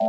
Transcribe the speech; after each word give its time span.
Hier 0.00 0.06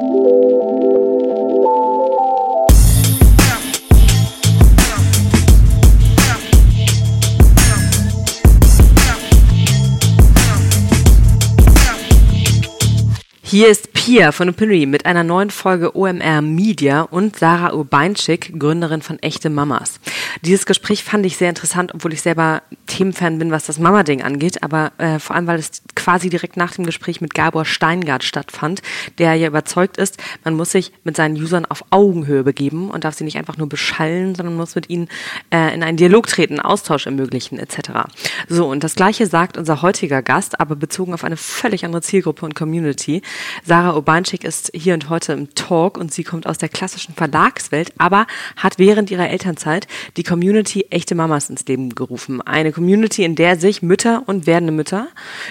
ist 13.69 13.88
Pia 13.99 14.31
von 14.31 14.47
Opinory 14.47 14.85
mit 14.85 15.05
einer 15.05 15.25
neuen 15.25 15.49
Folge 15.49 15.93
OMR 15.93 16.41
Media 16.41 17.01
und 17.01 17.37
Sarah 17.37 17.73
Urbeinschik, 17.73 18.57
Gründerin 18.57 19.01
von 19.01 19.19
Echte 19.19 19.49
Mamas. 19.49 19.99
Dieses 20.41 20.65
Gespräch 20.65 21.03
fand 21.03 21.25
ich 21.25 21.35
sehr 21.35 21.49
interessant, 21.49 21.93
obwohl 21.93 22.13
ich 22.13 22.21
selber 22.21 22.61
Themenfan 22.87 23.37
bin, 23.39 23.51
was 23.51 23.65
das 23.65 23.77
Mama-Ding 23.77 24.23
angeht, 24.23 24.63
aber 24.63 24.93
äh, 24.99 25.19
vor 25.19 25.35
allem, 25.35 25.47
weil 25.47 25.59
es 25.59 25.83
quasi 25.95 26.29
direkt 26.29 26.55
nach 26.55 26.71
dem 26.71 26.85
Gespräch 26.85 27.19
mit 27.19 27.33
Gabor 27.33 27.65
Steingart 27.65 28.23
stattfand, 28.23 28.81
der 29.17 29.35
ja 29.35 29.47
überzeugt 29.47 29.97
ist, 29.97 30.17
man 30.45 30.55
muss 30.55 30.71
sich 30.71 30.93
mit 31.03 31.17
seinen 31.17 31.35
Usern 31.35 31.65
auf 31.65 31.83
Augenhöhe 31.89 32.43
begeben 32.43 32.89
und 32.89 33.03
darf 33.03 33.15
sie 33.15 33.25
nicht 33.25 33.37
einfach 33.37 33.57
nur 33.57 33.67
beschallen, 33.67 34.33
sondern 34.33 34.55
muss 34.55 34.75
mit 34.75 34.89
ihnen 34.89 35.09
äh, 35.53 35.73
in 35.75 35.83
einen 35.83 35.97
Dialog 35.97 36.27
treten, 36.27 36.61
Austausch 36.61 37.05
ermöglichen 37.05 37.59
etc. 37.59 38.07
So, 38.47 38.69
und 38.69 38.81
das 38.85 38.95
gleiche 38.95 39.27
sagt 39.27 39.57
unser 39.57 39.81
heutiger 39.81 40.21
Gast, 40.21 40.61
aber 40.61 40.77
bezogen 40.77 41.13
auf 41.13 41.25
eine 41.25 41.37
völlig 41.37 41.83
andere 41.83 42.01
Zielgruppe 42.01 42.45
und 42.45 42.55
Community. 42.55 43.21
Sarah 43.65 43.88
Obanschik 43.95 44.43
ist 44.43 44.71
hier 44.73 44.93
und 44.93 45.09
heute 45.09 45.33
im 45.33 45.53
Talk 45.55 45.97
und 45.97 46.13
sie 46.13 46.23
kommt 46.23 46.47
aus 46.47 46.57
der 46.57 46.69
klassischen 46.69 47.13
Verlagswelt, 47.13 47.93
aber 47.97 48.27
hat 48.55 48.79
während 48.79 49.11
ihrer 49.11 49.29
Elternzeit 49.29 49.87
die 50.17 50.23
Community 50.23 50.87
Echte 50.89 51.15
Mamas 51.15 51.49
ins 51.49 51.65
Leben 51.65 51.95
gerufen. 51.95 52.41
Eine 52.41 52.71
Community, 52.71 53.23
in 53.23 53.35
der 53.35 53.57
sich 53.57 53.81
Mütter 53.81 54.23
und 54.25 54.47
werdende 54.47 54.73
Mütter 54.73 55.07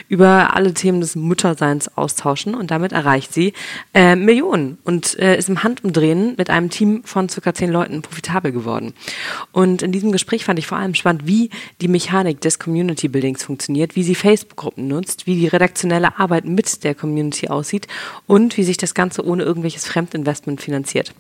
über 0.09 0.55
alle 0.55 0.75
Themen 0.75 1.01
des 1.01 1.17
Mutterseins 1.17 1.97
austauschen 1.97 2.55
und 2.55 2.71
damit 2.71 2.93
erreicht 2.93 3.33
sie 3.33 3.53
äh, 3.95 4.17
Millionen 4.17 4.79
und 4.85 5.19
äh, 5.19 5.37
ist 5.37 5.49
im 5.49 5.63
Handumdrehen 5.63 6.35
mit 6.37 6.51
einem 6.51 6.71
Team 6.71 7.03
von 7.05 7.29
circa 7.29 7.55
zehn 7.55 7.71
Leuten 7.71 8.03
profitabel 8.03 8.53
geworden. 8.53 8.95
Und 9.53 9.83
in 9.83 9.93
diesem 9.93 10.13
Gespräch 10.13 10.45
fand 10.45 10.59
ich 10.59 10.67
vor 10.67 10.79
allem 10.79 10.95
spannend, 10.95 11.27
wie 11.27 11.51
die 11.81 11.89
Mechanik 11.89 12.41
des 12.41 12.59
Community 12.59 13.09
Buildings 13.09 13.43
funktioniert, 13.43 13.97
wie 13.97 14.03
sie 14.03 14.15
Facebook-Gruppen 14.15 14.89
nutzt, 14.89 15.27
wie 15.27 15.37
die 15.37 15.49
redaktionelle 15.49 16.19
Arbeit 16.19 16.45
mit 16.45 16.85
der 16.85 16.95
Community 16.95 17.49
aussieht 17.49 17.87
und 18.29 18.57
wie 18.57 18.63
sich 18.63 18.77
das 18.77 18.95
Ganze 18.95 19.27
ohne 19.27 19.43
irgendwelches 19.43 19.87
Fremdinvestment 19.87 20.61
finanziert. 20.61 21.13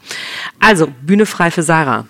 Also, 0.60 0.86
Bühne 1.02 1.26
frei 1.26 1.50
für 1.50 1.64
Sarah. 1.64 2.06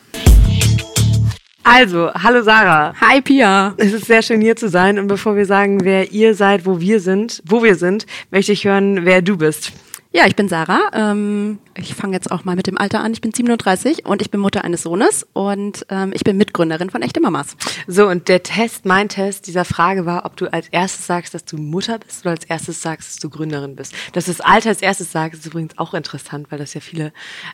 Also, 1.65 2.11
hallo 2.15 2.43
Sarah. 2.43 2.95
Hi 3.01 3.21
Pia. 3.21 3.75
Es 3.77 3.93
ist 3.93 4.07
sehr 4.07 4.23
schön 4.23 4.41
hier 4.41 4.57
zu 4.57 4.69
sein 4.69 4.99
und 4.99 5.07
bevor 5.07 5.37
wir 5.37 5.47
sagen, 5.47 5.85
wer 5.85 6.13
ihr 6.13 6.35
seid, 6.35 6.67
wo 6.67 6.81
wir 6.81 6.99
sind, 7.01 7.43
wo 7.45 7.63
wir 7.63 7.77
sind, 7.77 8.07
möchte 8.31 8.53
ich 8.53 8.65
hören, 8.65 9.05
wer 9.05 9.23
du 9.23 9.37
bist. 9.37 9.73
Ja, 10.19 10.27
ich 10.27 10.35
bin 10.35 10.49
Sarah. 10.49 10.91
Ähm, 10.95 11.61
ich 11.77 11.95
fange 11.95 12.15
jetzt 12.15 12.33
auch 12.33 12.45
mal 12.45 12.57
mit 12.57 12.67
dem 12.67 12.77
Alter 12.77 12.99
an. 13.05 13.13
Ich 13.13 13.21
bin 13.21 13.33
37 13.33 14.05
und 14.05 14.21
ich 14.21 14.33
bin 14.33 14.41
Mutter 14.41 14.65
eines 14.65 14.83
Sohnes 14.83 15.25
und 15.33 15.87
ähm, 15.91 16.11
ich 16.13 16.25
bin 16.25 16.37
Mitgründerin 16.37 16.91
von 16.91 17.03
Echte 17.03 17.21
Mamas. 17.21 17.57
So, 17.87 18.09
und 18.09 18.27
der 18.27 18.43
Test, 18.43 18.85
mein 18.85 19.09
Test 19.09 19.47
dieser 19.47 19.65
Frage 19.65 20.07
war, 20.07 20.25
ob 20.25 20.37
du 20.37 20.53
als 20.53 20.67
erstes 20.71 21.07
sagst, 21.07 21.35
dass 21.35 21.45
du 21.45 21.57
Mutter 21.57 22.01
bist 22.01 22.23
oder 22.23 22.33
als 22.33 22.45
erstes 22.47 22.83
sagst, 22.83 23.11
dass 23.11 23.17
du 23.19 23.31
Gründerin 23.31 23.77
bist. 23.77 23.95
Dass 24.13 24.25
du 24.25 24.33
das 24.33 24.41
Alter 24.41 24.71
als 24.71 24.83
erstes 24.83 25.13
sagst, 25.13 25.39
ist 25.39 25.47
übrigens 25.47 25.79
auch 25.79 25.95
interessant, 25.95 26.51
weil 26.51 26.59
das 26.59 26.75
ja 26.75 26.81
viele 26.81 27.13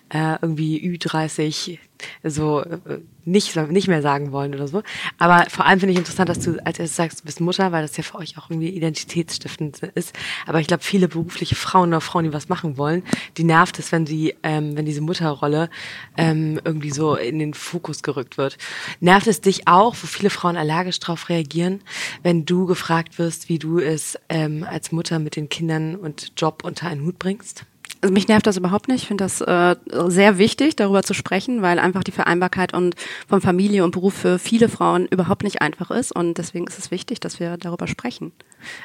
äh, 0.09 0.37
irgendwie 0.41 0.81
Ü30 0.81 1.78
so 2.23 2.61
äh, 2.61 2.78
nicht, 3.25 3.56
nicht 3.56 3.89
mehr 3.89 4.03
sagen 4.03 4.33
wollen 4.33 4.55
oder 4.55 4.69
so. 4.69 4.83
Aber 5.19 5.47
vor 5.48 5.64
allem 5.67 5.81
finde 5.81 5.92
ich 5.92 5.98
interessant, 5.98 6.28
dass 6.28 6.41
du 6.41 6.59
als 6.64 6.78
erstes 6.78 6.97
sagst, 6.97 7.20
du 7.20 7.25
bist 7.25 7.41
Mutter, 7.41 7.73
weil 7.73 7.83
das 7.83 7.97
ja 7.97 8.03
für 8.03 8.19
euch 8.19 8.37
auch 8.39 8.50
irgendwie 8.50 8.69
identitätsstiftend 8.70 9.78
ist. 9.95 10.15
Aber 10.47 10.61
ich 10.61 10.67
glaube, 10.67 10.83
viele 10.83 11.09
berufliche 11.09 11.55
Frauen 11.55 11.89
oder 11.89 12.00
Frauen, 12.00 12.25
die 12.25 12.33
was 12.33 12.48
machen 12.48 12.77
wollen, 12.77 13.03
die 13.37 13.45
nervt 13.45 13.78
es, 13.78 13.92
wenn 13.92 14.06
sie, 14.06 14.34
ähm, 14.42 14.77
wenn 14.77 14.84
diese 14.84 15.00
Mutterrolle 15.00 15.70
ähm, 16.17 16.61
irgendwie 16.65 16.91
so 16.91 17.17
in 17.17 17.39
den 17.39 17.55
Fokus 17.55 18.03
gerückt 18.03 18.37
wird. 18.39 18.59
Nervt 19.00 19.27
es 19.27 19.41
dich 19.41 19.67
auch, 19.67 19.95
wo 19.95 20.06
viele 20.06 20.31
Frauen 20.31 20.56
allergisch 20.56 21.00
darauf 21.00 21.28
reagieren, 21.28 21.81
wenn 22.22 22.44
du 22.44 22.66
gefragt 22.66 23.19
wirst, 23.19 23.49
wie 23.49 23.59
du 23.59 23.78
es 23.78 24.19
ähm, 24.28 24.65
als 24.69 24.93
Mutter 24.93 25.19
mit 25.19 25.37
den 25.37 25.49
Kindern 25.49 25.97
und 25.97 26.32
Job 26.37 26.62
unter 26.65 26.88
einen 26.88 27.05
Hut 27.05 27.19
bringst? 27.19 27.65
Also 28.04 28.12
mich 28.12 28.28
nervt 28.28 28.47
das 28.47 28.59
überhaupt 28.59 28.88
nicht. 28.88 29.04
Ich 29.04 29.09
finde 29.09 29.25
das 29.25 29.41
äh, 29.41 29.76
sehr 30.09 30.37
wichtig, 30.37 30.76
darüber 30.76 31.03
zu 31.03 31.15
sprechen, 31.15 31.62
weil 31.62 31.78
einfach 31.78 32.04
die 32.04 32.10
Vereinbarkeit 32.10 32.75
und 32.75 32.97
von 33.26 33.41
Familie 33.41 33.82
und 33.82 33.92
Beruf 33.92 34.12
für 34.12 34.38
viele 34.38 34.69
Frauen 34.69 35.06
überhaupt 35.06 35.42
nicht 35.42 35.62
einfach 35.62 35.91
ist. 35.91 36.14
Und 36.14 36.37
deswegen 36.37 36.66
ist 36.66 36.78
es 36.78 36.91
wichtig, 36.91 37.19
dass 37.20 37.41
wir 37.41 37.56
darüber 37.56 37.87
sprechen. 37.87 38.32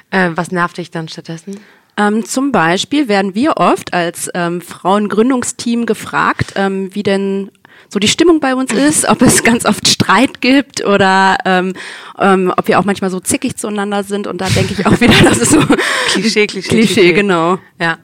Äh, 0.09 0.29
was 0.35 0.53
nervt 0.53 0.77
dich 0.77 0.89
dann 0.89 1.09
stattdessen? 1.09 1.59
Ähm, 1.97 2.23
zum 2.23 2.53
Beispiel 2.53 3.09
werden 3.09 3.35
wir 3.35 3.57
oft 3.57 3.93
als 3.93 4.29
ähm, 4.35 4.61
Frauengründungsteam 4.61 5.85
gefragt, 5.85 6.53
ähm, 6.55 6.95
wie 6.95 7.03
denn 7.03 7.51
so 7.89 7.99
die 7.99 8.07
Stimmung 8.07 8.39
bei 8.39 8.55
uns 8.55 8.71
ist, 8.71 9.07
ob 9.09 9.21
es 9.21 9.43
ganz 9.43 9.65
oft 9.65 9.85
Streit 9.87 10.39
gibt 10.39 10.85
oder 10.85 11.37
ähm, 11.43 11.73
ähm, 12.17 12.53
ob 12.55 12.69
wir 12.69 12.79
auch 12.79 12.85
manchmal 12.85 13.09
so 13.09 13.19
zickig 13.19 13.57
zueinander 13.57 14.03
sind. 14.03 14.27
Und 14.27 14.39
da 14.39 14.47
denke 14.47 14.75
ich 14.77 14.85
auch 14.85 15.01
wieder, 15.01 15.15
das 15.23 15.39
ist 15.39 15.51
so 15.51 15.59
Klischee, 16.07 16.47
Klischee, 16.47 16.69
Klischee, 16.69 16.69
Klischee. 16.69 17.13
genau. 17.13 17.59
Ja. 17.81 17.97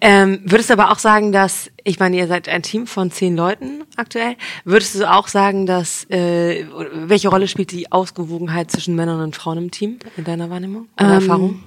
Ähm, 0.00 0.40
würdest 0.44 0.70
du 0.70 0.74
aber 0.74 0.90
auch 0.90 0.98
sagen, 0.98 1.32
dass, 1.32 1.70
ich 1.84 1.98
meine, 1.98 2.16
ihr 2.16 2.26
seid 2.26 2.48
ein 2.48 2.62
Team 2.62 2.86
von 2.86 3.10
zehn 3.10 3.36
Leuten 3.36 3.84
aktuell, 3.96 4.36
würdest 4.64 4.94
du 4.94 5.10
auch 5.10 5.28
sagen, 5.28 5.66
dass, 5.66 6.04
äh, 6.10 6.64
welche 6.94 7.28
Rolle 7.28 7.48
spielt 7.48 7.72
die 7.72 7.90
Ausgewogenheit 7.92 8.70
zwischen 8.70 8.94
Männern 8.94 9.20
und 9.20 9.36
Frauen 9.36 9.58
im 9.58 9.70
Team 9.70 9.98
in 10.16 10.24
deiner 10.24 10.50
Wahrnehmung 10.50 10.88
oder 10.98 11.08
ähm, 11.08 11.14
Erfahrung? 11.14 11.64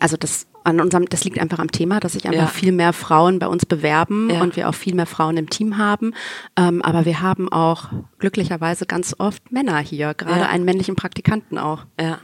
Also 0.00 0.16
das 0.16 0.46
an 0.64 0.80
unserem, 0.80 1.06
das 1.06 1.24
liegt 1.24 1.38
einfach 1.38 1.58
am 1.58 1.70
Thema, 1.70 2.00
dass 2.00 2.12
sich 2.12 2.26
einfach 2.26 2.40
ja. 2.40 2.46
viel 2.46 2.72
mehr 2.72 2.92
Frauen 2.92 3.38
bei 3.38 3.46
uns 3.46 3.66
bewerben 3.66 4.30
ja. 4.30 4.40
und 4.40 4.56
wir 4.56 4.68
auch 4.68 4.74
viel 4.74 4.94
mehr 4.94 5.06
Frauen 5.06 5.36
im 5.36 5.50
Team 5.50 5.78
haben. 5.78 6.14
Ähm, 6.56 6.82
aber 6.82 7.04
wir 7.04 7.20
haben 7.20 7.50
auch 7.50 7.86
glücklicherweise 8.18 8.86
ganz 8.86 9.14
oft 9.18 9.50
Männer 9.50 9.78
hier, 9.78 10.14
gerade 10.14 10.40
ja. 10.40 10.48
einen 10.48 10.64
männlichen 10.64 10.94
Praktikanten 10.94 11.58
auch. 11.58 11.84
Ja. 12.00 12.18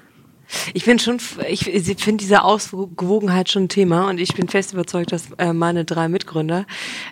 Ich 0.75 0.85
bin 0.85 0.99
schon, 0.99 1.19
ich 1.49 1.65
finde 1.65 2.23
diese 2.23 2.43
Ausgewogenheit 2.43 3.51
schon 3.51 3.65
ein 3.65 3.69
Thema 3.69 4.09
und 4.09 4.19
ich 4.19 4.35
bin 4.35 4.49
fest 4.49 4.73
überzeugt, 4.73 5.13
dass 5.13 5.31
äh, 5.39 5.53
meine 5.53 5.85
drei 5.85 6.09
Mitgründer 6.09 6.67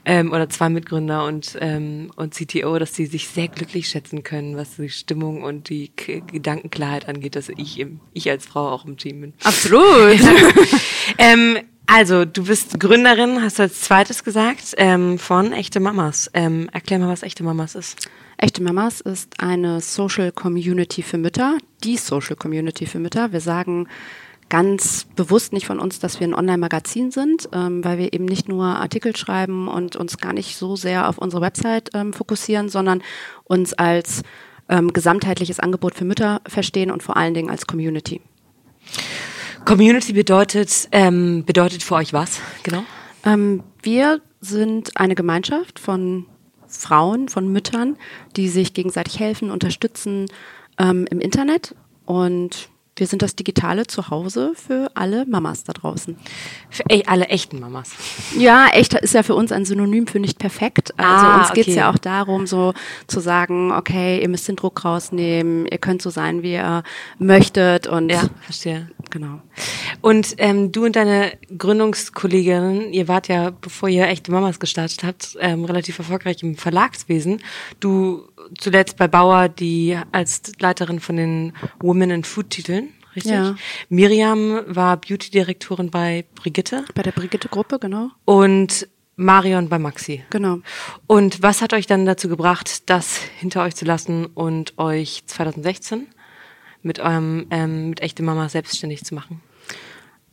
ähm, 0.05 0.33
oder 0.33 0.49
zwei 0.49 0.69
Mitgründer 0.69 1.25
und 1.25 1.57
ähm, 1.61 2.11
und 2.17 2.35
CTO, 2.35 2.79
dass 2.79 2.95
sie 2.95 3.07
sich 3.07 3.29
sehr 3.29 3.49
glücklich 3.49 3.89
schätzen 3.89 4.23
können, 4.23 4.57
was 4.57 4.77
die 4.77 4.89
Stimmung 4.89 5.43
und 5.43 5.69
die 5.69 5.89
K 5.89 6.21
Gedankenklarheit 6.21 7.09
angeht, 7.09 7.37
dass 7.37 7.49
ich 7.49 7.79
im, 7.79 8.01
ich 8.13 8.31
als 8.31 8.47
Frau 8.47 8.69
auch 8.69 8.85
im 8.85 8.97
Team 8.97 9.21
bin. 9.21 9.35
Absolut. 9.45 10.19
ähm, 11.19 11.59
also, 11.87 12.25
du 12.25 12.45
bist 12.45 12.81
Gründerin, 12.81 13.43
hast 13.43 13.59
du 13.59 13.63
als 13.63 13.83
zweites 13.83 14.25
gesagt, 14.25 14.75
ähm, 14.77 15.19
von 15.19 15.53
Echte 15.53 15.79
Mamas. 15.79 16.29
Ähm, 16.35 16.69
erklär 16.73 16.99
mal, 16.99 17.09
was 17.09 17.23
Echte 17.23 17.45
Mamas 17.45 17.77
ist. 17.77 18.09
Echte 18.39 18.63
Mamas 18.63 19.01
ist 19.01 19.41
eine 19.41 19.81
Social 19.81 20.31
Community 20.31 21.03
für 21.03 21.17
Mütter, 21.17 21.57
die 21.85 21.97
Social 21.97 22.37
Community 22.37 22.85
für 22.85 22.99
Mütter. 22.99 23.33
Wir 23.33 23.41
sagen 23.41 23.89
ganz 24.51 25.07
bewusst 25.17 25.53
nicht 25.53 25.67
von 25.67 25.81
uns, 25.81 25.99
dass 25.99 26.21
wir 26.21 26.29
ein 26.29 26.35
Online-Magazin 26.35 27.11
sind, 27.11 27.49
ähm, 27.53 27.83
weil 27.83 27.99
wir 27.99 28.13
eben 28.13 28.27
nicht 28.27 28.49
nur 28.49 28.67
Artikel 28.67 29.17
schreiben 29.17 29.69
und 29.69 29.97
uns 29.97 30.19
gar 30.19 30.35
nicht 30.35 30.57
so 30.57 30.77
sehr 30.77 31.09
auf 31.09 31.19
unsere 31.19 31.41
Website 31.41 31.91
ähm, 31.95 32.13
fokussieren, 32.13 32.69
sondern 32.69 33.03
uns 33.45 33.73
als 33.73 34.23
ähm, 34.69 34.93
gesamtheitliches 34.93 35.59
Angebot 35.59 35.95
für 35.95 36.05
Mütter 36.05 36.43
verstehen 36.47 36.91
und 36.91 37.03
vor 37.03 37.17
allen 37.17 37.35
Dingen 37.35 37.51
als 37.51 37.67
Community. 37.67 38.21
Community 39.65 40.13
bedeutet, 40.13 40.89
ähm, 40.93 41.45
bedeutet 41.45 41.83
für 41.83 41.97
euch 41.97 42.13
was, 42.13 42.41
genau? 42.63 42.85
Ähm, 43.25 43.63
wir 43.83 44.21
sind 44.41 44.97
eine 44.97 45.15
Gemeinschaft 45.15 45.79
von 45.79 46.27
Frauen, 46.69 47.29
von 47.29 47.51
Müttern, 47.51 47.97
die 48.37 48.49
sich 48.49 48.75
gegenseitig 48.75 49.19
helfen, 49.19 49.51
unterstützen 49.51 50.27
ähm, 50.79 51.07
im 51.11 51.21
Internet. 51.21 51.75
Und 52.05 52.69
wir 52.97 53.07
sind 53.07 53.21
das 53.21 53.37
digitale 53.37 53.87
Zuhause 53.87 54.53
für 54.55 54.91
alle 54.95 55.27
Mamas 55.27 55.65
da 55.65 55.75
draußen. 55.75 56.17
Für 56.71 56.83
ey, 56.89 57.05
alle 57.07 57.27
echten 57.27 57.61
Mamas. 57.61 57.91
Ja, 58.39 58.69
echt 58.73 58.95
ist 58.95 59.13
ja 59.13 59.23
für 59.23 59.35
uns 59.35 59.53
ein 59.53 59.67
Synonym 59.67 60.07
für 60.07 60.19
nicht 60.19 60.39
perfekt. 60.39 60.95
Also 60.97 61.27
ah, 61.27 61.39
uns 61.41 61.53
geht 61.53 61.67
es 61.67 61.75
okay. 61.75 61.81
ja 61.81 61.91
auch 61.91 61.99
darum, 61.99 62.47
so 62.47 62.73
zu 63.07 63.21
sagen, 63.21 63.71
okay, 63.73 64.21
ihr 64.23 64.29
müsst 64.29 64.49
den 64.49 64.57
Druck 64.57 64.85
rausnehmen, 64.85 65.67
ihr 65.67 65.79
könnt 65.79 66.01
so 66.01 66.09
sein, 66.09 66.43
wie 66.43 66.55
ihr 66.55 66.83
möchtet. 67.19 67.87
Und 67.87 68.09
ja, 68.09 68.23
verstehe. 68.41 68.91
Genau. 69.11 69.41
Und 70.01 70.35
ähm, 70.39 70.73
du 70.73 70.87
und 70.87 70.97
deine 70.97 71.33
Gründungskollegin, 71.57 72.93
ihr 72.93 73.09
wart 73.09 73.29
ja, 73.29 73.51
bevor 73.51 73.89
ihr 73.89 74.07
echte 74.09 74.33
Mamas 74.33 74.59
gestartet 74.59 75.05
habt, 75.05 75.37
ähm, 75.41 75.65
relativ 75.65 75.99
erfolgreich 75.99 76.43
im 76.43 76.57
Verlagswesen. 76.57 77.43
Du 77.79 78.29
zuletzt 78.59 78.97
bei 78.97 79.09
Bauer, 79.09 79.49
die 79.49 79.99
als 80.13 80.53
Leiterin 80.59 81.01
von 81.01 81.17
den 81.17 81.53
Women 81.81 82.11
in 82.11 82.25
Food 82.25 82.51
Titeln, 82.51 82.86
richtig? 83.17 83.33
Ja. 83.33 83.57
Miriam 83.89 84.61
war 84.67 84.97
Beauty-Direktorin 84.97 85.91
bei 85.91 86.25
Brigitte. 86.35 86.85
Bei 86.95 87.03
der 87.03 87.13
Brigitte-Gruppe, 87.13 87.79
genau. 87.79 88.11
Und 88.25 88.89
Marion 89.17 89.69
bei 89.69 89.79
Maxi. 89.79 90.23
Genau. 90.31 90.59
Und 91.07 91.43
was 91.43 91.63
hat 91.63 91.73
euch 91.73 91.87
dann 91.87 92.05
dazu 92.05 92.29
gebracht, 92.29 92.89
das 92.91 93.19
hinter 93.39 93.63
euch 93.63 93.75
zu 93.75 93.87
lassen 93.87 94.27
und 94.27 94.79
euch 94.79 95.23
2016 95.27 96.07
mit 96.83 97.01
eurem 97.01 97.47
ähm, 97.51 97.89
mit 97.91 98.03
echte 98.03 98.23
Mama 98.23 98.49
selbstständig 98.49 99.05
zu 99.05 99.15
machen? 99.15 99.41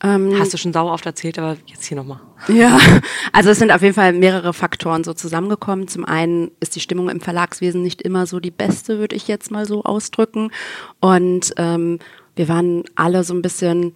Ähm, 0.04 0.38
Hast 0.38 0.54
du 0.54 0.58
schon 0.58 0.74
sauer 0.74 0.92
oft 0.92 1.06
erzählt, 1.06 1.40
aber 1.40 1.56
jetzt 1.66 1.86
hier 1.86 1.96
nochmal. 1.96 2.20
Ja, 2.50 2.78
also 3.32 3.52
es 3.52 3.60
sind 3.60 3.72
auf 3.72 3.82
jeden 3.82 3.94
Fall 3.94 4.12
mehrere 4.12 4.54
Faktoren 4.54 5.06
so 5.06 5.14
zusammengekommen. 5.14 5.88
Zum 5.88 6.04
einen 6.04 6.52
ist 6.60 6.76
die 6.76 6.82
Stimmung 6.82 7.08
im 7.08 7.22
Verlagswesen 7.22 7.82
nicht 7.82 8.02
immer 8.02 8.26
so 8.26 8.42
die 8.42 8.52
beste, 8.52 9.00
würde 9.00 9.16
ich 9.16 9.30
jetzt 9.30 9.50
mal 9.50 9.66
so 9.66 9.84
ausdrücken. 9.84 10.52
Und 11.00 11.54
ähm, 11.56 12.00
wir 12.36 12.48
waren 12.48 12.84
alle 12.96 13.24
so 13.24 13.34
ein 13.34 13.42
bisschen 13.42 13.94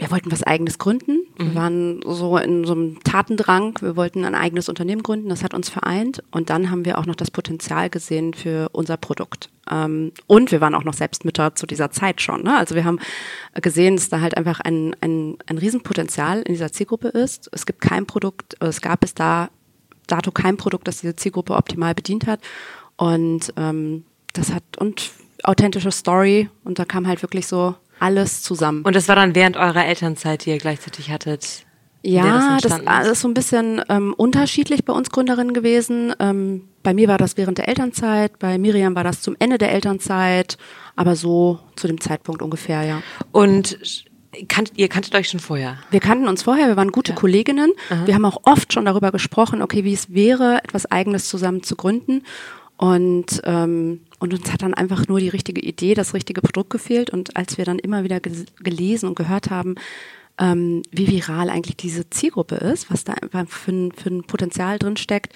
wir 0.00 0.10
wollten 0.10 0.32
was 0.32 0.42
eigenes 0.42 0.78
gründen. 0.78 1.26
Wir 1.36 1.46
mhm. 1.46 1.54
waren 1.54 2.00
so 2.06 2.38
in 2.38 2.64
so 2.64 2.72
einem 2.72 3.04
Tatendrang. 3.04 3.78
Wir 3.82 3.96
wollten 3.96 4.24
ein 4.24 4.34
eigenes 4.34 4.70
Unternehmen 4.70 5.02
gründen. 5.02 5.28
Das 5.28 5.44
hat 5.44 5.52
uns 5.52 5.68
vereint. 5.68 6.22
Und 6.30 6.48
dann 6.48 6.70
haben 6.70 6.86
wir 6.86 6.98
auch 6.98 7.04
noch 7.04 7.14
das 7.14 7.30
Potenzial 7.30 7.90
gesehen 7.90 8.32
für 8.32 8.70
unser 8.72 8.96
Produkt. 8.96 9.50
Ähm, 9.70 10.12
und 10.26 10.52
wir 10.52 10.62
waren 10.62 10.74
auch 10.74 10.84
noch 10.84 10.94
selbst 10.94 11.26
Mütter 11.26 11.54
zu 11.54 11.66
dieser 11.66 11.90
Zeit 11.90 12.22
schon. 12.22 12.42
Ne? 12.42 12.56
Also 12.56 12.74
wir 12.74 12.86
haben 12.86 12.98
gesehen, 13.60 13.96
dass 13.96 14.08
da 14.08 14.22
halt 14.22 14.38
einfach 14.38 14.60
ein, 14.60 14.96
ein, 15.02 15.36
ein 15.46 15.58
Riesenpotenzial 15.58 16.38
in 16.42 16.54
dieser 16.54 16.72
Zielgruppe 16.72 17.08
ist. 17.08 17.50
Es 17.52 17.66
gibt 17.66 17.82
kein 17.82 18.06
Produkt, 18.06 18.56
es 18.60 18.80
gab 18.80 19.00
bis 19.00 19.12
da 19.12 19.50
dato 20.06 20.32
kein 20.32 20.56
Produkt, 20.56 20.88
das 20.88 21.02
diese 21.02 21.14
Zielgruppe 21.14 21.54
optimal 21.54 21.94
bedient 21.94 22.26
hat. 22.26 22.40
Und 22.96 23.52
ähm, 23.58 24.04
das 24.32 24.50
hat 24.50 24.62
und 24.78 25.10
authentische 25.44 25.90
Story. 25.90 26.48
Und 26.64 26.78
da 26.78 26.84
kam 26.84 27.06
halt 27.06 27.22
wirklich 27.22 27.46
so 27.46 27.74
alles 27.98 28.42
zusammen. 28.42 28.82
Und 28.82 28.96
das 28.96 29.08
war 29.08 29.16
dann 29.16 29.34
während 29.34 29.56
eurer 29.56 29.84
Elternzeit, 29.84 30.44
die 30.44 30.50
ihr 30.50 30.58
gleichzeitig 30.58 31.10
hattet? 31.10 31.64
Ja, 32.02 32.58
das, 32.62 32.80
das, 32.82 33.08
ist 33.08 33.20
so 33.20 33.28
ein 33.28 33.34
bisschen 33.34 33.82
ähm, 33.90 34.14
unterschiedlich 34.16 34.86
bei 34.86 34.92
uns 34.94 35.10
Gründerinnen 35.10 35.52
gewesen. 35.52 36.14
Ähm, 36.18 36.68
bei 36.82 36.94
mir 36.94 37.08
war 37.08 37.18
das 37.18 37.36
während 37.36 37.58
der 37.58 37.68
Elternzeit, 37.68 38.38
bei 38.38 38.56
Miriam 38.56 38.94
war 38.94 39.04
das 39.04 39.20
zum 39.20 39.36
Ende 39.38 39.58
der 39.58 39.72
Elternzeit, 39.72 40.56
aber 40.96 41.14
so 41.14 41.58
zu 41.76 41.88
dem 41.88 42.00
Zeitpunkt 42.00 42.40
ungefähr, 42.40 42.84
ja. 42.84 43.02
Und 43.32 43.78
kanntet, 44.48 44.78
ihr 44.78 44.88
kanntet 44.88 45.14
euch 45.14 45.28
schon 45.28 45.40
vorher? 45.40 45.76
Wir 45.90 46.00
kannten 46.00 46.26
uns 46.26 46.42
vorher, 46.42 46.68
wir 46.68 46.76
waren 46.76 46.90
gute 46.90 47.12
ja. 47.12 47.18
Kolleginnen. 47.18 47.72
Aha. 47.90 48.06
Wir 48.06 48.14
haben 48.14 48.24
auch 48.24 48.38
oft 48.44 48.72
schon 48.72 48.86
darüber 48.86 49.12
gesprochen, 49.12 49.60
okay, 49.60 49.84
wie 49.84 49.92
es 49.92 50.14
wäre, 50.14 50.64
etwas 50.64 50.90
Eigenes 50.90 51.28
zusammen 51.28 51.62
zu 51.62 51.76
gründen. 51.76 52.22
Und, 52.78 53.42
ähm, 53.44 54.00
und 54.20 54.34
uns 54.34 54.52
hat 54.52 54.62
dann 54.62 54.74
einfach 54.74 55.08
nur 55.08 55.18
die 55.18 55.30
richtige 55.30 55.60
Idee, 55.60 55.94
das 55.94 56.14
richtige 56.14 56.42
Produkt 56.42 56.70
gefehlt. 56.70 57.10
Und 57.10 57.36
als 57.36 57.58
wir 57.58 57.64
dann 57.64 57.78
immer 57.78 58.04
wieder 58.04 58.20
gelesen 58.20 59.08
und 59.08 59.16
gehört 59.16 59.50
haben, 59.50 59.74
ähm, 60.38 60.82
wie 60.92 61.08
viral 61.08 61.50
eigentlich 61.50 61.76
diese 61.76 62.08
Zielgruppe 62.10 62.56
ist, 62.56 62.90
was 62.90 63.02
da 63.02 63.14
einfach 63.14 63.48
für 63.48 63.72
ein, 63.72 63.92
für 63.92 64.10
ein 64.10 64.22
Potenzial 64.24 64.78
drin 64.78 64.96
steckt, 64.96 65.32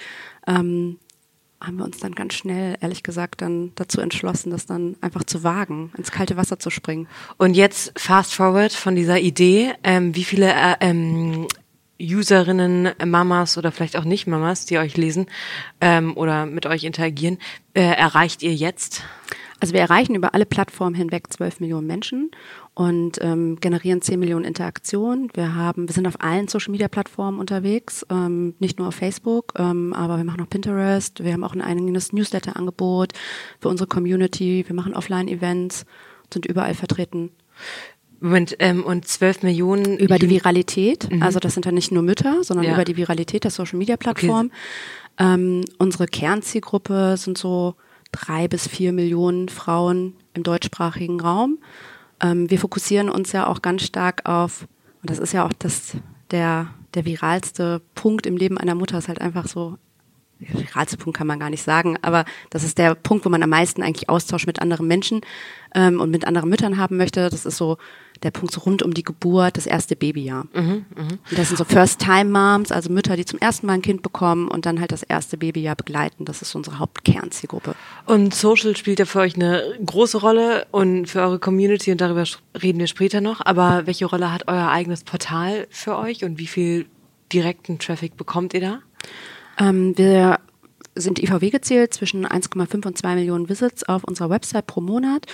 ähm, 0.46 0.98
haben 1.60 1.78
wir 1.78 1.84
uns 1.84 1.98
dann 1.98 2.14
ganz 2.14 2.34
schnell, 2.34 2.76
ehrlich 2.82 3.02
gesagt, 3.02 3.40
dann 3.40 3.72
dazu 3.74 4.02
entschlossen, 4.02 4.50
das 4.50 4.66
dann 4.66 4.96
einfach 5.00 5.24
zu 5.24 5.42
wagen, 5.42 5.90
ins 5.96 6.10
kalte 6.10 6.36
Wasser 6.36 6.58
zu 6.58 6.68
springen. 6.68 7.08
Und 7.38 7.54
jetzt 7.54 7.92
fast 7.98 8.34
forward 8.34 8.72
von 8.72 8.94
dieser 8.94 9.18
Idee, 9.18 9.72
ähm, 9.82 10.14
wie 10.14 10.24
viele 10.24 10.52
äh, 10.52 10.76
ähm, 10.80 11.46
Userinnen, 12.00 12.90
Mamas 13.04 13.56
oder 13.56 13.72
vielleicht 13.72 13.96
auch 13.96 14.04
nicht 14.04 14.26
Mamas, 14.26 14.66
die 14.66 14.78
euch 14.78 14.96
lesen 14.96 15.26
ähm, 15.80 16.16
oder 16.16 16.46
mit 16.46 16.66
euch 16.66 16.84
interagieren, 16.84 17.38
äh, 17.74 17.82
erreicht 17.82 18.42
ihr 18.42 18.54
jetzt? 18.54 19.02
Also 19.60 19.72
wir 19.72 19.80
erreichen 19.80 20.14
über 20.14 20.34
alle 20.34 20.44
Plattformen 20.44 20.94
hinweg 20.94 21.32
12 21.32 21.60
Millionen 21.60 21.86
Menschen 21.86 22.30
und 22.74 23.18
ähm, 23.22 23.56
generieren 23.60 24.02
10 24.02 24.18
Millionen 24.18 24.44
Interaktionen. 24.44 25.30
Wir 25.32 25.54
haben, 25.54 25.88
wir 25.88 25.94
sind 25.94 26.06
auf 26.06 26.20
allen 26.20 26.48
Social 26.48 26.72
Media 26.72 26.88
Plattformen 26.88 27.38
unterwegs, 27.38 28.04
ähm, 28.10 28.54
nicht 28.58 28.78
nur 28.78 28.88
auf 28.88 28.96
Facebook, 28.96 29.54
ähm, 29.56 29.94
aber 29.94 30.16
wir 30.16 30.24
machen 30.24 30.40
auch 30.42 30.50
Pinterest. 30.50 31.22
Wir 31.22 31.32
haben 31.32 31.44
auch 31.44 31.54
ein 31.54 31.62
eigenes 31.62 32.12
Newsletter-Angebot 32.12 33.12
für 33.60 33.68
unsere 33.68 33.88
Community. 33.88 34.64
Wir 34.66 34.74
machen 34.74 34.94
Offline-Events, 34.94 35.86
sind 36.32 36.46
überall 36.46 36.74
vertreten. 36.74 37.30
Moment, 38.24 38.56
ähm, 38.58 38.82
und 38.82 39.06
12 39.06 39.42
Millionen. 39.42 39.98
Über 39.98 40.18
die 40.18 40.30
Viralität. 40.30 41.10
Mhm. 41.10 41.22
Also 41.22 41.40
das 41.40 41.52
sind 41.52 41.66
dann 41.66 41.74
nicht 41.74 41.92
nur 41.92 42.02
Mütter, 42.02 42.42
sondern 42.42 42.64
ja. 42.66 42.72
über 42.72 42.84
die 42.84 42.96
Viralität 42.96 43.44
der 43.44 43.50
Social 43.50 43.78
Media 43.78 43.98
Plattform. 43.98 44.46
Okay. 45.16 45.34
Ähm, 45.34 45.64
unsere 45.78 46.06
Kernzielgruppe 46.06 47.16
sind 47.18 47.36
so 47.36 47.74
drei 48.12 48.48
bis 48.48 48.66
vier 48.66 48.92
Millionen 48.92 49.50
Frauen 49.50 50.14
im 50.32 50.42
deutschsprachigen 50.42 51.20
Raum. 51.20 51.58
Ähm, 52.20 52.48
wir 52.48 52.58
fokussieren 52.58 53.10
uns 53.10 53.32
ja 53.32 53.46
auch 53.46 53.60
ganz 53.60 53.82
stark 53.82 54.22
auf, 54.24 54.66
und 55.02 55.10
das 55.10 55.18
ist 55.18 55.34
ja 55.34 55.44
auch 55.44 55.52
das, 55.58 55.92
der, 56.30 56.68
der 56.94 57.04
viralste 57.04 57.82
Punkt 57.94 58.24
im 58.26 58.38
Leben 58.38 58.56
einer 58.56 58.74
Mutter, 58.74 58.96
ist 58.96 59.08
halt 59.08 59.20
einfach 59.20 59.46
so 59.46 59.76
viralste 60.38 60.96
Punkt 60.96 61.16
kann 61.16 61.26
man 61.26 61.38
gar 61.38 61.50
nicht 61.50 61.62
sagen, 61.62 61.96
aber 62.02 62.24
das 62.50 62.64
ist 62.64 62.78
der 62.78 62.94
Punkt, 62.94 63.24
wo 63.24 63.28
man 63.28 63.42
am 63.42 63.50
meisten 63.50 63.82
eigentlich 63.82 64.08
Austausch 64.08 64.46
mit 64.46 64.60
anderen 64.60 64.86
Menschen 64.86 65.20
ähm, 65.74 66.00
und 66.00 66.10
mit 66.10 66.26
anderen 66.26 66.50
Müttern 66.50 66.78
haben 66.78 66.96
möchte. 66.96 67.28
Das 67.30 67.46
ist 67.46 67.56
so 67.56 67.78
der 68.24 68.30
Punkt 68.30 68.52
so 68.52 68.60
rund 68.60 68.82
um 68.82 68.94
die 68.94 69.04
Geburt, 69.04 69.56
das 69.56 69.66
erste 69.66 69.94
Babyjahr. 69.96 70.46
Mhm, 70.52 70.86
mh. 70.94 71.08
Das 71.36 71.48
sind 71.48 71.58
so 71.58 71.64
First-Time-Moms, 71.64 72.72
also 72.72 72.90
Mütter, 72.90 73.16
die 73.16 73.24
zum 73.24 73.38
ersten 73.38 73.66
Mal 73.66 73.74
ein 73.74 73.82
Kind 73.82 74.02
bekommen 74.02 74.48
und 74.48 74.66
dann 74.66 74.80
halt 74.80 74.92
das 74.92 75.02
erste 75.02 75.36
Babyjahr 75.36 75.76
begleiten. 75.76 76.24
Das 76.24 76.42
ist 76.42 76.54
unsere 76.54 76.78
Hauptkernzielgruppe. 76.78 77.74
Und 78.06 78.34
Social 78.34 78.76
spielt 78.76 78.98
ja 78.98 79.04
für 79.04 79.20
euch 79.20 79.36
eine 79.36 79.62
große 79.84 80.18
Rolle 80.18 80.66
und 80.70 81.06
für 81.06 81.20
eure 81.20 81.38
Community 81.38 81.92
und 81.92 82.00
darüber 82.00 82.24
reden 82.60 82.78
wir 82.78 82.86
später 82.86 83.20
noch. 83.20 83.40
Aber 83.44 83.86
welche 83.86 84.06
Rolle 84.06 84.32
hat 84.32 84.48
euer 84.48 84.68
eigenes 84.68 85.04
Portal 85.04 85.66
für 85.70 85.96
euch 85.96 86.24
und 86.24 86.38
wie 86.38 86.46
viel 86.46 86.86
direkten 87.32 87.78
Traffic 87.78 88.16
bekommt 88.16 88.54
ihr 88.54 88.60
da? 88.60 88.78
Ähm, 89.58 89.96
wir 89.96 90.38
sind 90.94 91.18
IVW 91.22 91.50
gezählt 91.50 91.92
zwischen 91.92 92.26
1,5 92.26 92.86
und 92.86 92.98
2 92.98 93.14
Millionen 93.16 93.48
Visits 93.48 93.84
auf 93.84 94.04
unserer 94.04 94.30
Website 94.30 94.66
pro 94.66 94.80
Monat. 94.80 95.26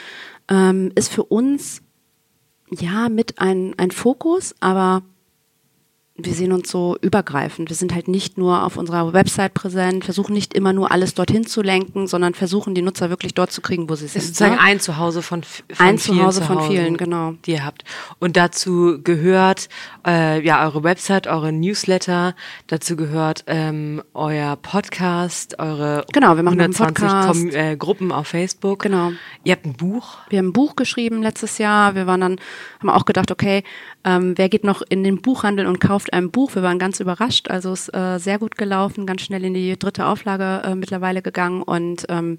Ähm, 0.48 0.90
ist 0.94 1.12
für 1.12 1.24
uns 1.24 1.82
ja 2.70 3.08
mit 3.08 3.38
ein, 3.38 3.74
ein 3.78 3.90
Fokus, 3.90 4.54
aber 4.60 5.02
wir 6.24 6.34
sehen 6.34 6.52
uns 6.52 6.70
so 6.70 6.96
übergreifend. 7.00 7.68
Wir 7.68 7.76
sind 7.76 7.94
halt 7.94 8.08
nicht 8.08 8.38
nur 8.38 8.64
auf 8.64 8.76
unserer 8.76 9.12
Website 9.12 9.54
präsent, 9.54 10.04
versuchen 10.04 10.32
nicht 10.32 10.54
immer 10.54 10.72
nur 10.72 10.90
alles 10.90 11.14
dorthin 11.14 11.46
zu 11.46 11.62
lenken, 11.62 12.06
sondern 12.06 12.34
versuchen 12.34 12.74
die 12.74 12.82
Nutzer 12.82 13.10
wirklich 13.10 13.34
dort 13.34 13.52
zu 13.52 13.60
kriegen, 13.60 13.88
wo 13.88 13.94
sie 13.94 14.06
sind. 14.06 14.22
Sozusagen 14.22 14.54
ne? 14.54 14.60
ein 14.60 14.80
Zuhause 14.80 15.22
von, 15.22 15.42
von 15.42 15.60
ein 15.78 15.98
Zuhause 15.98 16.42
von 16.42 16.62
vielen, 16.62 16.96
genau, 16.96 17.34
die 17.44 17.52
ihr 17.52 17.64
habt. 17.64 17.84
Und 18.18 18.36
dazu 18.36 18.98
gehört 19.02 19.68
äh, 20.06 20.44
ja 20.44 20.64
eure 20.64 20.82
Website, 20.82 21.26
eure 21.26 21.52
Newsletter, 21.52 22.34
dazu 22.66 22.96
gehört 22.96 23.44
ähm, 23.46 24.02
euer 24.14 24.56
Podcast, 24.56 25.58
eure 25.58 26.04
genau, 26.12 26.36
wir 26.36 26.42
machen 26.42 26.60
120 26.60 27.54
äh, 27.54 27.76
Gruppen 27.76 28.12
auf 28.12 28.28
Facebook. 28.28 28.82
Genau. 28.82 29.12
Ihr 29.44 29.52
habt 29.52 29.66
ein 29.66 29.74
Buch. 29.74 30.18
Wir 30.28 30.38
haben 30.38 30.48
ein 30.48 30.52
Buch 30.52 30.76
geschrieben 30.76 31.22
letztes 31.22 31.58
Jahr. 31.58 31.94
Wir 31.94 32.06
waren 32.06 32.20
dann 32.20 32.40
haben 32.80 32.90
auch 32.90 33.04
gedacht, 33.04 33.30
okay, 33.30 33.62
ähm, 34.04 34.36
wer 34.36 34.48
geht 34.48 34.64
noch 34.64 34.82
in 34.88 35.04
den 35.04 35.20
Buchhandel 35.20 35.66
und 35.66 35.80
kauft 35.80 36.12
ein 36.12 36.30
Buch? 36.30 36.54
Wir 36.54 36.62
waren 36.62 36.78
ganz 36.78 37.00
überrascht. 37.00 37.48
Also 37.50 37.72
es 37.72 37.88
ist 37.88 37.94
äh, 37.94 38.18
sehr 38.18 38.38
gut 38.38 38.56
gelaufen, 38.56 39.06
ganz 39.06 39.22
schnell 39.22 39.44
in 39.44 39.54
die 39.54 39.78
dritte 39.78 40.06
Auflage 40.06 40.62
äh, 40.64 40.74
mittlerweile 40.74 41.22
gegangen 41.22 41.62
und 41.62 42.06
ähm, 42.08 42.38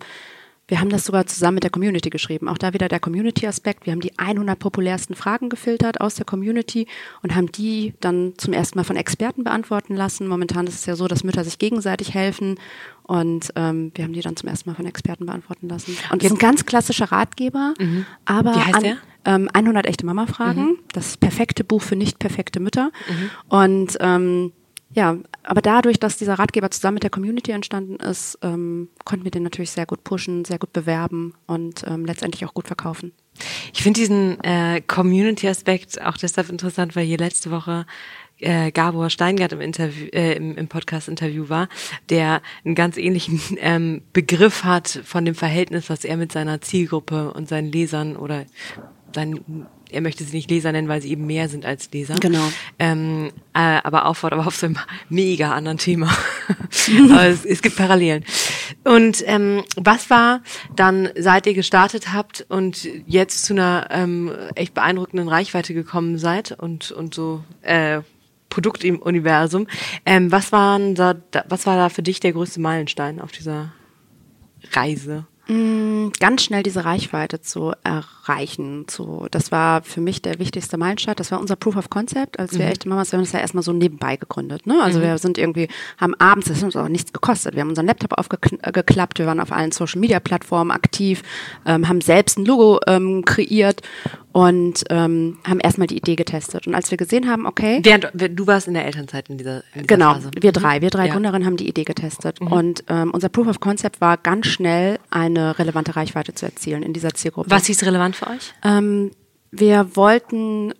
wir 0.71 0.79
haben 0.79 0.89
das 0.89 1.03
sogar 1.03 1.25
zusammen 1.25 1.55
mit 1.55 1.63
der 1.63 1.69
Community 1.69 2.09
geschrieben. 2.09 2.47
Auch 2.47 2.57
da 2.57 2.73
wieder 2.73 2.87
der 2.87 3.01
Community-Aspekt. 3.01 3.85
Wir 3.85 3.91
haben 3.91 3.99
die 3.99 4.17
100 4.17 4.57
populärsten 4.57 5.15
Fragen 5.15 5.49
gefiltert 5.49 5.99
aus 5.99 6.15
der 6.15 6.23
Community 6.23 6.87
und 7.21 7.35
haben 7.35 7.51
die 7.51 7.93
dann 7.99 8.35
zum 8.37 8.53
ersten 8.53 8.79
Mal 8.79 8.85
von 8.85 8.95
Experten 8.95 9.43
beantworten 9.43 9.97
lassen. 9.97 10.29
Momentan 10.29 10.67
ist 10.67 10.75
es 10.75 10.85
ja 10.85 10.95
so, 10.95 11.09
dass 11.09 11.25
Mütter 11.25 11.43
sich 11.43 11.59
gegenseitig 11.59 12.13
helfen 12.13 12.57
und 13.03 13.51
ähm, 13.57 13.91
wir 13.95 14.05
haben 14.05 14.13
die 14.13 14.21
dann 14.21 14.37
zum 14.37 14.47
ersten 14.47 14.69
Mal 14.69 14.75
von 14.77 14.85
Experten 14.85 15.25
beantworten 15.25 15.67
lassen. 15.67 15.97
Und 16.09 16.23
das 16.23 16.31
ist 16.31 16.37
ein 16.37 16.39
ganz 16.39 16.65
klassischer 16.65 17.11
Ratgeber, 17.11 17.73
mhm. 17.77 18.05
aber 18.23 18.55
Wie 18.55 18.59
heißt 18.59 18.81
der? 18.81 18.97
Ähm, 19.23 19.49
100 19.53 19.85
echte 19.85 20.05
Mama-Fragen, 20.05 20.61
mhm. 20.63 20.77
das 20.93 21.17
perfekte 21.17 21.63
Buch 21.63 21.81
für 21.81 21.95
nicht 21.95 22.19
perfekte 22.19 22.59
Mütter. 22.59 22.91
Mhm. 23.07 23.29
Und 23.49 23.97
ähm, 23.99 24.51
ja, 24.93 25.17
aber 25.43 25.61
dadurch, 25.61 25.99
dass 25.99 26.17
dieser 26.17 26.37
Ratgeber 26.37 26.69
zusammen 26.69 26.95
mit 26.95 27.03
der 27.03 27.09
Community 27.09 27.51
entstanden 27.51 27.95
ist, 27.95 28.37
ähm, 28.41 28.89
konnten 29.05 29.23
wir 29.23 29.31
den 29.31 29.43
natürlich 29.43 29.71
sehr 29.71 29.85
gut 29.85 30.03
pushen, 30.03 30.43
sehr 30.43 30.59
gut 30.59 30.73
bewerben 30.73 31.33
und 31.47 31.83
ähm, 31.87 32.05
letztendlich 32.05 32.45
auch 32.45 32.53
gut 32.53 32.67
verkaufen. 32.67 33.13
Ich 33.73 33.83
finde 33.83 33.99
diesen 33.99 34.43
äh, 34.43 34.81
Community-Aspekt 34.81 36.01
auch 36.01 36.17
deshalb 36.17 36.49
interessant, 36.49 36.95
weil 36.95 37.05
hier 37.05 37.17
letzte 37.17 37.51
Woche 37.51 37.85
äh, 38.39 38.71
Gabor 38.71 39.09
Steingart 39.09 39.53
im 39.53 39.61
Interview, 39.61 40.07
äh, 40.07 40.33
im, 40.33 40.57
im 40.57 40.67
Podcast-Interview 40.67 41.47
war, 41.47 41.69
der 42.09 42.41
einen 42.65 42.75
ganz 42.75 42.97
ähnlichen 42.97 43.39
ähm, 43.59 44.01
Begriff 44.11 44.63
hat 44.63 45.01
von 45.05 45.23
dem 45.23 45.35
Verhältnis, 45.35 45.89
was 45.89 46.03
er 46.03 46.17
mit 46.17 46.31
seiner 46.31 46.59
Zielgruppe 46.59 47.33
und 47.33 47.47
seinen 47.47 47.71
Lesern 47.71 48.17
oder 48.17 48.45
seinen 49.13 49.67
er 49.91 50.01
möchte 50.01 50.23
sie 50.23 50.35
nicht 50.35 50.49
Leser 50.49 50.71
nennen, 50.71 50.87
weil 50.87 51.01
sie 51.01 51.11
eben 51.11 51.25
mehr 51.25 51.49
sind 51.49 51.65
als 51.65 51.91
Leser. 51.91 52.15
Genau. 52.15 52.43
Ähm, 52.79 53.31
äh, 53.53 53.79
aber 53.83 54.05
auffordert, 54.05 54.39
aber 54.39 54.47
auf 54.47 54.55
so 54.55 54.65
einem 54.65 54.77
mega 55.09 55.51
anderen 55.51 55.77
Thema. 55.77 56.09
aber 57.09 57.25
es, 57.27 57.45
es, 57.45 57.61
gibt 57.61 57.75
Parallelen. 57.75 58.23
Und 58.83 59.23
ähm, 59.27 59.63
was 59.75 60.09
war 60.09 60.41
dann, 60.75 61.09
seit 61.17 61.45
ihr 61.45 61.53
gestartet 61.53 62.13
habt 62.13 62.45
und 62.49 62.87
jetzt 63.05 63.45
zu 63.45 63.53
einer 63.53 63.87
ähm, 63.91 64.31
echt 64.55 64.73
beeindruckenden 64.73 65.27
Reichweite 65.27 65.73
gekommen 65.73 66.17
seid 66.17 66.53
und, 66.53 66.91
und 66.91 67.13
so 67.13 67.43
äh, 67.61 68.01
Produkt 68.49 68.83
im 68.83 68.99
Universum. 68.99 69.67
Ähm, 70.05 70.31
was, 70.31 70.51
waren 70.51 70.95
da, 70.95 71.15
was 71.47 71.65
war 71.65 71.77
da 71.77 71.89
für 71.89 72.03
dich 72.03 72.19
der 72.19 72.33
größte 72.33 72.59
Meilenstein 72.59 73.19
auf 73.19 73.31
dieser 73.31 73.73
Reise? 74.73 75.25
Mm, 75.47 76.09
ganz 76.19 76.43
schnell 76.43 76.61
diese 76.61 76.85
Reichweite 76.85 77.41
zu 77.41 77.73
erreichen. 77.83 78.85
Zu, 78.87 79.27
das 79.31 79.51
war 79.51 79.81
für 79.81 79.99
mich 79.99 80.21
der 80.21 80.39
wichtigste 80.39 80.77
Meilenstein. 80.77 81.15
Das 81.17 81.31
war 81.31 81.39
unser 81.39 81.55
Proof 81.55 81.77
of 81.77 81.89
Concept, 81.89 82.39
als 82.39 82.53
wir 82.53 82.65
mhm. 82.65 82.71
echte 82.71 82.89
Mamas, 82.89 83.11
wir 83.11 83.17
haben 83.17 83.25
das 83.25 83.33
ja 83.33 83.39
erstmal 83.39 83.63
so 83.63 83.73
nebenbei 83.73 84.17
gegründet. 84.17 84.67
Ne? 84.67 84.81
Also 84.81 84.99
mhm. 84.99 85.03
wir 85.03 85.17
sind 85.17 85.37
irgendwie, 85.37 85.67
haben 85.97 86.13
abends, 86.15 86.47
das 86.47 86.57
hat 86.57 86.65
uns 86.65 86.75
auch 86.75 86.87
nichts 86.87 87.11
gekostet. 87.11 87.55
Wir 87.55 87.61
haben 87.61 87.69
unseren 87.69 87.87
Laptop 87.87 88.17
aufgeklappt, 88.17 89.19
wir 89.19 89.25
waren 89.25 89.39
auf 89.39 89.51
allen 89.51 89.71
Social 89.71 89.99
Media 89.99 90.19
Plattformen 90.19 90.71
aktiv, 90.71 91.23
ähm, 91.65 91.89
haben 91.89 92.01
selbst 92.01 92.37
ein 92.37 92.45
Logo 92.45 92.79
ähm, 92.87 93.25
kreiert 93.25 93.81
und 94.33 94.83
ähm, 94.89 95.39
haben 95.45 95.59
erstmal 95.59 95.87
die 95.87 95.97
Idee 95.97 96.15
getestet. 96.15 96.67
Und 96.67 96.75
als 96.75 96.89
wir 96.91 96.97
gesehen 96.97 97.29
haben, 97.29 97.45
okay. 97.45 97.79
Während, 97.83 98.11
du 98.13 98.47
warst 98.47 98.67
in 98.67 98.73
der 98.73 98.85
Elternzeit 98.85 99.29
in 99.29 99.37
dieser, 99.37 99.57
in 99.73 99.83
dieser 99.83 99.87
genau, 99.87 100.13
Phase. 100.13 100.31
wir 100.39 100.51
drei, 100.51 100.81
wir 100.81 100.89
drei 100.89 101.07
ja. 101.07 101.13
Gründerinnen 101.13 101.45
haben 101.45 101.57
die 101.57 101.67
Idee 101.67 101.83
getestet. 101.83 102.39
Mhm. 102.39 102.47
Und 102.47 102.83
ähm, 102.87 103.11
unser 103.11 103.29
Proof 103.29 103.47
of 103.47 103.59
Concept 103.59 103.99
war 104.01 104.17
ganz 104.17 104.47
schnell 104.47 104.99
eine 105.09 105.59
relevante 105.59 105.95
Reichweite 105.95 106.33
zu 106.33 106.45
erzielen 106.45 106.83
in 106.83 106.93
dieser 106.93 107.13
Zielgruppe. 107.13 107.49
Was 107.49 107.65
hieß 107.65 107.83
relevant 107.83 108.15
für 108.15 108.27
euch? 108.27 108.53
Ähm, 108.63 109.11
wir 109.51 109.95
wollten 109.95 110.73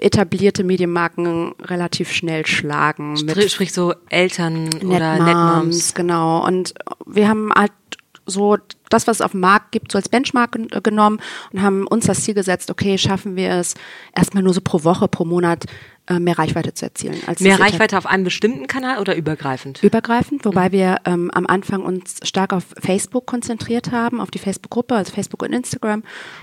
etablierte 0.00 0.62
Medienmarken 0.62 1.54
relativ 1.60 2.12
schnell 2.12 2.46
schlagen. 2.46 3.16
Sprich, 3.16 3.52
sprich 3.52 3.72
so 3.72 3.94
Eltern 4.10 4.64
Net 4.64 4.84
oder 4.84 5.18
Netmoms. 5.18 5.94
Genau. 5.94 6.46
Und 6.46 6.74
wir 7.06 7.28
haben 7.28 7.50
halt 7.54 7.72
so 8.26 8.58
das, 8.90 9.06
was 9.06 9.18
es 9.18 9.22
auf 9.22 9.32
dem 9.32 9.40
Markt 9.40 9.72
gibt, 9.72 9.92
so 9.92 9.98
als 9.98 10.08
Benchmark 10.08 10.56
genommen 10.82 11.20
und 11.52 11.62
haben 11.62 11.86
uns 11.86 12.06
das 12.06 12.22
Ziel 12.22 12.34
gesetzt, 12.34 12.70
okay, 12.70 12.98
schaffen 12.98 13.36
wir 13.36 13.50
es 13.52 13.74
erstmal 14.14 14.42
nur 14.42 14.54
so 14.54 14.60
pro 14.60 14.84
Woche, 14.84 15.08
pro 15.08 15.24
Monat 15.24 15.64
äh, 15.64 15.68
mehr 16.18 16.38
Reichweite 16.38 16.74
zu 16.74 16.84
erzielen. 16.84 17.16
mehr 17.40 17.60
Reichweite 17.60 17.98
auf 17.98 18.06
einem 18.06 18.24
bestimmten 18.24 18.66
Kanal 18.66 18.98
oder 18.98 19.16
übergreifend? 19.16 19.82
Übergreifend, 19.82 20.44
wobei 20.44 20.68
mhm. 20.68 20.72
wir 20.72 20.96
ähm, 21.04 21.30
am 21.32 21.46
Anfang 21.46 21.82
uns 21.82 22.16
stark 22.22 22.52
auf 22.52 22.64
Facebook 22.80 23.26
konzentriert 23.26 23.92
haben, 23.92 24.20
auf 24.20 24.30
die 24.30 24.38
Facebook-Gruppe, 24.38 24.94
also 24.94 25.12
Facebook 25.12 25.42
und 25.42 25.52
Instagram. 25.52 26.02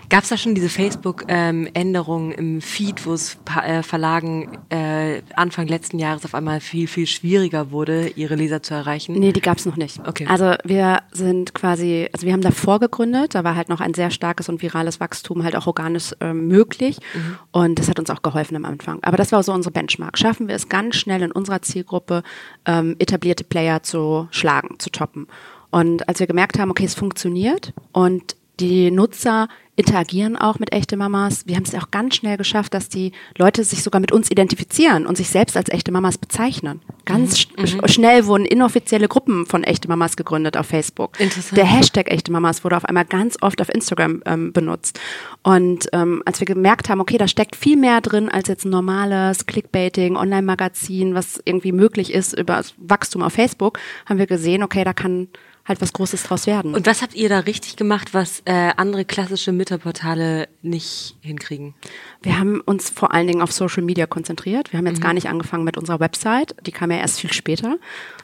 Gab 0.10 0.24
es 0.24 0.30
da 0.30 0.38
schon 0.38 0.56
diese 0.56 0.70
Facebook-Änderungen 0.70 2.32
ähm, 2.32 2.38
im 2.38 2.62
Feed, 2.62 3.06
wo 3.06 3.14
es 3.14 3.38
äh, 3.64 3.84
Verlagen 3.84 4.58
äh, 4.70 5.22
Anfang 5.36 5.68
letzten 5.68 6.00
Jahres 6.00 6.26
auf 6.26 6.36
einmal 6.36 6.60
viel, 6.60 6.88
viel 6.88 7.08
schwieriger 7.08 7.72
wurde, 7.72 8.10
ihre 8.10 8.36
Leser 8.36 8.62
zu 8.62 8.74
erreichen? 8.74 9.16
Nee, 9.18 9.32
die 9.32 9.42
gab 9.42 9.58
es 9.58 9.66
noch 9.66 9.78
nicht. 9.78 10.00
Okay. 10.06 10.26
Also 10.28 10.54
wir 10.64 11.00
sind 11.12 11.54
quasi, 11.54 12.08
also 12.14 12.26
wir 12.26 12.34
haben 12.34 12.42
davor 12.42 12.80
gegründet, 12.80 13.36
da 13.36 13.44
war 13.44 13.56
halt 13.56 13.70
noch 13.70 13.82
ein 13.82 13.94
sehr 13.94 14.12
starkes 14.12 14.50
und 14.50 14.62
virales 14.62 15.00
Wachstum, 15.00 15.44
halt 15.44 15.56
auch 15.56 15.68
organisch 15.68 16.14
äh, 16.20 16.34
möglich. 16.34 16.98
Mhm. 17.14 17.38
Und 17.52 17.80
das 17.80 17.90
hat 17.90 18.00
uns 18.00 18.10
auch 18.10 18.22
geholfen 18.22 18.56
am 18.56 18.66
Anfang. 18.66 19.00
Aber 19.04 19.18
das 19.18 19.32
war 19.32 19.42
so 19.44 19.52
unsere 19.56 19.72
Benchmark. 19.72 20.18
Schaffen 20.18 20.48
wir 20.48 20.56
es 20.56 20.70
ganz 20.70 20.96
schnell 20.96 21.22
in 21.22 21.32
unserer 21.32 21.62
Zielgruppe, 21.62 22.24
ähm, 22.66 22.96
etablierte 23.00 23.44
Player 23.44 23.82
zu 23.82 24.28
schlagen, 24.32 24.80
zu 24.80 24.90
toppen. 24.90 25.28
Und 25.72 26.08
als 26.08 26.20
wir 26.20 26.28
gemerkt 26.28 26.60
haben, 26.60 26.72
okay, 26.72 26.86
es 26.86 26.94
funktioniert 26.94 27.74
und 27.92 28.36
die 28.60 28.92
Nutzer 28.92 29.48
interagieren 29.76 30.38
auch 30.38 30.60
mit 30.60 30.72
echte 30.72 30.96
Mamas. 30.96 31.46
Wir 31.48 31.56
haben 31.56 31.64
es 31.64 31.76
auch 31.76 31.92
ganz 31.92 32.16
schnell 32.16 32.38
geschafft, 32.38 32.74
dass 32.74 32.88
die 32.88 33.12
Leute 33.38 33.64
sich 33.64 33.84
sogar 33.84 34.00
mit 34.00 34.12
uns 34.12 34.32
identifizieren 34.32 35.06
und 35.06 35.18
sich 35.18 35.30
selbst 35.30 35.58
als 35.58 35.70
echte 35.70 35.92
Mamas 35.92 36.18
bezeichnen. 36.18 36.82
Ganz 37.04 37.48
mhm. 37.58 37.68
sch 37.68 37.76
mhm. 37.76 37.88
schnell 37.88 38.26
wurden 38.26 38.46
inoffizielle 38.46 39.08
Gruppen 39.08 39.46
von 39.46 39.64
echte 39.64 39.88
Mamas 39.88 40.16
gegründet 40.16 40.56
auf 40.56 40.68
Facebook. 40.68 41.20
Interessant. 41.20 41.58
Der 41.58 41.66
Hashtag 41.66 42.10
echte 42.10 42.32
Mamas 42.32 42.64
wurde 42.64 42.78
auf 42.78 42.86
einmal 42.86 43.06
ganz 43.06 43.38
oft 43.42 43.62
auf 43.62 43.70
Instagram 43.70 44.22
ähm, 44.26 44.54
benutzt. 44.54 45.00
Und 45.44 45.90
ähm, 45.92 46.24
als 46.26 46.40
wir 46.40 46.46
gemerkt 46.46 46.90
haben, 46.90 47.02
okay, 47.02 47.18
da 47.18 47.28
steckt 47.28 47.56
viel 47.56 47.78
mehr 47.78 48.00
drin 48.02 48.30
als 48.30 48.48
jetzt 48.48 48.66
ein 48.66 48.70
normales 48.70 49.46
Clickbaiting, 49.46 50.16
Online-Magazin, 50.16 51.16
was 51.16 51.42
irgendwie 51.44 51.74
möglich 51.74 52.14
ist 52.14 52.34
über 52.34 52.62
Wachstum 52.78 53.22
auf 53.22 53.34
Facebook, 53.34 53.80
haben 54.06 54.20
wir 54.20 54.28
gesehen, 54.28 54.64
okay, 54.64 54.84
da 54.84 54.94
kann 54.94 55.28
halt 55.68 55.82
was 55.82 55.94
Großes 55.94 56.24
draus 56.24 56.46
werden. 56.46 56.76
Und 56.76 56.86
was 56.86 57.02
habt 57.02 57.16
ihr 57.16 57.28
da 57.28 57.40
richtig 57.40 57.76
gemacht, 57.76 58.14
was 58.14 58.42
äh, 58.46 58.72
andere 58.78 59.04
klassische 59.04 59.52
Mütterportale 59.52 60.48
nicht 60.62 61.16
hinkriegen? 61.22 61.74
Wir 62.22 62.40
haben 62.40 62.62
uns 62.62 62.90
vor 62.90 63.14
allen 63.14 63.28
Dingen 63.28 63.42
auf 63.42 63.52
Social 63.52 63.84
Media 63.84 64.06
konzentriert. 64.06 64.72
Wir 64.72 64.78
haben 64.78 64.86
jetzt 64.86 65.00
mhm. 65.00 65.04
gar 65.04 65.14
nicht 65.14 65.28
angefangen 65.28 65.64
mit 65.64 65.78
unserer 65.78 66.00
Website. 66.00 66.56
Die 66.66 66.72
kam 66.72 66.92
ja 66.92 66.98
erst 66.98 67.20
viel 67.20 67.34
später. 67.34 67.78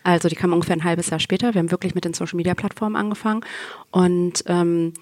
Also 0.04 0.30
die 0.30 0.36
kam 0.36 0.54
ungefähr 0.54 0.76
ein 0.76 0.84
halbes 0.84 1.10
Jahr 1.10 1.20
später. 1.20 1.54
Wir 1.54 1.60
haben 1.60 1.72
wirklich 1.72 1.96
mit 1.96 2.06
den 2.06 2.14
Social 2.14 2.38
Media 2.38 2.54
Plattformen 2.54 2.96
angefangen 2.96 3.42
und 3.92 4.44
ähm, 4.48 4.94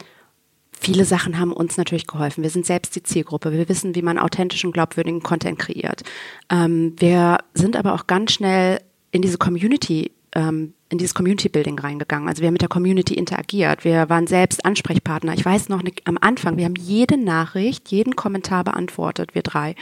Viele 0.82 1.04
Sachen 1.04 1.38
haben 1.38 1.52
uns 1.52 1.76
natürlich 1.76 2.08
geholfen. 2.08 2.42
Wir 2.42 2.50
sind 2.50 2.66
selbst 2.66 2.96
die 2.96 3.04
Zielgruppe. 3.04 3.52
Wir 3.52 3.68
wissen, 3.68 3.96
wie 3.96 4.02
man 4.02 4.18
authentischen, 4.18 4.72
glaubwürdigen 4.72 5.22
Content 5.22 5.60
kreiert. 5.60 6.04
Ähm, 6.50 6.96
wir 6.98 7.40
sind 7.54 7.76
aber 7.76 7.94
auch 7.94 8.08
ganz 8.08 8.32
schnell 8.32 8.80
in 9.12 9.22
diese 9.22 9.38
Community 9.38 10.14
ähm, 10.34 10.74
in 10.90 10.98
dieses 10.98 11.14
Community 11.14 11.50
Building 11.50 11.78
reingegangen. 11.78 12.28
Also 12.28 12.42
wir 12.42 12.48
haben 12.48 12.54
mit 12.54 12.64
der 12.64 12.70
Community 12.70 13.14
interagiert. 13.14 13.86
Wir 13.86 14.10
waren 14.10 14.26
selbst 14.26 14.66
Ansprechpartner. 14.66 15.36
Ich 15.36 15.46
weiß 15.46 15.70
noch 15.70 15.84
am 16.06 16.18
Anfang, 16.20 16.58
wir 16.58 16.66
haben 16.66 16.76
jede 16.76 17.16
Nachricht, 17.16 17.90
jeden 17.90 18.16
Kommentar 18.16 18.64
beantwortet, 18.64 19.36
wir 19.36 19.44
drei. 19.44 19.76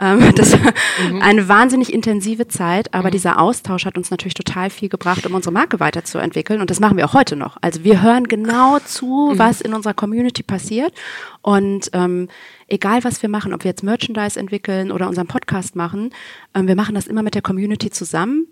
Ähm, 0.00 0.32
das 0.34 0.52
war 0.52 0.72
mhm. 1.10 1.22
eine 1.22 1.48
wahnsinnig 1.48 1.92
intensive 1.92 2.48
Zeit, 2.48 2.92
aber 2.92 3.08
mhm. 3.08 3.12
dieser 3.12 3.40
Austausch 3.40 3.84
hat 3.84 3.96
uns 3.96 4.10
natürlich 4.10 4.34
total 4.34 4.68
viel 4.68 4.88
gebracht, 4.88 5.24
um 5.26 5.34
unsere 5.34 5.52
Marke 5.52 5.78
weiterzuentwickeln. 5.78 6.60
Und 6.60 6.70
das 6.70 6.80
machen 6.80 6.96
wir 6.96 7.06
auch 7.06 7.14
heute 7.14 7.36
noch. 7.36 7.56
Also 7.60 7.84
wir 7.84 8.02
hören 8.02 8.24
genau 8.24 8.80
zu, 8.80 9.30
mhm. 9.32 9.38
was 9.38 9.60
in 9.60 9.74
unserer 9.74 9.94
Community 9.94 10.42
passiert. 10.42 10.92
Und 11.40 11.88
ähm, 11.92 12.28
egal 12.66 13.04
was 13.04 13.22
wir 13.22 13.28
machen, 13.28 13.54
ob 13.54 13.62
wir 13.62 13.70
jetzt 13.70 13.84
Merchandise 13.84 14.38
entwickeln 14.38 14.90
oder 14.90 15.06
unseren 15.06 15.28
Podcast 15.28 15.76
machen, 15.76 16.10
ähm, 16.52 16.66
wir 16.66 16.74
machen 16.74 16.96
das 16.96 17.06
immer 17.06 17.22
mit 17.22 17.36
der 17.36 17.42
Community 17.42 17.90
zusammen 17.90 18.48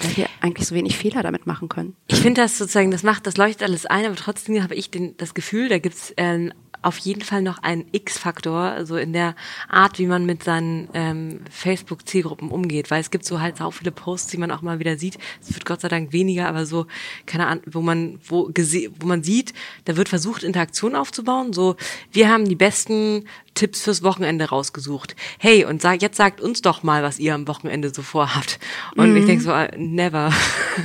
weil 0.00 0.16
wir 0.16 0.28
eigentlich 0.40 0.66
so 0.66 0.74
wenig 0.74 0.96
Fehler 0.96 1.22
damit 1.22 1.46
machen 1.46 1.68
können. 1.68 1.94
Ich 2.08 2.20
finde 2.20 2.40
das 2.42 2.58
sozusagen, 2.58 2.90
das 2.90 3.02
macht, 3.02 3.26
das 3.26 3.36
leuchtet 3.36 3.62
alles 3.62 3.86
ein, 3.86 4.06
aber 4.06 4.16
trotzdem 4.16 4.62
habe 4.62 4.74
ich 4.74 4.90
den, 4.90 5.16
das 5.16 5.34
Gefühl, 5.34 5.68
da 5.68 5.78
gibt's 5.78 6.12
äh, 6.16 6.50
auf 6.82 6.98
jeden 6.98 7.22
Fall 7.22 7.42
noch 7.42 7.62
einen 7.62 7.86
X-Faktor, 7.92 8.84
so 8.84 8.96
in 8.96 9.12
der 9.12 9.34
Art, 9.68 9.98
wie 9.98 10.06
man 10.06 10.26
mit 10.26 10.42
seinen 10.42 10.88
ähm, 10.94 11.40
Facebook-Zielgruppen 11.48 12.50
umgeht, 12.50 12.90
weil 12.90 13.00
es 13.00 13.10
gibt 13.10 13.24
so 13.24 13.40
halt 13.40 13.58
so 13.58 13.70
viele 13.70 13.92
Posts, 13.92 14.32
die 14.32 14.36
man 14.36 14.50
auch 14.50 14.62
mal 14.62 14.80
wieder 14.80 14.98
sieht. 14.98 15.16
Es 15.40 15.54
wird 15.54 15.64
Gott 15.64 15.80
sei 15.80 15.88
Dank 15.88 16.12
weniger, 16.12 16.48
aber 16.48 16.66
so 16.66 16.86
keine 17.24 17.46
Ahnung, 17.46 17.64
wo 17.70 17.80
man 17.80 18.18
wo, 18.26 18.50
wo 18.50 19.06
man 19.06 19.22
sieht, 19.22 19.54
da 19.84 19.96
wird 19.96 20.08
versucht 20.08 20.42
Interaktion 20.42 20.96
aufzubauen. 20.96 21.52
So, 21.52 21.76
wir 22.10 22.28
haben 22.28 22.48
die 22.48 22.56
besten 22.56 23.24
Tipps 23.54 23.82
fürs 23.82 24.02
Wochenende 24.02 24.46
rausgesucht. 24.46 25.14
Hey, 25.38 25.64
und 25.64 25.82
sag, 25.82 26.02
jetzt 26.02 26.16
sagt 26.16 26.40
uns 26.40 26.62
doch 26.62 26.82
mal, 26.82 27.02
was 27.02 27.18
ihr 27.18 27.34
am 27.34 27.46
Wochenende 27.46 27.92
so 27.92 28.02
vorhabt. 28.02 28.58
Und 28.96 29.10
mhm. 29.10 29.16
ich 29.18 29.26
denke 29.26 29.44
so, 29.44 29.52
uh, 29.52 29.66
never. 29.82 30.32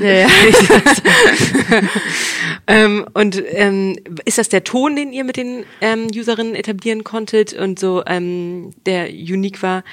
Ja, 0.02 0.08
ja. 0.08 0.28
ähm, 2.68 3.06
und 3.14 3.42
ähm, 3.48 3.98
ist 4.26 4.38
das 4.38 4.50
der 4.50 4.64
Ton, 4.64 4.96
den 4.96 5.14
ihr 5.14 5.24
mit 5.24 5.38
den 5.38 5.64
ähm, 5.82 6.08
Userinnen 6.14 6.56
etablieren 6.56 7.04
konntet 7.04 7.54
und 7.54 7.80
so 7.80 8.04
ähm, 8.06 8.74
der 8.86 9.10
unique 9.10 9.62
war? 9.64 9.84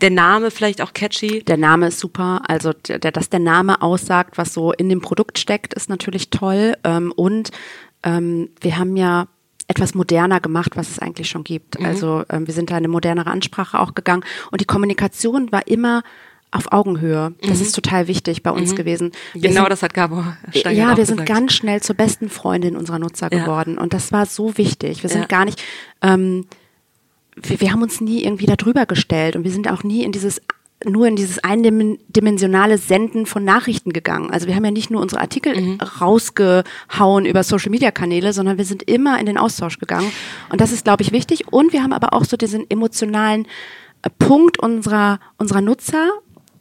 Der 0.00 0.10
Name 0.10 0.50
vielleicht 0.50 0.82
auch 0.82 0.92
catchy? 0.92 1.42
Der 1.44 1.56
Name 1.56 1.88
ist 1.88 2.00
super. 2.00 2.42
Also, 2.48 2.72
der, 2.72 2.98
dass 2.98 3.30
der 3.30 3.40
Name 3.40 3.80
aussagt, 3.80 4.36
was 4.36 4.52
so 4.52 4.72
in 4.72 4.88
dem 4.88 5.00
Produkt 5.00 5.38
steckt, 5.38 5.72
ist 5.72 5.88
natürlich 5.88 6.28
toll. 6.30 6.74
Ähm, 6.84 7.12
und 7.12 7.50
ähm, 8.02 8.50
wir 8.60 8.78
haben 8.78 8.96
ja 8.96 9.26
etwas 9.68 9.94
moderner 9.94 10.40
gemacht, 10.40 10.72
was 10.76 10.90
es 10.90 10.98
eigentlich 10.98 11.28
schon 11.28 11.44
gibt. 11.44 11.78
Mhm. 11.78 11.86
Also 11.86 12.24
ähm, 12.28 12.46
wir 12.46 12.54
sind 12.54 12.70
da 12.70 12.76
eine 12.76 12.88
modernere 12.88 13.30
Ansprache 13.30 13.80
auch 13.80 13.94
gegangen 13.94 14.24
und 14.50 14.60
die 14.60 14.66
Kommunikation 14.66 15.50
war 15.50 15.66
immer 15.66 16.02
auf 16.50 16.72
Augenhöhe. 16.72 17.34
Das 17.42 17.58
mhm. 17.58 17.62
ist 17.66 17.72
total 17.74 18.08
wichtig 18.08 18.42
bei 18.42 18.50
uns 18.50 18.72
mhm. 18.72 18.76
gewesen. 18.76 19.12
Wir 19.34 19.50
genau, 19.50 19.62
sind, 19.62 19.70
das 19.70 19.82
hat 19.82 19.94
Gabor 19.94 20.36
Steiner 20.50 20.76
Ja, 20.76 20.88
wir 20.90 21.04
gesagt. 21.04 21.18
sind 21.18 21.26
ganz 21.26 21.52
schnell 21.52 21.82
zur 21.82 21.96
besten 21.96 22.28
Freundin 22.28 22.76
unserer 22.76 22.98
Nutzer 22.98 23.28
ja. 23.32 23.40
geworden 23.40 23.78
und 23.78 23.92
das 23.92 24.12
war 24.12 24.26
so 24.26 24.56
wichtig. 24.56 25.02
Wir 25.02 25.10
sind 25.10 25.22
ja. 25.22 25.26
gar 25.26 25.44
nicht, 25.44 25.62
ähm, 26.02 26.46
wir, 27.34 27.60
wir 27.60 27.72
haben 27.72 27.82
uns 27.82 28.00
nie 28.00 28.24
irgendwie 28.24 28.46
darüber 28.46 28.86
gestellt 28.86 29.36
und 29.36 29.44
wir 29.44 29.50
sind 29.50 29.70
auch 29.70 29.82
nie 29.82 30.02
in 30.02 30.12
dieses 30.12 30.40
nur 30.84 31.06
in 31.06 31.16
dieses 31.16 31.42
eindimensionale 31.42 32.76
Senden 32.76 33.24
von 33.24 33.44
Nachrichten 33.44 33.92
gegangen. 33.92 34.30
Also 34.30 34.46
wir 34.46 34.54
haben 34.54 34.64
ja 34.64 34.70
nicht 34.70 34.90
nur 34.90 35.00
unsere 35.00 35.22
Artikel 35.22 35.58
mhm. 35.58 35.80
rausgehauen 35.80 37.24
über 37.24 37.42
Social 37.44 37.70
Media 37.70 37.90
Kanäle, 37.90 38.34
sondern 38.34 38.58
wir 38.58 38.66
sind 38.66 38.82
immer 38.82 39.18
in 39.18 39.24
den 39.24 39.38
Austausch 39.38 39.78
gegangen. 39.78 40.12
Und 40.50 40.60
das 40.60 40.72
ist, 40.72 40.84
glaube 40.84 41.02
ich, 41.02 41.12
wichtig. 41.12 41.50
Und 41.50 41.72
wir 41.72 41.82
haben 41.82 41.94
aber 41.94 42.12
auch 42.12 42.24
so 42.24 42.36
diesen 42.36 42.68
emotionalen 42.68 43.46
äh, 44.02 44.10
Punkt 44.18 44.58
unserer, 44.58 45.18
unserer 45.38 45.62
Nutzer 45.62 46.10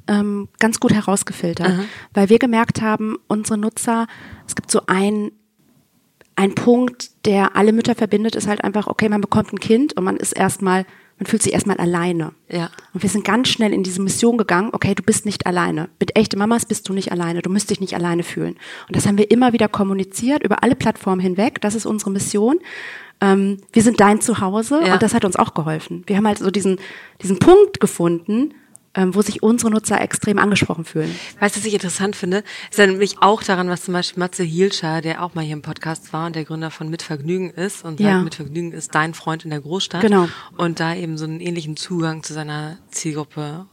ähm, 0.07 0.49
ganz 0.59 0.79
gut 0.79 0.93
herausgefiltert, 0.93 1.67
Aha. 1.67 1.83
weil 2.13 2.29
wir 2.29 2.39
gemerkt 2.39 2.81
haben, 2.81 3.17
unsere 3.27 3.57
Nutzer, 3.57 4.07
es 4.47 4.55
gibt 4.55 4.71
so 4.71 4.81
ein 4.87 5.31
ein 6.37 6.53
Punkt, 6.53 7.25
der 7.25 7.55
alle 7.55 7.71
Mütter 7.71 7.95
verbindet, 7.95 8.35
ist 8.35 8.45
halt 8.45 8.61
einfach, 8.61 8.87
okay, 8.87 9.07
man 9.07 9.21
bekommt 9.21 9.53
ein 9.53 9.59
Kind 9.59 9.95
und 9.95 10.03
man 10.03 10.17
ist 10.17 10.33
erstmal 10.33 10.85
man 11.17 11.27
fühlt 11.27 11.43
sich 11.43 11.53
erstmal 11.53 11.77
alleine. 11.77 12.33
Ja. 12.49 12.69
Und 12.93 13.01
wir 13.01 13.09
sind 13.09 13.23
ganz 13.23 13.47
schnell 13.47 13.73
in 13.73 13.83
diese 13.83 14.01
Mission 14.01 14.37
gegangen, 14.37 14.71
okay, 14.73 14.93
du 14.95 15.03
bist 15.03 15.25
nicht 15.25 15.47
alleine. 15.47 15.89
Mit 15.99 16.17
echte 16.17 16.37
Mamas 16.37 16.65
bist 16.65 16.89
du 16.89 16.93
nicht 16.93 17.11
alleine. 17.11 17.41
Du 17.41 17.49
müsst 17.49 17.69
dich 17.69 17.79
nicht 17.79 17.95
alleine 17.95 18.23
fühlen. 18.23 18.57
Und 18.87 18.95
das 18.95 19.07
haben 19.07 19.17
wir 19.17 19.31
immer 19.31 19.53
wieder 19.53 19.69
kommuniziert, 19.69 20.43
über 20.43 20.61
alle 20.63 20.75
Plattformen 20.75 21.21
hinweg. 21.21 21.61
Das 21.61 21.73
ist 21.73 21.85
unsere 21.85 22.11
Mission. 22.11 22.59
Ähm, 23.21 23.59
wir 23.71 23.81
sind 23.81 24.01
dein 24.01 24.19
Zuhause 24.19 24.81
ja. 24.85 24.93
und 24.93 25.01
das 25.01 25.13
hat 25.13 25.23
uns 25.23 25.37
auch 25.37 25.53
geholfen. 25.53 26.03
Wir 26.05 26.17
haben 26.17 26.27
halt 26.27 26.39
so 26.39 26.51
diesen, 26.51 26.79
diesen 27.21 27.39
Punkt 27.39 27.79
gefunden, 27.79 28.53
wo 28.97 29.21
sich 29.21 29.43
unsere 29.43 29.71
Nutzer 29.71 29.99
extrem 29.99 30.39
angesprochen 30.39 30.85
fühlen. 30.85 31.13
Weißt 31.39 31.55
du, 31.55 31.59
was 31.59 31.65
ich 31.65 31.73
interessant 31.73 32.15
finde? 32.15 32.43
Ist 32.69 32.79
ja 32.79 32.87
nämlich 32.87 33.17
auch 33.21 33.43
daran, 33.43 33.67
was 33.69 33.83
zum 33.83 33.93
Beispiel 33.93 34.19
Matze 34.19 34.43
Hielscher, 34.43 35.01
der 35.01 35.21
auch 35.23 35.33
mal 35.35 35.43
hier 35.43 35.53
im 35.53 35.61
Podcast 35.61 36.13
war 36.13 36.27
und 36.27 36.35
der 36.35 36.45
Gründer 36.45 36.71
von 36.71 36.89
Mitvergnügen 36.89 37.49
ist 37.49 37.83
und 37.83 37.99
Ja. 37.99 38.13
sagt, 38.13 38.23
Mitvergnügen 38.23 38.71
ist 38.71 38.95
dein 38.95 39.13
Freund 39.13 39.43
in 39.43 39.49
der 39.49 39.59
Großstadt 39.61 40.01
Genau. 40.01 40.29
und 40.57 40.79
da 40.79 40.95
eben 40.95 41.17
so 41.17 41.25
einen 41.25 41.41
ähnlichen 41.41 41.75
Zugang 41.75 42.23
zu 42.23 42.33
seiner 42.33 42.77
Zielgruppe 42.89 43.65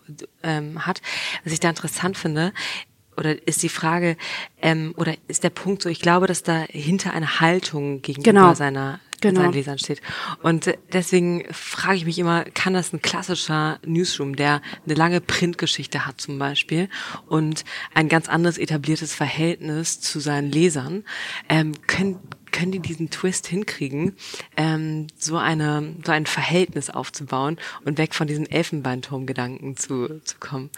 ähm, 0.42 0.84
hat. 0.86 1.00
Was 1.44 1.52
ich 1.52 1.60
da 1.60 1.68
interessant 1.68 2.16
finde, 2.18 2.52
oder 3.16 3.46
ist 3.46 3.62
die 3.62 3.68
Frage, 3.68 4.16
ähm, 4.62 4.94
oder 4.96 5.14
ist 5.28 5.44
der 5.44 5.50
Punkt 5.50 5.82
so, 5.82 5.88
ich 5.88 6.00
glaube, 6.00 6.26
dass 6.26 6.42
da 6.42 6.64
hinter 6.68 7.12
eine 7.12 7.40
Haltung 7.40 8.00
gegenüber 8.02 8.30
Genau. 8.32 8.54
seiner 8.54 9.00
Genau. 9.22 9.40
seinen 9.42 9.52
Lesern 9.52 9.78
steht. 9.78 10.02
Und 10.42 10.66
äh, 10.66 10.78
deswegen 10.92 11.44
frage 11.52 11.96
ich 11.96 12.04
mich 12.04 12.18
immer, 12.18 12.44
kann 12.44 12.74
das 12.74 12.92
ein 12.92 13.02
klassischer 13.02 13.78
Newsroom, 13.84 14.36
der 14.36 14.60
eine 14.84 14.94
lange 14.94 15.20
Printgeschichte 15.20 16.06
hat 16.06 16.20
zum 16.20 16.38
Beispiel 16.38 16.88
und 17.26 17.64
ein 17.94 18.08
ganz 18.08 18.28
anderes 18.28 18.58
etabliertes 18.58 19.14
Verhältnis 19.14 20.00
zu 20.00 20.20
seinen 20.20 20.50
Lesern, 20.50 21.04
ähm, 21.48 21.72
können 21.86 22.18
können 22.52 22.70
die 22.72 22.78
diesen 22.80 23.10
Twist 23.10 23.46
hinkriegen, 23.46 24.14
ähm, 24.56 25.06
so 25.18 25.36
eine 25.36 25.94
so 26.04 26.12
ein 26.12 26.26
Verhältnis 26.26 26.90
aufzubauen 26.90 27.56
und 27.84 27.98
weg 27.98 28.14
von 28.14 28.26
diesen 28.26 28.48
Elfenbeinturm-Gedanken 28.50 29.76
zu, 29.76 30.20
zu 30.24 30.36
kommen. 30.38 30.70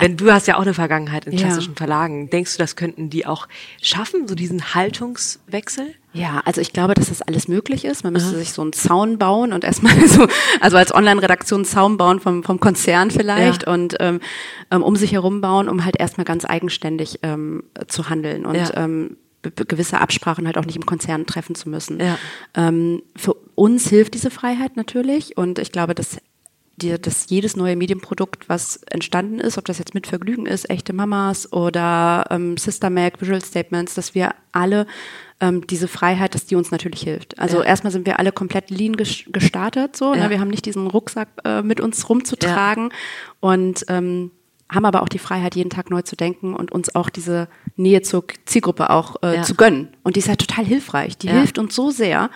Denn 0.00 0.16
du 0.16 0.30
hast 0.32 0.46
ja 0.46 0.56
auch 0.56 0.62
eine 0.62 0.74
Vergangenheit 0.74 1.26
in 1.26 1.32
Ja. 1.32 1.46
klassischen 1.46 1.74
Verlagen. 1.76 2.30
Denkst 2.30 2.52
du, 2.52 2.58
das 2.58 2.76
könnten 2.76 3.10
die 3.10 3.26
auch 3.26 3.48
schaffen, 3.82 4.28
so 4.28 4.34
diesen 4.34 4.74
Haltungswechsel? 4.74 5.94
Ja, 6.12 6.42
also 6.44 6.60
ich 6.60 6.72
glaube, 6.72 6.94
dass 6.94 7.08
das 7.08 7.22
alles 7.22 7.48
möglich 7.48 7.84
ist. 7.84 8.04
Man 8.04 8.12
müsste 8.12 8.36
sich 8.36 8.52
so 8.52 8.62
einen 8.62 8.72
Zaun 8.72 9.18
bauen 9.18 9.52
und 9.52 9.64
erstmal 9.64 9.92
so, 10.08 10.28
also 10.60 10.76
als 10.76 10.94
Online-Redaktion 10.94 11.58
einen 11.60 11.64
Zaun 11.64 11.96
bauen 11.96 12.20
vom, 12.20 12.44
vom 12.44 12.60
Konzern 12.60 13.10
vielleicht 13.10 13.64
Ja. 13.66 13.72
und 13.72 13.96
ähm, 13.98 14.20
ähm, 14.70 14.82
um 14.84 14.94
sich 14.94 15.10
herum 15.12 15.40
bauen, 15.40 15.68
um 15.68 15.84
halt 15.84 15.98
erstmal 15.98 16.24
ganz 16.24 16.44
eigenständig 16.44 17.18
ähm, 17.24 17.64
zu 17.88 18.08
handeln 18.08 18.46
und 18.46 18.54
Ja. 18.54 18.76
ähm, 18.76 19.16
gewisse 19.50 20.00
Absprachen 20.00 20.46
halt 20.46 20.58
auch 20.58 20.64
nicht 20.66 20.76
im 20.76 20.86
Konzern 20.86 21.26
treffen 21.26 21.54
zu 21.54 21.68
müssen. 21.68 22.00
Ja. 22.00 22.18
Ähm, 22.54 23.02
für 23.16 23.34
uns 23.54 23.88
hilft 23.88 24.14
diese 24.14 24.30
Freiheit 24.30 24.76
natürlich 24.76 25.36
und 25.36 25.58
ich 25.58 25.72
glaube, 25.72 25.94
dass 25.94 26.18
dir, 26.76 26.98
dass 26.98 27.28
jedes 27.30 27.54
neue 27.54 27.76
Medienprodukt, 27.76 28.48
was 28.48 28.80
entstanden 28.90 29.38
ist, 29.38 29.58
ob 29.58 29.64
das 29.64 29.78
jetzt 29.78 29.94
mit 29.94 30.08
Vergnügen 30.08 30.44
ist, 30.46 30.68
echte 30.68 30.92
Mamas 30.92 31.52
oder 31.52 32.24
ähm, 32.30 32.56
Sister 32.56 32.90
Mac, 32.90 33.20
Visual 33.20 33.40
Statements, 33.44 33.94
dass 33.94 34.16
wir 34.16 34.34
alle 34.50 34.88
ähm, 35.40 35.64
diese 35.68 35.86
Freiheit, 35.86 36.34
dass 36.34 36.46
die 36.46 36.56
uns 36.56 36.72
natürlich 36.72 37.02
hilft. 37.02 37.38
Also 37.38 37.58
Ja. 37.58 37.64
erstmal 37.66 37.92
sind 37.92 38.06
wir 38.06 38.18
alle 38.18 38.32
komplett 38.32 38.70
lean 38.70 38.96
ges- 38.96 39.30
gestartet, 39.30 39.94
so. 39.96 40.14
Ja. 40.14 40.24
Ne? 40.24 40.30
Wir 40.30 40.40
haben 40.40 40.48
nicht 40.50 40.66
diesen 40.66 40.88
Rucksack 40.88 41.28
äh, 41.44 41.62
mit 41.62 41.80
uns 41.80 42.08
rumzutragen 42.08 42.90
und 43.38 43.84
ähm, 43.86 44.32
haben 44.72 44.84
aber 44.86 45.02
auch 45.02 45.08
die 45.08 45.18
Freiheit, 45.18 45.54
jeden 45.54 45.70
Tag 45.70 45.90
neu 45.90 46.02
zu 46.02 46.16
denken 46.16 46.54
und 46.54 46.72
uns 46.72 46.94
auch 46.94 47.10
diese 47.10 47.48
Nähe 47.76 48.02
zur 48.02 48.24
Zielgruppe 48.46 48.90
auch 48.90 49.16
äh, 49.22 49.36
Ja. 49.36 49.42
zu 49.42 49.54
gönnen. 49.54 49.88
Und 50.02 50.16
die 50.16 50.20
ist 50.20 50.28
ja 50.28 50.36
total 50.36 50.64
hilfreich. 50.64 51.16
Die 51.18 51.26
Ja. 51.28 51.34
hilft 51.34 51.58
uns 51.58 51.74
so 51.74 51.90
sehr. 51.90 52.30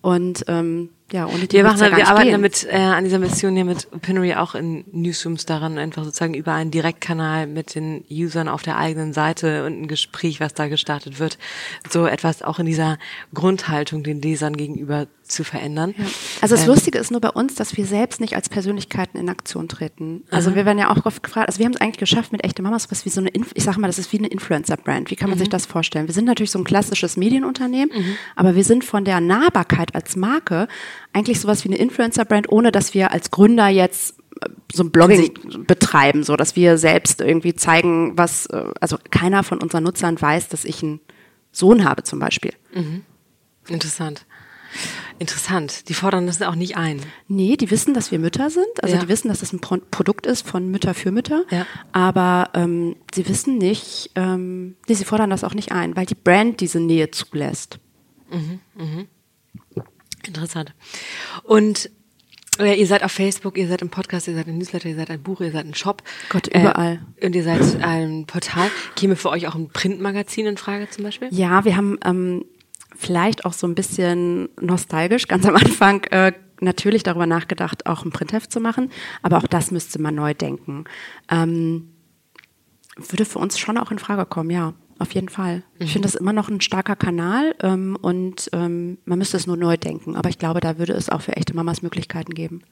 Und 0.00 0.44
ähm, 0.48 0.90
ja, 1.12 1.26
ohne 1.26 1.46
die 1.46 1.52
Wir, 1.56 1.64
machen, 1.64 1.78
ja 1.80 1.88
gar 1.88 1.98
wir 1.98 2.08
arbeiten 2.08 2.24
gehen. 2.26 2.32
damit 2.32 2.66
äh, 2.70 2.76
an 2.76 3.04
dieser 3.04 3.18
Mission 3.18 3.54
hier 3.54 3.64
mit 3.64 3.88
Pinery 4.02 4.34
auch 4.34 4.54
in 4.54 4.84
Newsrooms 4.92 5.46
daran, 5.46 5.78
einfach 5.78 6.04
sozusagen 6.04 6.34
über 6.34 6.52
einen 6.52 6.70
Direktkanal 6.70 7.46
mit 7.46 7.74
den 7.74 8.04
Usern 8.10 8.48
auf 8.48 8.62
der 8.62 8.76
eigenen 8.76 9.12
Seite 9.12 9.64
und 9.66 9.82
ein 9.82 9.88
Gespräch, 9.88 10.40
was 10.40 10.54
da 10.54 10.68
gestartet 10.68 11.18
wird, 11.20 11.38
so 11.90 12.06
etwas 12.06 12.42
auch 12.42 12.58
in 12.58 12.66
dieser 12.66 12.98
Grundhaltung 13.34 14.02
den 14.02 14.20
Lesern 14.22 14.56
gegenüber 14.56 15.06
zu 15.28 15.44
verändern. 15.44 15.94
Also 16.40 16.54
das 16.54 16.64
Ähm, 16.64 16.70
Lustige 16.70 16.98
ist 16.98 17.10
nur 17.10 17.20
bei 17.20 17.30
uns, 17.30 17.54
dass 17.54 17.76
wir 17.76 17.84
selbst 17.86 18.20
nicht 18.20 18.36
als 18.36 18.48
Persönlichkeiten 18.48 19.18
in 19.18 19.28
Aktion 19.28 19.68
treten. 19.68 20.24
Also 20.30 20.54
wir 20.54 20.64
werden 20.64 20.78
ja 20.78 20.90
auch 20.90 21.04
oft 21.04 21.22
gefragt, 21.22 21.48
also 21.48 21.58
wir 21.58 21.66
haben 21.66 21.72
es 21.72 21.80
eigentlich 21.80 21.98
geschafft 21.98 22.32
mit 22.32 22.44
echte 22.44 22.62
Mamas, 22.62 22.90
was 22.90 23.04
wie 23.04 23.10
so 23.10 23.20
eine, 23.20 23.30
Inf 23.30 23.50
ich 23.54 23.64
sage 23.64 23.80
mal, 23.80 23.86
das 23.88 23.98
ist 23.98 24.12
wie 24.12 24.18
eine 24.18 24.28
Influencer-Brand. 24.28 25.10
Wie 25.10 25.16
kann 25.16 25.30
man 25.30 25.38
sich 25.38 25.48
das 25.48 25.66
vorstellen? 25.66 26.06
Wir 26.06 26.14
sind 26.14 26.24
natürlich 26.24 26.50
so 26.50 26.58
ein 26.58 26.64
klassisches 26.64 27.16
Medienunternehmen, 27.16 27.90
aber 28.34 28.54
wir 28.54 28.64
sind 28.64 28.84
von 28.84 29.04
der 29.04 29.20
Nahbarkeit 29.20 29.94
als 29.94 30.16
Marke 30.16 30.68
eigentlich 31.12 31.40
sowas 31.40 31.64
wie 31.64 31.68
eine 31.68 31.78
Influencer-Brand, 31.78 32.50
ohne 32.50 32.72
dass 32.72 32.94
wir 32.94 33.10
als 33.12 33.30
Gründer 33.30 33.68
jetzt 33.68 34.16
äh, 34.42 34.48
so 34.72 34.84
ein 34.84 34.90
Blogging 34.90 35.32
betreiben, 35.66 36.22
so 36.22 36.36
dass 36.36 36.56
wir 36.56 36.78
selbst 36.78 37.20
irgendwie 37.20 37.54
zeigen, 37.54 38.16
was, 38.16 38.46
äh, 38.46 38.64
also 38.80 38.98
keiner 39.10 39.42
von 39.42 39.58
unseren 39.62 39.84
Nutzern 39.84 40.20
weiß, 40.20 40.48
dass 40.48 40.64
ich 40.64 40.82
einen 40.82 41.00
Sohn 41.52 41.84
habe 41.84 42.02
zum 42.02 42.18
Beispiel. 42.18 42.52
Interessant. 43.68 44.26
Interessant. 45.18 45.88
Die 45.88 45.94
fordern 45.94 46.26
das 46.26 46.42
auch 46.42 46.54
nicht 46.54 46.76
ein. 46.76 47.00
Nee, 47.28 47.56
die 47.56 47.70
wissen, 47.70 47.94
dass 47.94 48.10
wir 48.10 48.18
Mütter 48.18 48.50
sind. 48.50 48.66
Also 48.82 48.96
Ja. 48.96 49.00
die 49.02 49.08
wissen, 49.08 49.28
dass 49.28 49.40
das 49.40 49.52
ein 49.52 49.60
Pro 49.60 49.78
Produkt 49.90 50.26
ist 50.26 50.46
von 50.46 50.70
Mütter 50.70 50.92
für 50.94 51.10
Mütter. 51.10 51.44
Ja. 51.50 51.66
Aber 51.92 52.50
ähm, 52.54 52.96
sie 53.14 53.26
wissen 53.28 53.56
nicht, 53.58 54.10
ähm, 54.14 54.76
nee, 54.88 54.94
sie 54.94 55.04
fordern 55.04 55.30
das 55.30 55.42
auch 55.44 55.54
nicht 55.54 55.72
ein, 55.72 55.96
weil 55.96 56.06
die 56.06 56.14
Brand 56.14 56.60
diese 56.60 56.80
Nähe 56.80 57.10
zulässt. 57.10 57.78
Interessant. 60.26 60.74
Und 61.44 61.90
äh, 62.58 62.74
ihr 62.78 62.86
seid 62.86 63.02
auf 63.04 63.12
Facebook, 63.12 63.56
ihr 63.56 63.68
seid 63.68 63.82
im 63.82 63.90
Podcast, 63.90 64.28
ihr 64.28 64.34
seid 64.34 64.48
im 64.48 64.58
Newsletter, 64.58 64.88
ihr 64.88 64.96
seid 64.96 65.10
ein 65.10 65.22
Buch, 65.22 65.40
ihr 65.40 65.52
seid 65.52 65.66
ein 65.66 65.74
Shop. 65.74 66.02
Gott, 66.30 66.48
überall. 66.48 67.00
Äh, 67.16 67.26
und 67.26 67.36
ihr 67.36 67.44
seid 67.44 67.82
ein 67.82 68.26
Portal. 68.26 68.70
Käme 68.96 69.14
für 69.16 69.30
euch 69.30 69.46
auch 69.46 69.54
ein 69.54 69.68
Printmagazin 69.68 70.46
in 70.46 70.56
Frage 70.56 70.88
zum 70.90 71.04
Beispiel? 71.04 71.28
Ja, 71.30 71.64
wir 71.64 71.76
haben 71.76 71.98
ähm, 72.04 72.44
vielleicht 72.96 73.44
auch 73.44 73.52
so 73.52 73.66
ein 73.66 73.74
bisschen 73.74 74.48
nostalgisch 74.60 75.28
ganz 75.28 75.46
am 75.46 75.56
Anfang 75.56 76.04
äh, 76.04 76.32
natürlich 76.60 77.02
darüber 77.02 77.26
nachgedacht, 77.26 77.86
auch 77.86 78.04
ein 78.04 78.10
Printheft 78.10 78.52
zu 78.52 78.60
machen. 78.60 78.90
Aber 79.22 79.38
auch 79.38 79.46
das 79.46 79.70
müsste 79.70 80.00
man 80.00 80.14
neu 80.14 80.34
denken. 80.34 80.84
Ähm, 81.30 81.90
würde 82.96 83.24
für 83.24 83.38
uns 83.38 83.58
schon 83.58 83.78
auch 83.78 83.90
in 83.90 83.98
Frage 83.98 84.26
kommen, 84.26 84.50
ja. 84.50 84.74
Auf 84.98 85.12
jeden 85.12 85.28
Fall. 85.28 85.62
Ich 85.78 85.92
finde 85.92 86.08
das 86.08 86.14
immer 86.14 86.32
noch 86.32 86.48
ein 86.48 86.62
starker 86.62 86.96
Kanal 86.96 87.54
ähm, 87.60 87.98
und 88.00 88.48
ähm, 88.54 88.96
man 89.04 89.18
müsste 89.18 89.36
es 89.36 89.46
nur 89.46 89.58
neu 89.58 89.76
denken. 89.76 90.16
Aber 90.16 90.30
ich 90.30 90.38
glaube, 90.38 90.60
da 90.60 90.78
würde 90.78 90.94
es 90.94 91.10
auch 91.10 91.20
für 91.20 91.36
echte 91.36 91.54
Mamas 91.54 91.82
Möglichkeiten 91.82 92.32
geben. 92.32 92.62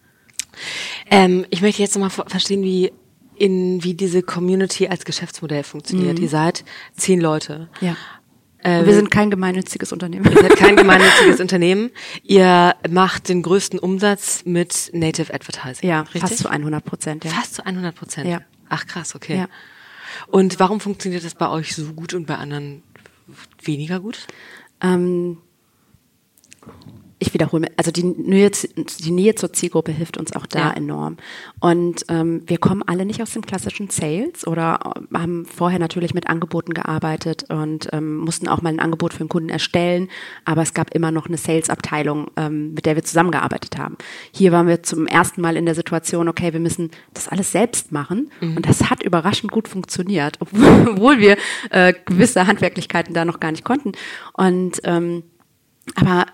Ähm, 1.11 1.45
ich 1.51 1.61
möchte 1.61 1.83
jetzt 1.83 1.95
nochmal 1.95 2.09
verstehen, 2.09 2.63
wie 2.63 2.93
in 3.37 3.83
wie 3.85 3.93
diese 3.93 4.23
Community 4.23 4.89
als 4.89 5.05
Geschäftsmodell 5.05 5.65
funktioniert. 5.65 6.19
Ihr 6.19 6.29
seid 6.29 6.65
zehn 6.97 7.21
Leute. 7.21 7.69
Ja. 7.81 7.97
Ähm, 8.65 8.87
wir 8.87 8.95
sind 8.95 9.11
kein 9.11 9.31
gemeinnütziges 9.31 9.93
Unternehmen. 9.93 10.25
Ihr 10.25 10.41
seid 10.41 10.57
kein 10.57 10.77
gemeinnütziges 10.77 11.39
Unternehmen. 11.39 11.91
Ihr 12.23 12.75
macht 12.89 13.29
den 13.29 13.43
größten 13.43 13.79
Umsatz 13.79 14.43
mit 14.47 14.91
Native 14.95 15.33
Advertising. 15.33 15.89
ja, 15.89 16.01
richtig? 16.01 16.23
fast 16.23 16.39
zu 16.39 16.49
100 16.49 16.83
Prozent. 16.83 17.25
Ja. 17.25 17.31
Fast 17.31 17.55
zu 17.55 17.67
100 17.67 17.95
Prozent. 17.95 18.27
Ja. 18.27 18.41
Ach 18.71 18.87
krass, 18.87 19.15
okay. 19.15 19.37
Ja. 19.37 19.49
Und 20.29 20.59
warum 20.61 20.81
funktioniert 20.81 21.25
das 21.25 21.35
bei 21.35 21.49
euch 21.49 21.75
so 21.75 21.93
gut 21.93 22.15
und 22.15 22.27
bei 22.27 22.37
anderen 22.37 22.83
weniger 23.63 24.01
gut? 24.01 24.27
Ähm, 24.81 25.39
ich 27.27 27.35
wiederhole, 27.35 27.69
also 27.77 27.91
die 27.91 28.05
Nähe, 28.05 28.51
die 28.51 29.11
Nähe 29.11 29.35
zur 29.35 29.53
Zielgruppe 29.53 29.93
hilft 29.93 30.17
uns 30.17 30.33
auch 30.35 30.47
da 30.47 30.59
Ja. 30.59 30.73
enorm. 30.73 31.17
Und 31.61 32.05
ähm, 32.09 32.43
wir 32.47 32.59
kommen 32.59 32.83
alle 32.87 33.05
nicht 33.05 33.21
aus 33.23 33.33
dem 33.33 33.43
klassischen 33.43 33.91
Sales 33.91 34.47
oder 34.47 34.79
äh, 35.13 35.19
haben 35.19 35.47
vorher 35.47 35.79
natürlich 35.79 36.15
mit 36.15 36.29
Angeboten 36.29 36.75
gearbeitet 36.75 37.45
und 37.51 37.89
ähm, 37.93 38.17
mussten 38.19 38.49
auch 38.49 38.63
mal 38.63 38.71
ein 38.71 38.81
Angebot 38.81 39.13
für 39.15 39.21
einen 39.21 39.29
Kunden 39.29 39.49
erstellen, 39.49 40.09
aber 40.45 40.63
es 40.63 40.75
gab 40.75 40.95
immer 40.95 41.11
noch 41.11 41.27
eine 41.27 41.37
Sales-Abteilung, 41.37 42.31
ähm, 42.37 42.75
mit 42.75 42.87
der 42.87 42.95
wir 42.97 43.03
zusammengearbeitet 43.05 43.79
haben. 43.79 43.97
Hier 44.33 44.53
waren 44.53 44.67
wir 44.69 44.83
zum 44.83 45.07
ersten 45.07 45.41
Mal 45.41 45.57
in 45.57 45.65
der 45.67 45.75
Situation, 45.75 46.29
okay, 46.29 46.53
wir 46.53 46.61
müssen 46.61 46.91
das 47.15 47.29
alles 47.29 47.51
selbst 47.53 47.93
machen 47.93 48.31
und 48.41 48.67
das 48.69 48.91
hat 48.91 49.03
überraschend 49.03 49.51
gut 49.53 49.69
funktioniert, 49.69 50.37
obwohl, 50.41 50.89
obwohl 50.91 51.19
wir 51.19 51.37
äh, 51.71 51.93
gewisse 52.05 52.47
Handwerklichkeiten 52.47 53.15
da 53.15 53.25
noch 53.25 53.41
gar 53.41 53.51
nicht 53.51 53.65
konnten. 53.65 53.93
Und 54.35 54.81
ähm, 54.85 55.23
aber 55.95 56.27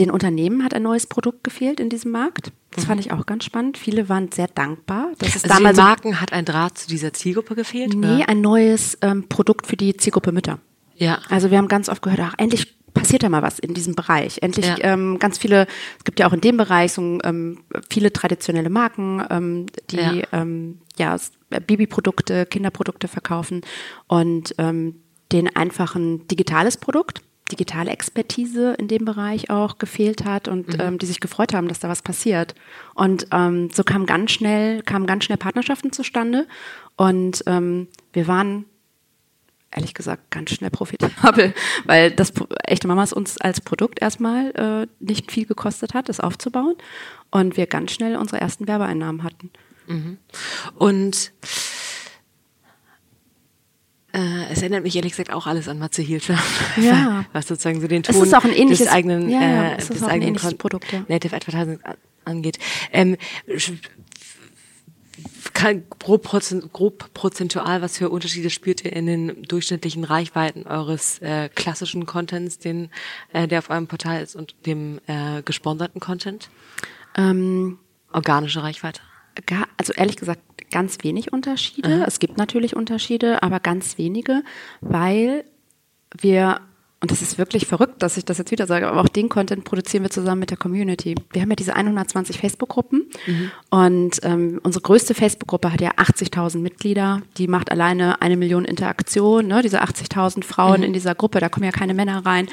den 0.00 0.10
Unternehmen 0.10 0.64
hat 0.64 0.74
ein 0.74 0.82
neues 0.82 1.06
Produkt 1.06 1.44
gefehlt 1.44 1.78
in 1.78 1.88
diesem 1.88 2.10
Markt. 2.10 2.50
Das 2.72 2.84
fand 2.86 3.00
ich 3.00 3.12
auch 3.12 3.26
ganz 3.26 3.44
spannend. 3.44 3.78
Viele 3.78 4.08
waren 4.08 4.30
sehr 4.32 4.48
dankbar. 4.48 5.10
dass 5.18 5.34
es 5.36 5.44
Also 5.44 5.48
damals 5.54 5.76
den 5.76 5.84
Marken 5.84 6.20
hat 6.20 6.32
ein 6.32 6.44
Draht 6.44 6.78
zu 6.78 6.88
dieser 6.88 7.12
Zielgruppe 7.12 7.54
gefehlt? 7.54 7.94
nee, 7.94 8.16
oder? 8.16 8.28
ein 8.28 8.40
neues 8.40 8.96
ähm, 9.02 9.28
Produkt 9.28 9.66
für 9.66 9.76
die 9.76 9.96
Zielgruppe 9.96 10.32
Mütter. 10.32 10.58
Ja. 10.96 11.18
Also 11.28 11.50
wir 11.50 11.58
haben 11.58 11.68
ganz 11.68 11.88
oft 11.88 12.02
gehört, 12.02 12.20
ach, 12.20 12.34
endlich 12.38 12.76
passiert 12.94 13.22
da 13.22 13.28
mal 13.28 13.42
was 13.42 13.58
in 13.60 13.72
diesem 13.74 13.94
Bereich. 13.94 14.38
Endlich 14.42 14.66
Ja. 14.66 14.76
ähm, 14.80 15.18
ganz 15.20 15.38
viele, 15.38 15.66
es 15.98 16.04
gibt 16.04 16.18
ja 16.18 16.26
auch 16.28 16.32
in 16.32 16.40
dem 16.40 16.56
Bereich 16.56 16.92
so 16.92 17.18
ähm, 17.22 17.58
viele 17.88 18.12
traditionelle 18.12 18.68
Marken, 18.70 19.22
ähm, 19.30 19.66
die 19.90 19.96
Ja. 19.96 20.12
ähm, 20.32 20.78
ja 20.98 21.14
s- 21.14 21.32
Babyprodukte, 21.66 22.46
Kinderprodukte 22.46 23.06
verkaufen 23.08 23.60
und 24.08 24.54
ähm, 24.58 24.96
den 25.32 25.54
einfach 25.54 25.94
ein 25.94 26.26
digitales 26.28 26.76
Produkt, 26.76 27.22
digitale 27.50 27.90
Expertise 27.90 28.74
in 28.74 28.88
dem 28.88 29.04
Bereich 29.04 29.50
auch 29.50 29.78
gefehlt 29.78 30.24
hat 30.24 30.48
und 30.48 30.80
ähm, 30.80 30.98
die 30.98 31.06
sich 31.06 31.20
gefreut 31.20 31.54
haben, 31.54 31.68
dass 31.68 31.80
da 31.80 31.88
was 31.88 32.02
passiert. 32.02 32.54
Und 32.94 33.26
ähm, 33.32 33.70
so 33.72 33.84
kam 33.84 34.06
ganz 34.06 34.32
schnell, 34.32 34.82
kamen 34.82 35.06
ganz 35.06 35.24
schnell 35.24 35.38
Partnerschaften 35.38 35.92
zustande 35.92 36.46
und 36.96 37.42
ähm, 37.46 37.88
wir 38.12 38.26
waren 38.28 38.64
ehrlich 39.72 39.94
gesagt 39.94 40.30
ganz 40.30 40.50
schnell 40.50 40.70
profitabel, 40.70 41.54
weil 41.84 42.10
das 42.10 42.32
echte 42.64 42.88
Mamas 42.88 43.12
uns 43.12 43.38
als 43.38 43.60
Produkt 43.60 44.02
erstmal 44.02 44.50
äh, 44.50 44.86
nicht 45.04 45.30
viel 45.30 45.46
gekostet 45.46 45.94
hat, 45.94 46.08
das 46.08 46.20
aufzubauen 46.20 46.74
und 47.30 47.56
wir 47.56 47.66
ganz 47.66 47.92
schnell 47.92 48.16
unsere 48.16 48.40
ersten 48.40 48.66
Werbeeinnahmen 48.66 49.22
hatten. 49.22 49.50
Mhm. 49.86 50.18
Und 50.74 51.32
äh, 54.12 54.52
es 54.52 54.60
erinnert 54.60 54.82
mich 54.82 54.96
ehrlich 54.96 55.12
gesagt 55.12 55.32
auch 55.32 55.46
alles 55.46 55.68
an 55.68 55.78
Matze 55.78 56.02
Hilscher. 56.02 56.38
Ja. 56.76 57.24
Was 57.32 57.48
sozusagen 57.48 57.80
so 57.80 57.86
den 57.86 58.02
Ton 58.02 58.28
des 58.68 58.88
eigenen, 58.88 59.28
ja, 59.30 59.40
ja, 59.40 59.72
äh, 59.72 59.76
des 59.76 60.02
eigenen 60.02 60.34
Produkt, 60.58 60.92
ja. 60.92 61.04
Native 61.08 61.34
Advertising 61.34 61.80
angeht. 62.24 62.58
Ähm, 62.92 63.16
kann 65.52 65.84
grob, 65.98 66.28
grob 66.72 67.12
prozentual, 67.12 67.82
was 67.82 67.98
für 67.98 68.08
Unterschiede 68.08 68.50
spürt 68.50 68.84
ihr 68.84 68.92
in 68.92 69.06
den 69.06 69.42
durchschnittlichen 69.42 70.04
Reichweiten 70.04 70.66
eures 70.66 71.18
äh, 71.20 71.48
klassischen 71.48 72.06
Contents, 72.06 72.58
den, 72.58 72.90
äh, 73.32 73.46
der 73.46 73.58
auf 73.58 73.70
eurem 73.70 73.86
Portal 73.86 74.22
ist, 74.22 74.36
und 74.36 74.54
dem 74.66 75.00
äh, 75.06 75.42
gesponserten 75.42 76.00
Content? 76.00 76.50
Ähm, 77.16 77.78
Organische 78.12 78.62
Reichweite? 78.62 79.02
Gar, 79.46 79.68
also 79.76 79.92
ehrlich 79.92 80.16
gesagt, 80.16 80.40
ganz 80.70 80.98
wenig 81.02 81.32
Unterschiede. 81.32 82.04
Es 82.06 82.18
gibt 82.18 82.38
natürlich 82.38 82.76
Unterschiede, 82.76 83.42
aber 83.42 83.60
ganz 83.60 83.98
wenige, 83.98 84.42
weil 84.80 85.44
wir, 86.18 86.60
und 87.00 87.10
das 87.10 87.22
ist 87.22 87.38
wirklich 87.38 87.66
verrückt, 87.66 88.02
dass 88.02 88.16
ich 88.16 88.24
das 88.24 88.38
jetzt 88.38 88.50
wieder 88.50 88.66
sage, 88.66 88.88
aber 88.88 89.00
auch 89.00 89.08
den 89.08 89.28
Content 89.28 89.64
produzieren 89.64 90.02
wir 90.02 90.10
zusammen 90.10 90.40
mit 90.40 90.50
der 90.50 90.56
Community. 90.56 91.14
Wir 91.32 91.42
haben 91.42 91.50
ja 91.50 91.56
diese 91.56 91.74
120 91.74 92.38
Facebook-Gruppen 92.38 93.06
und 93.70 94.18
ähm, 94.22 94.60
unsere 94.62 94.82
größte 94.82 95.14
Facebook-Gruppe 95.14 95.72
hat 95.72 95.80
ja 95.80 95.92
80.000 95.92 96.58
Mitglieder. 96.58 97.22
Die 97.36 97.48
macht 97.48 97.70
alleine 97.70 98.20
eine 98.20 98.36
Million 98.36 98.64
Interaktionen, 98.64 99.48
ne? 99.48 99.62
diese 99.62 99.82
80.000 99.82 100.44
Frauen 100.44 100.82
in 100.82 100.92
dieser 100.92 101.14
Gruppe, 101.14 101.40
da 101.40 101.48
kommen 101.48 101.64
ja 101.64 101.72
keine 101.72 101.94
Männer 101.94 102.24
rein. 102.26 102.48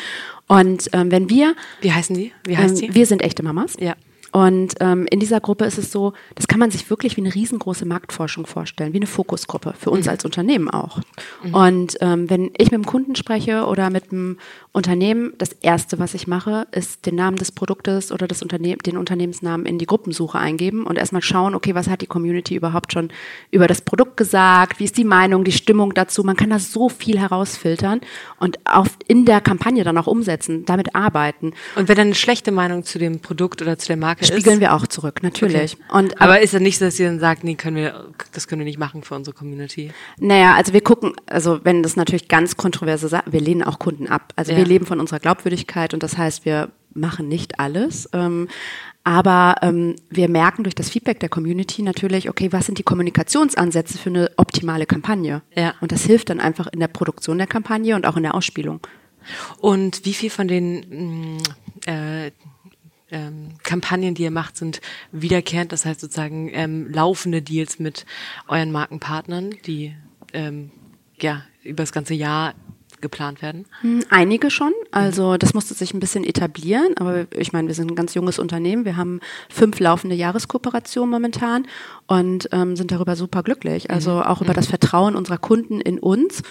Und 0.48 0.90
ähm, 0.94 1.12
wenn 1.12 1.30
wir, 1.30 1.56
Wie 1.82 1.92
heißen 1.92 2.16
die? 2.16 2.32
Wie 2.46 2.58
heißt 2.58 2.82
ähm, 2.82 2.90
die? 2.90 2.96
wir 2.96 3.06
sind 3.06 3.22
echte 3.22 3.44
Mamas. 3.44 3.76
Ja. 3.80 3.96
Und 4.32 4.76
ähm, 4.80 5.08
in 5.10 5.20
dieser 5.20 5.40
Gruppe 5.40 5.66
ist 5.66 5.78
es 5.78 5.92
so, 5.92 6.14
das 6.36 6.48
kann 6.48 6.60
man 6.60 6.72
sich 6.72 6.90
wirklich 6.90 7.18
wie 7.18 7.22
eine 7.22 7.34
riesengroße 7.34 7.86
Marktforschung 7.86 8.46
vorstellen, 8.46 8.94
wie 8.94 8.98
eine 8.98 9.08
Fokusgruppe, 9.08 9.74
für 9.78 9.90
uns 9.90 10.08
als 10.08 10.26
Unternehmen 10.26 10.70
auch. 10.70 11.00
Und 11.52 11.98
ähm, 12.02 12.30
wenn 12.30 12.52
ich 12.58 12.66
mit 12.66 12.74
einem 12.74 12.86
Kunden 12.86 13.16
spreche 13.16 13.66
oder 13.66 13.90
mit 13.90 14.12
einem 14.12 14.38
Unternehmen, 14.72 15.34
das 15.38 15.54
Erste, 15.54 16.00
was 16.00 16.14
ich 16.14 16.28
mache, 16.28 16.68
ist 16.72 17.06
den 17.06 17.16
Namen 17.16 17.38
des 17.38 17.52
Produktes 17.52 18.12
oder 18.12 18.28
des 18.28 18.42
Unternehmen, 18.42 18.80
den 18.86 18.98
Unternehmensnamen 18.98 19.66
in 19.66 19.80
die 19.80 19.86
Gruppensuche 19.86 20.38
eingeben 20.38 20.86
und 20.86 20.98
erstmal 20.98 21.22
schauen, 21.22 21.56
okay, 21.56 21.74
was 21.74 21.88
hat 21.88 22.02
die 22.02 22.08
Community 22.08 22.56
überhaupt 22.56 22.94
schon 22.94 23.10
über 23.50 23.68
das 23.68 23.82
Produkt 23.82 24.18
gesagt, 24.18 24.80
wie 24.80 24.84
ist 24.84 24.98
die 24.98 25.04
Meinung, 25.04 25.44
die 25.44 25.52
Stimmung 25.52 25.94
dazu. 25.94 26.24
Man 26.24 26.36
kann 26.36 26.50
da 26.50 26.60
so 26.60 26.90
viel 26.90 27.20
herausfiltern 27.20 28.02
und 28.40 28.60
auf, 28.66 28.90
in 29.08 29.26
der 29.26 29.42
Kampagne 29.42 29.84
dann 29.84 29.98
auch 29.98 30.08
umsetzen, 30.08 30.66
damit 30.66 30.96
arbeiten. 30.96 31.54
Und 31.76 31.88
wenn 31.88 31.96
dann 31.96 32.08
eine 32.08 32.16
schlechte 32.16 32.52
Meinung 32.52 32.84
zu 32.84 33.00
dem 33.00 33.20
Produkt 33.20 33.62
oder 33.62 33.78
zu 33.78 33.88
der 33.88 33.98
Marke 33.98 34.17
Spiegeln 34.22 34.56
ist, 34.56 34.60
wir 34.62 34.74
auch 34.74 34.88
zurück, 34.88 35.22
natürlich. 35.22 35.74
Okay. 35.74 35.98
Und 35.98 36.22
aber 36.22 36.42
ist 36.42 36.54
ja 36.54 36.60
nicht 36.60 36.78
so, 36.80 36.86
dass 36.86 37.00
ihr 37.00 37.08
dann 37.08 37.20
sagt, 37.20 37.44
nee, 37.44 37.56
können 37.56 37.76
wir, 37.78 38.06
das 38.34 38.48
können 38.48 38.60
wir 38.60 38.66
nicht 38.66 38.80
machen 38.80 39.04
für 39.04 39.16
unsere 39.16 39.36
Community. 39.36 39.92
Naja, 40.20 40.56
also 40.56 40.74
wir 40.74 40.82
gucken, 40.82 41.14
also 41.28 41.60
wenn 41.64 41.84
das 41.84 41.96
natürlich 41.96 42.28
ganz 42.28 42.58
kontroverse 42.58 43.08
Sachen, 43.08 43.32
wir 43.32 43.42
lehnen 43.42 43.64
auch 43.64 43.80
Kunden 43.80 44.08
ab. 44.08 44.34
Also 44.36 44.52
Ja. 44.52 44.58
wir 44.58 44.66
leben 44.66 44.86
von 44.86 45.00
unserer 45.00 45.20
Glaubwürdigkeit 45.20 45.94
und 45.94 46.04
das 46.04 46.18
heißt, 46.18 46.46
wir 46.46 46.70
machen 46.94 47.28
nicht 47.28 47.60
alles. 47.60 48.10
Ähm, 48.14 48.48
aber 49.04 49.56
ähm, 49.62 49.96
wir 50.10 50.28
merken 50.30 50.64
durch 50.64 50.76
das 50.76 50.90
Feedback 50.90 51.20
der 51.22 51.30
Community 51.30 51.82
natürlich, 51.82 52.28
okay, 52.30 52.52
was 52.52 52.66
sind 52.66 52.78
die 52.78 52.84
Kommunikationsansätze 52.84 53.98
für 53.98 54.10
eine 54.10 54.32
optimale 54.36 54.86
Kampagne? 54.86 55.42
Ja. 55.56 55.76
Und 55.80 55.94
das 55.94 56.04
hilft 56.04 56.30
dann 56.30 56.42
einfach 56.42 56.68
in 56.68 56.82
der 56.82 56.90
Produktion 56.90 57.38
der 57.38 57.48
Kampagne 57.48 57.96
und 57.96 58.06
auch 58.06 58.18
in 58.18 58.24
der 58.24 58.36
Ausspielung. 58.36 58.82
Und 59.60 60.04
wie 60.06 60.14
viel 60.14 60.30
von 60.30 60.48
den 60.48 61.38
mh, 61.86 61.92
äh, 62.26 62.32
ähm, 63.12 63.56
Kampagnen, 63.64 64.16
die 64.16 64.24
ihr 64.24 64.32
macht, 64.32 64.58
sind 64.58 64.82
wiederkehrend, 65.12 65.72
das 65.72 65.86
heißt 65.86 66.00
sozusagen 66.00 66.50
ähm, 66.54 66.92
laufende 66.92 67.42
Deals 67.42 67.80
mit 67.80 68.06
euren 68.48 68.72
Markenpartnern, 68.72 69.52
die 69.66 69.96
ähm, 70.34 70.72
ja 71.20 71.44
über 71.64 71.84
das 71.84 71.92
ganze 71.92 72.14
Jahr 72.14 72.54
geplant 73.02 73.42
werden? 73.42 73.66
Hm, 73.82 74.04
Einige 74.10 74.50
schon. 74.50 74.74
Also 74.92 75.38
das 75.38 75.54
musste 75.54 75.74
sich 75.74 75.94
ein 75.94 76.00
bisschen 76.00 76.24
etablieren. 76.24 76.96
Aber 76.98 77.28
ich 77.32 77.54
meine, 77.54 77.68
wir 77.68 77.76
sind 77.76 77.92
ein 77.92 77.96
ganz 77.96 78.14
junges 78.14 78.40
Unternehmen. 78.40 78.86
Wir 78.86 78.98
haben 78.98 79.20
fünf 79.50 79.80
laufende 79.80 80.16
Jahreskooperationen 80.16 81.10
momentan 81.12 81.68
und 82.08 82.50
ähm, 82.52 82.76
sind 82.76 82.92
darüber 82.92 83.16
super 83.16 83.44
glücklich. 83.44 83.92
Also 83.92 84.24
auch 84.24 84.42
über 84.42 84.54
das 84.54 84.68
Vertrauen 84.68 85.16
unserer 85.16 85.38
Kunden 85.38 85.80
in 85.80 86.00
uns 86.00 86.42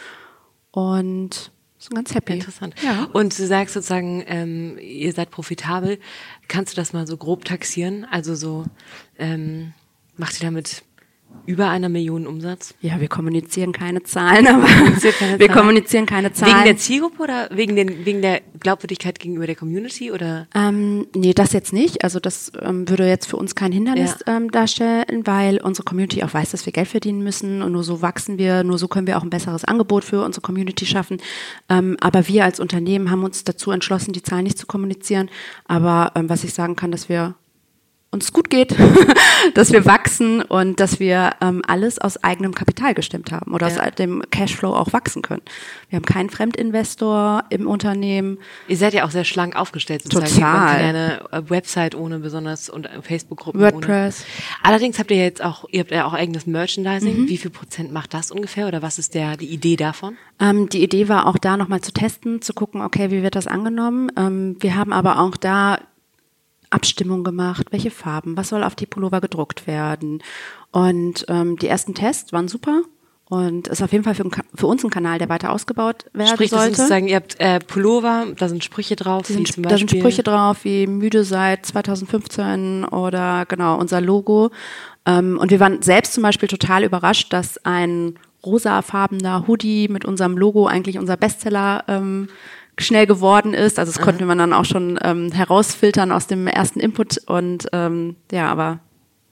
und 0.71 1.53
sind 1.79 1.95
ganz 1.95 2.15
happy. 2.15 2.35
Interessant. 2.35 2.75
Ja. 2.83 3.05
Und 3.13 3.39
du 3.39 3.47
sagst 3.47 3.75
sozusagen, 3.75 4.25
ähm, 4.27 4.79
ihr 4.79 5.13
seid 5.13 5.31
profitabel. 5.31 5.99
Kannst 6.49 6.73
du 6.73 6.77
das 6.77 6.93
mal 6.93 7.07
so 7.07 7.17
grob 7.17 7.45
taxieren? 7.45 8.07
Also 8.11 8.35
so, 8.35 8.65
ähm, 9.19 9.75
macht 10.17 10.41
ihr 10.41 10.47
damit 10.47 10.83
über 11.47 11.69
einer 11.69 11.89
Million 11.89 12.27
Umsatz? 12.27 12.75
Ja, 12.81 13.01
wir 13.01 13.07
kommunizieren 13.09 13.71
keine 13.73 14.03
Zahlen, 14.03 14.47
aber 14.49 14.67
Kommuniziert 14.67 15.17
keine 15.19 15.39
wir 15.39 15.47
Zahlen? 15.47 15.61
kommunizieren 15.61 16.07
keine 16.07 16.33
Zahlen. 16.33 16.55
Wegen 16.55 16.65
der 16.65 16.77
Zielgruppe 16.77 17.23
oder 17.23 17.49
wegen, 17.53 17.77
den, 17.77 18.05
wegen 18.05 18.21
der 18.21 18.41
Glaubwürdigkeit 18.59 19.21
gegenüber 19.21 19.47
der 19.47 19.55
Community 19.55 20.11
oder? 20.11 20.49
Ähm, 20.57 21.07
nee, 21.15 21.35
das 21.35 21.53
jetzt 21.53 21.73
nicht. 21.73 22.03
Also 22.03 22.19
das 22.19 22.51
ähm, 22.61 22.89
würde 22.89 23.07
jetzt 23.07 23.27
für 23.27 23.37
uns 23.37 23.55
kein 23.55 23.71
Hindernis 23.71 24.17
Ja. 24.27 24.37
ähm, 24.37 24.51
darstellen, 24.51 25.25
weil 25.25 25.59
unsere 25.59 25.85
Community 25.85 26.25
auch 26.25 26.35
weiß, 26.35 26.51
dass 26.51 26.67
wir 26.67 26.73
Geld 26.73 26.89
verdienen 26.89 27.23
müssen 27.23 27.63
und 27.63 27.71
nur 27.73 27.85
so 27.85 28.03
wachsen 28.03 28.39
wir, 28.39 28.65
nur 28.65 28.79
so 28.79 28.89
können 28.89 29.07
wir 29.07 29.17
auch 29.17 29.23
ein 29.23 29.31
besseres 29.31 29.65
Angebot 29.65 30.05
für 30.05 30.25
unsere 30.25 30.43
Community 30.43 30.85
schaffen. 30.85 31.19
Ähm, 31.69 31.97
aber 32.01 32.27
wir 32.27 32.45
als 32.45 32.59
Unternehmen 32.59 33.11
haben 33.11 33.23
uns 33.23 33.45
dazu 33.45 33.71
entschlossen, 33.71 34.13
die 34.13 34.23
Zahlen 34.23 34.43
nicht 34.45 34.59
zu 34.59 34.67
kommunizieren. 34.67 35.31
Aber 35.67 36.11
ähm, 36.17 36.29
was 36.29 36.43
ich 36.43 36.53
sagen 36.55 36.75
kann, 36.75 36.91
dass 36.91 37.09
wir 37.09 37.37
uns 38.17 38.33
gut 38.33 38.51
geht, 38.51 38.75
dass 39.55 39.73
wir 39.73 39.85
wachsen 39.87 40.43
und 40.43 40.81
dass 40.81 40.99
wir 40.99 41.33
ähm, 41.41 41.63
alles 41.67 41.99
aus 41.99 42.23
eigenem 42.25 42.55
Kapital 42.55 42.95
gestemmt 42.95 43.31
haben 43.33 43.55
oder 43.55 43.69
Ja. 43.69 43.83
aus 43.85 43.95
dem 43.95 44.23
Cashflow 44.31 44.75
auch 44.75 44.93
wachsen 44.93 45.23
können. 45.23 45.43
Wir 45.89 45.97
haben 45.99 46.05
keinen 46.05 46.31
Fremdinvestor 46.31 47.45
im 47.51 47.67
Unternehmen. 47.67 48.39
Ihr 48.69 48.77
seid 48.77 48.95
ja 48.95 49.05
auch 49.05 49.11
sehr 49.11 49.25
schlank 49.25 49.55
aufgestellt. 49.57 50.03
sozusagen. 50.03 50.35
Total. 50.35 50.77
Eine 50.77 51.21
äh, 51.33 51.43
Website 51.51 51.95
ohne 51.95 52.19
besonders 52.19 52.69
und 52.69 52.87
äh, 52.87 53.03
Facebook-Gruppen 53.03 53.61
WordPress. 53.61 54.25
Ohne. 54.25 54.63
Allerdings 54.63 54.99
habt 54.99 55.11
ihr 55.11 55.19
jetzt 55.19 55.43
auch, 55.45 55.65
ihr 55.71 55.81
habt 55.81 55.91
ja 55.93 56.07
auch 56.07 56.15
eigenes 56.15 56.47
Merchandising. 56.47 57.23
Mhm. 57.23 57.29
Wie 57.29 57.37
viel 57.37 57.51
Prozent 57.51 57.93
macht 57.93 58.15
das 58.15 58.31
ungefähr 58.31 58.67
oder 58.69 58.83
was 58.83 58.99
ist 58.99 59.15
der, 59.15 59.37
die 59.37 59.47
Idee 59.47 59.77
davon? 59.77 60.17
Ähm, 60.41 60.69
die 60.69 60.83
Idee 60.83 61.09
war 61.09 61.27
auch 61.27 61.39
da 61.39 61.57
nochmal 61.57 61.81
zu 61.81 61.93
testen, 61.93 62.43
zu 62.43 62.53
gucken, 62.53 62.81
okay, 62.83 63.11
wie 63.11 63.23
wird 63.23 63.35
das 63.37 63.47
angenommen. 63.47 64.11
Ähm, 64.17 64.57
wir 64.61 64.75
haben 64.77 64.93
aber 64.93 65.21
auch 65.21 65.37
da 65.37 65.79
Abstimmung 66.71 67.25
gemacht, 67.25 67.67
welche 67.71 67.91
Farben, 67.91 68.37
was 68.37 68.49
soll 68.49 68.63
auf 68.65 68.75
die 68.75 68.87
Pullover 68.87 69.21
gedruckt 69.21 69.67
werden. 69.67 70.23
Und 70.73 71.25
ähm, 71.29 71.57
die 71.59 71.69
ersten 71.69 71.95
Tests 71.95 72.33
waren 72.33 72.49
super 72.49 72.83
und 73.29 73.67
ist 73.69 73.83
auf 73.83 73.91
jeden 73.93 74.05
Fall 74.05 74.15
für, 74.15 74.25
für 74.55 74.67
uns 74.67 74.85
ein 74.85 74.91
Kanal, 74.91 75.19
der 75.19 75.29
weiter 75.29 75.51
ausgebaut 75.51 76.05
werden 76.13 76.29
Sprich, 76.29 76.51
sollte. 76.51 76.77
sozusagen, 76.77 77.09
ihr 77.09 77.17
habt 77.17 77.41
äh, 77.41 77.59
Pullover, 77.59 78.27
da 78.37 78.49
sind 78.49 78.63
Sprüche 78.63 78.95
drauf, 78.95 79.23
Da 79.23 79.29
wie 79.31 79.33
sind, 79.35 79.53
zum 79.53 79.63
da 79.65 79.71
Beispiel. 79.71 79.89
sind 79.89 79.99
Sprüche 80.01 80.23
drauf 80.23 80.65
wie 80.65 80.87
müde 80.87 81.25
seit 81.25 81.67
2015 81.67 82.85
oder 82.85 83.45
genau 83.47 83.79
unser 83.79 84.01
Logo. 84.01 84.51
Ähm, 85.07 85.39
und 85.41 85.51
wir 85.51 85.61
waren 85.61 85.83
selbst 85.83 86.13
zum 86.13 86.23
Beispiel 86.23 86.49
total 86.49 86.85
überrascht, 86.85 87.33
dass 87.33 87.65
ein 87.65 88.17
rosafarbener 88.45 89.47
Hoodie 89.49 89.89
mit 89.89 90.05
unserem 90.05 90.39
Logo 90.39 90.67
eigentlich 90.67 90.99
unser 90.99 91.17
Bestseller 91.17 91.85
ähm, 91.89 92.29
schnell 92.79 93.07
geworden 93.07 93.55
ist. 93.55 93.79
Also 93.79 93.93
das 93.93 94.03
konnte 94.03 94.25
man 94.27 94.39
dann 94.39 94.53
auch 94.53 94.65
schon 94.65 94.99
ähm, 95.03 95.33
herausfiltern 95.33 96.13
aus 96.13 96.27
dem 96.27 96.47
ersten 96.47 96.81
Input 96.81 97.19
und 97.27 97.69
ähm, 97.73 98.17
ja, 98.31 98.49
aber 98.49 98.81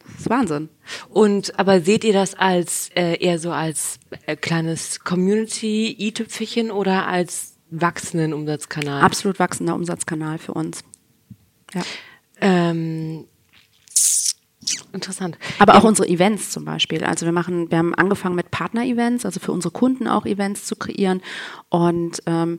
das 0.07 0.21
ist 0.23 0.31
Wahnsinn. 0.31 0.69
Und 1.09 1.59
aber 1.59 1.81
seht 1.81 2.05
ihr 2.05 2.13
das 2.13 2.35
als 2.35 2.91
äh, 2.95 3.17
eher 3.17 3.39
so 3.39 3.53
als 3.53 3.99
äh, 4.27 4.37
kleines 4.37 5.01
Community-i-Tüpfelchen 5.01 6.71
oder 6.71 7.07
als 7.07 7.57
wachsenden 7.71 8.33
Umsatzkanal? 8.33 9.03
Absolut 9.03 9.39
wachsender 9.39 9.75
Umsatzkanal 9.75 10.39
für 10.39 10.53
uns. 10.53 10.83
Ja. 11.75 11.83
Ähm, 12.41 13.27
interessant. 14.93 15.39
Aber 15.59 15.75
auch 15.75 15.83
Ähm, 15.83 15.89
unsere 15.89 16.09
Events 16.09 16.51
zum 16.51 16.65
Beispiel. 16.65 17.05
Also 17.05 17.27
wir 17.27 17.33
machen, 17.33 17.71
wir 17.71 17.79
haben 17.79 17.95
angefangen 17.95 18.37
mit 18.37 18.51
Partner-Events, 18.51 19.25
also 19.25 19.41
für 19.41 19.53
unsere 19.53 19.73
Kunden 19.73 20.07
auch 20.07 20.27
Events 20.27 20.67
zu 20.67 20.77
kreieren 20.77 21.23
und 21.69 22.23
ähm, 22.27 22.59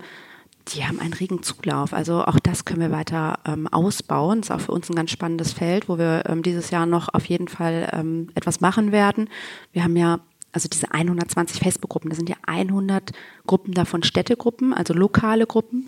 die 0.69 0.85
haben 0.85 0.99
einen 0.99 1.13
regen 1.13 1.43
Zulauf. 1.43 1.93
Also 1.93 2.23
auch 2.25 2.39
das 2.39 2.65
können 2.65 2.81
wir 2.81 2.91
weiter 2.91 3.39
ähm, 3.45 3.67
ausbauen. 3.67 4.41
Das 4.41 4.49
ist 4.49 4.55
auch 4.55 4.65
für 4.65 4.71
uns 4.71 4.89
ein 4.89 4.95
ganz 4.95 5.11
spannendes 5.11 5.53
Feld, 5.53 5.87
wo 5.87 5.97
wir 5.97 6.23
ähm, 6.27 6.43
dieses 6.43 6.71
Jahr 6.71 6.85
noch 6.85 7.13
auf 7.13 7.25
jeden 7.25 7.47
Fall 7.47 7.89
ähm, 7.93 8.29
etwas 8.35 8.61
machen 8.61 8.91
werden. 8.91 9.29
Wir 9.73 9.83
haben 9.83 9.95
ja 9.95 10.19
also 10.55 10.69
diese 10.69 10.89
120 10.91 11.59
Facebook-Gruppen, 11.59 12.09
da 12.09 12.15
sind 12.15 12.29
ja 12.29 12.37
100 12.47 13.11
Gruppen 13.45 13.73
davon 13.73 14.03
Städtegruppen, 14.03 14.73
also 14.73 14.93
lokale 14.93 15.45
Gruppen. 15.45 15.85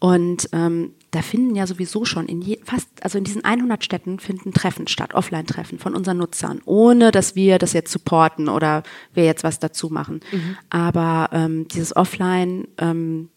Und 0.00 0.48
ähm, 0.52 0.92
da 1.12 1.22
finden 1.22 1.54
ja 1.54 1.68
sowieso 1.68 2.04
schon 2.04 2.26
in 2.26 2.42
je, 2.42 2.58
fast, 2.64 2.88
also 3.00 3.16
in 3.16 3.22
diesen 3.22 3.44
100 3.44 3.84
Städten 3.84 4.18
finden 4.18 4.52
Treffen 4.52 4.88
statt, 4.88 5.14
Offline-Treffen 5.14 5.78
von 5.78 5.94
unseren 5.94 6.18
Nutzern, 6.18 6.60
ohne 6.64 7.12
dass 7.12 7.36
wir 7.36 7.58
das 7.58 7.72
jetzt 7.72 7.92
supporten 7.92 8.48
oder 8.48 8.82
wir 9.14 9.24
jetzt 9.24 9.44
was 9.44 9.60
dazu 9.60 9.88
machen. 9.88 10.20
Aber 10.68 11.30
ähm, 11.32 11.68
dieses 11.68 11.94
Offline 11.94 12.66
ähm, 12.78 13.28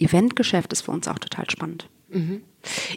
Eventgeschäft 0.00 0.72
ist 0.72 0.82
für 0.82 0.90
uns 0.90 1.06
auch 1.08 1.18
total 1.18 1.48
spannend. 1.50 1.88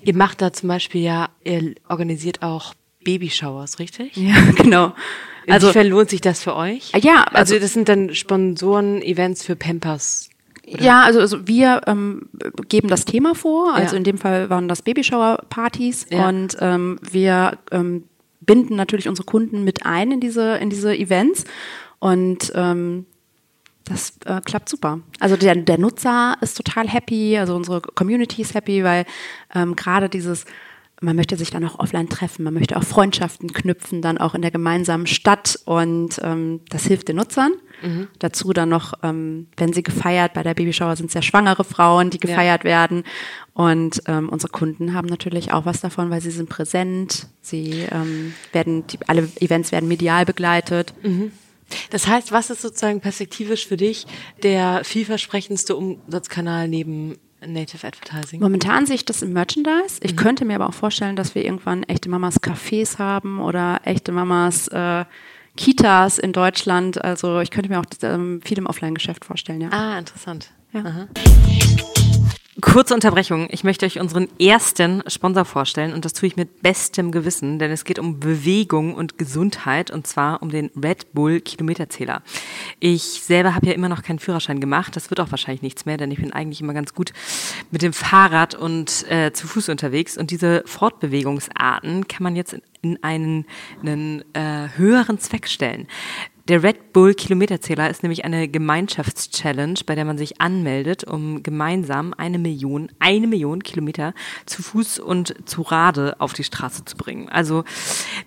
Ihr 0.03 0.15
macht 0.15 0.41
da 0.41 0.51
zum 0.51 0.69
Beispiel 0.69 1.01
ja, 1.01 1.29
ihr 1.43 1.75
organisiert 1.87 2.41
auch 2.41 2.73
Babyshowers, 3.03 3.79
richtig? 3.79 4.15
Ja, 4.15 4.35
genau. 4.55 4.93
Also 5.47 5.67
Inwiefern 5.67 5.87
lohnt 5.87 6.09
sich 6.09 6.21
das 6.21 6.41
für 6.41 6.55
euch? 6.55 6.91
Ja, 7.01 7.23
also, 7.25 7.53
also 7.53 7.59
das 7.59 7.73
sind 7.73 7.89
dann 7.89 8.15
Sponsoren-Events 8.15 9.43
für 9.43 9.55
Pampers. 9.55 10.29
Oder? 10.65 10.81
Ja, 10.81 11.03
also, 11.03 11.19
also 11.19 11.47
wir 11.47 11.81
ähm, 11.87 12.29
geben 12.69 12.87
das 12.87 13.05
Thema 13.05 13.35
vor. 13.35 13.73
Also 13.75 13.95
ja. 13.95 13.97
in 13.97 14.03
dem 14.05 14.17
Fall 14.17 14.49
waren 14.49 14.67
das 14.67 14.81
Babyshower-Partys 14.81 16.07
ja. 16.09 16.29
und 16.29 16.57
ähm, 16.61 16.97
wir 17.11 17.57
ähm, 17.71 18.05
binden 18.39 18.75
natürlich 18.75 19.09
unsere 19.09 19.25
Kunden 19.25 19.63
mit 19.63 19.85
ein 19.85 20.11
in 20.11 20.19
diese 20.21 20.55
in 20.55 20.69
diese 20.69 20.95
Events 20.95 21.43
und 21.99 22.51
ähm, 22.55 23.05
das 23.85 24.13
äh, 24.25 24.41
klappt 24.41 24.69
super. 24.69 24.99
Also 25.19 25.35
der, 25.35 25.55
der 25.55 25.77
Nutzer 25.77 26.37
ist 26.41 26.55
total 26.55 26.87
happy, 26.87 27.37
also 27.37 27.55
unsere 27.55 27.81
Community 27.81 28.41
ist 28.41 28.53
happy, 28.53 28.83
weil 28.83 29.05
ähm, 29.53 29.75
gerade 29.75 30.09
dieses 30.09 30.45
man 31.03 31.15
möchte 31.15 31.35
sich 31.35 31.51
dann 31.51 31.65
auch 31.65 31.79
offline 31.79 32.09
treffen, 32.09 32.43
man 32.43 32.53
möchte 32.53 32.77
auch 32.77 32.83
Freundschaften 32.83 33.51
knüpfen, 33.51 34.01
dann 34.01 34.17
auch 34.17 34.33
in 34.33 34.41
der 34.41 34.51
gemeinsamen 34.51 35.05
Stadt 35.05 35.59
und 35.65 36.19
ähm, 36.23 36.61
das 36.69 36.85
hilft 36.85 37.09
den 37.09 37.17
Nutzern. 37.17 37.51
Mhm. 37.81 38.07
Dazu 38.19 38.53
dann 38.53 38.69
noch, 38.69 38.93
ähm, 39.03 39.47
wenn 39.57 39.73
sie 39.73 39.83
gefeiert, 39.83 40.33
bei 40.33 40.43
der 40.43 40.53
Babyshower 40.53 40.95
sind 40.95 41.07
es 41.07 41.13
ja 41.13 41.21
schwangere 41.21 41.65
Frauen, 41.65 42.09
die 42.09 42.19
gefeiert 42.19 42.63
ja. 42.63 42.69
werden 42.69 43.03
und 43.53 44.01
ähm, 44.07 44.29
unsere 44.29 44.51
Kunden 44.51 44.93
haben 44.93 45.07
natürlich 45.07 45.51
auch 45.51 45.65
was 45.65 45.81
davon, 45.81 46.09
weil 46.09 46.21
sie 46.21 46.31
sind 46.31 46.49
präsent, 46.49 47.27
sie 47.41 47.85
ähm, 47.91 48.33
werden, 48.53 48.87
die, 48.87 48.97
alle 49.07 49.27
Events 49.41 49.71
werden 49.71 49.89
medial 49.89 50.25
begleitet. 50.25 50.93
Mhm. 51.03 51.31
Das 51.89 52.07
heißt, 52.07 52.31
was 52.31 52.49
ist 52.49 52.61
sozusagen 52.61 53.01
perspektivisch 53.01 53.67
für 53.67 53.77
dich 53.77 54.05
der 54.41 54.83
vielversprechendste 54.83 55.75
Umsatzkanal 55.75 56.67
neben 56.67 57.17
Native 57.45 57.85
Advertising? 57.85 58.41
Momentan 58.41 58.85
sehe 58.85 58.95
ich 58.95 59.05
das 59.05 59.21
im 59.21 59.33
Merchandise. 59.33 59.99
Ich 60.01 60.13
mhm. 60.13 60.17
könnte 60.17 60.45
mir 60.45 60.55
aber 60.55 60.69
auch 60.69 60.73
vorstellen, 60.73 61.15
dass 61.15 61.35
wir 61.35 61.43
irgendwann 61.43 61.83
echte 61.83 62.09
Mamas 62.09 62.41
Cafés 62.41 62.99
haben 62.99 63.39
oder 63.41 63.81
echte 63.83 64.11
Mamas 64.11 64.67
äh, 64.69 65.05
Kitas 65.55 66.17
in 66.17 66.33
Deutschland. 66.33 67.03
Also 67.03 67.39
ich 67.39 67.51
könnte 67.51 67.69
mir 67.69 67.79
auch 67.79 67.85
ähm, 68.01 68.41
viel 68.43 68.57
im 68.57 68.65
Offline-Geschäft 68.65 69.25
vorstellen, 69.25 69.61
ja. 69.61 69.69
Ah, 69.71 69.99
interessant. 69.99 70.51
Ja. 70.73 71.07
Kurze 72.61 72.93
Unterbrechung. 72.93 73.47
Ich 73.51 73.63
möchte 73.63 73.85
euch 73.85 73.99
unseren 73.99 74.27
ersten 74.39 75.03
Sponsor 75.07 75.43
vorstellen 75.43 75.91
und 75.91 76.05
das 76.05 76.13
tue 76.13 76.27
ich 76.27 76.35
mit 76.35 76.61
bestem 76.61 77.11
Gewissen, 77.11 77.59
denn 77.59 77.71
es 77.71 77.83
geht 77.83 77.99
um 77.99 78.19
Bewegung 78.19 78.93
und 78.93 79.17
Gesundheit 79.17 79.91
und 79.91 80.07
zwar 80.07 80.41
um 80.41 80.49
den 80.49 80.69
Red 80.81 81.13
Bull 81.13 81.41
Kilometerzähler. 81.41 82.21
Ich 82.79 83.03
selber 83.03 83.55
habe 83.55 83.67
ja 83.67 83.73
immer 83.73 83.89
noch 83.89 84.03
keinen 84.03 84.19
Führerschein 84.19 84.59
gemacht. 84.59 84.95
Das 84.95 85.09
wird 85.09 85.19
auch 85.19 85.31
wahrscheinlich 85.31 85.61
nichts 85.61 85.85
mehr, 85.85 85.97
denn 85.97 86.11
ich 86.11 86.19
bin 86.19 86.31
eigentlich 86.31 86.61
immer 86.61 86.73
ganz 86.73 86.93
gut 86.93 87.11
mit 87.71 87.81
dem 87.81 87.93
Fahrrad 87.93 88.55
und 88.55 89.05
äh, 89.09 89.33
zu 89.33 89.47
Fuß 89.47 89.69
unterwegs 89.69 90.15
und 90.17 90.29
diese 90.29 90.63
Fortbewegungsarten 90.65 92.07
kann 92.07 92.23
man 92.23 92.35
jetzt 92.35 92.53
in 92.53 92.61
in 92.83 93.01
einen, 93.01 93.45
einen 93.81 94.23
äh, 94.33 94.67
höheren 94.75 95.17
Zweck 95.17 95.47
stellen. 95.47 95.87
Der 96.49 96.61
Red 96.61 96.91
Bull 96.91 97.13
Kilometerzähler 97.13 97.89
ist 97.89 98.03
nämlich 98.03 98.25
eine 98.25 98.49
Gemeinschaftschallenge, 98.49 99.75
bei 99.85 99.95
der 99.95 100.03
man 100.03 100.17
sich 100.17 100.41
anmeldet, 100.41 101.05
um 101.05 101.41
gemeinsam 101.41 102.13
eine 102.17 102.37
Million, 102.37 102.91
eine 102.99 103.27
Million 103.27 103.63
Kilometer 103.63 104.13
zu 104.45 104.61
Fuß 104.61 104.99
und 104.99 105.33
zu 105.47 105.61
Rade 105.61 106.17
auf 106.19 106.33
die 106.33 106.43
Straße 106.43 106.83
zu 106.83 106.97
bringen. 106.97 107.29
Also 107.29 107.63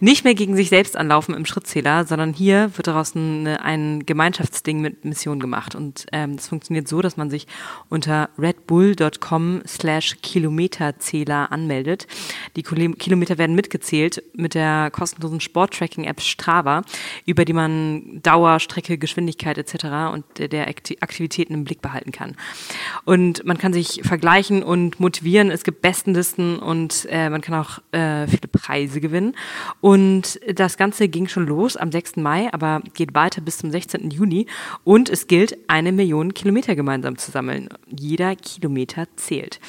nicht 0.00 0.24
mehr 0.24 0.34
gegen 0.34 0.56
sich 0.56 0.70
selbst 0.70 0.96
anlaufen 0.96 1.34
im 1.34 1.44
Schrittzähler, 1.44 2.06
sondern 2.06 2.32
hier 2.32 2.74
wird 2.78 2.86
daraus 2.86 3.14
ein, 3.14 3.48
ein 3.48 4.06
Gemeinschaftsding 4.06 4.80
mit 4.80 5.04
Mission 5.04 5.38
gemacht. 5.38 5.74
Und 5.74 6.06
ähm, 6.12 6.36
das 6.36 6.48
funktioniert 6.48 6.88
so, 6.88 7.02
dass 7.02 7.18
man 7.18 7.28
sich 7.28 7.46
unter 7.90 8.30
redbull.com 8.38 9.60
slash 9.66 10.16
Kilometerzähler 10.22 11.52
anmeldet. 11.52 12.06
Die 12.56 12.62
Kilometer 12.62 13.36
werden 13.36 13.54
mitgezählt 13.54 14.22
mit 14.32 14.54
der 14.54 14.90
kostenlosen 14.90 15.40
Sporttracking-App 15.40 16.22
Strava, 16.22 16.80
über 17.26 17.44
die 17.44 17.52
man 17.52 18.05
Dauer, 18.22 18.60
Strecke, 18.60 18.98
Geschwindigkeit 18.98 19.58
etc. 19.58 20.12
und 20.12 20.24
der 20.38 20.68
Aktivitäten 20.68 21.54
im 21.54 21.64
Blick 21.64 21.82
behalten 21.82 22.12
kann. 22.12 22.36
Und 23.04 23.44
man 23.44 23.58
kann 23.58 23.72
sich 23.72 24.00
vergleichen 24.04 24.62
und 24.62 25.00
motivieren. 25.00 25.50
Es 25.50 25.64
gibt 25.64 25.82
Bestenlisten 25.82 26.58
und 26.58 27.06
äh, 27.10 27.30
man 27.30 27.40
kann 27.40 27.54
auch 27.54 27.78
äh, 27.92 28.26
viele 28.26 28.48
Preise 28.48 29.00
gewinnen. 29.00 29.34
Und 29.80 30.40
das 30.52 30.76
Ganze 30.76 31.08
ging 31.08 31.28
schon 31.28 31.46
los 31.46 31.76
am 31.76 31.92
6. 31.92 32.16
Mai, 32.16 32.52
aber 32.52 32.82
geht 32.94 33.14
weiter 33.14 33.40
bis 33.40 33.58
zum 33.58 33.70
16. 33.70 34.10
Juni. 34.10 34.46
Und 34.84 35.08
es 35.08 35.26
gilt, 35.26 35.56
eine 35.68 35.92
Million 35.92 36.34
Kilometer 36.34 36.74
gemeinsam 36.74 37.18
zu 37.18 37.30
sammeln. 37.30 37.68
Jeder 37.88 38.36
Kilometer 38.36 39.06
zählt. 39.16 39.60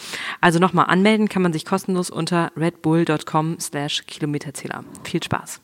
Also 0.42 0.60
nochmal 0.60 0.86
anmelden 0.88 1.30
kann 1.30 1.42
man 1.42 1.54
sich 1.54 1.66
kostenlos 1.66 2.10
unter 2.10 2.52
redbull.com 2.56 3.60
slash 3.60 4.04
Kilometerzähler. 4.08 4.84
Viel 5.04 5.24
Spaß. 5.24 5.62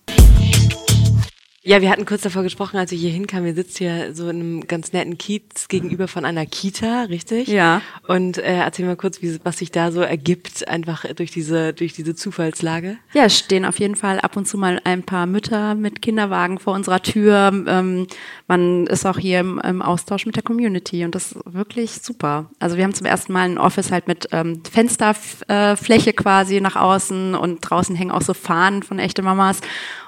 Ja, 1.66 1.82
wir 1.82 1.90
hatten 1.90 2.06
kurz 2.06 2.24
davor 2.24 2.44
gesprochen, 2.44 2.76
als 2.76 2.92
wir 2.92 2.98
hier 2.98 3.10
hinkamen. 3.10 3.46
Wir 3.46 3.54
sitzen 3.54 3.78
hier 3.78 4.14
so 4.14 4.28
in 4.28 4.40
einem 4.42 4.68
ganz 4.68 4.92
netten 4.92 5.18
Kiez 5.18 5.70
gegenüber 5.70 6.10
von 6.10 6.26
einer 6.26 6.46
Kita, 6.46 7.04
richtig? 7.04 7.48
Ja. 7.48 7.82
Und 8.06 8.38
äh, 8.38 8.56
erzähl 8.58 8.86
mal 8.86 8.98
kurz, 8.98 9.22
wie, 9.22 9.40
was 9.46 9.60
sich 9.60 9.72
da 9.72 9.94
so 9.94 10.02
ergibt, 10.02 10.68
einfach 10.68 11.06
durch 11.16 11.32
diese, 11.32 11.72
durch 11.72 11.94
diese 11.94 12.16
Zufallslage. 12.16 12.98
Ja, 13.14 13.30
stehen 13.30 13.64
auf 13.64 13.80
jeden 13.80 13.96
Fall 13.96 14.20
ab 14.20 14.36
und 14.36 14.46
zu 14.46 14.58
mal 14.58 14.82
ein 14.84 15.04
paar 15.04 15.26
Mütter 15.26 15.74
mit 15.76 16.02
Kinderwagen 16.02 16.60
vor 16.60 16.74
unserer 16.74 17.02
Tür. 17.02 17.52
Ähm, 17.66 18.08
man 18.50 18.86
ist 18.88 19.06
auch 19.06 19.18
hier 19.18 19.40
im, 19.40 19.58
im, 19.60 19.82
Austausch 19.82 20.26
mit 20.26 20.36
der 20.36 20.44
Community 20.44 21.06
und 21.06 21.16
das 21.16 21.32
ist 21.32 21.40
wirklich 21.46 22.02
super. 22.02 22.50
Also 22.60 22.76
wir 22.76 22.84
haben 22.84 22.94
zum 22.94 23.08
ersten 23.08 23.32
Mal 23.32 23.50
ein 23.50 23.58
Office 23.58 23.90
halt 23.90 24.10
mit 24.10 24.28
ähm, 24.34 24.62
Fensterfläche 24.70 26.10
äh, 26.10 26.14
quasi 26.14 26.60
nach 26.60 26.76
außen 26.76 27.36
und 27.36 27.62
draußen 27.62 27.96
hängen 27.96 28.12
auch 28.12 28.22
so 28.22 28.34
Fahnen 28.34 28.84
von 28.84 29.00
echte 29.00 29.22
Mamas. 29.22 29.62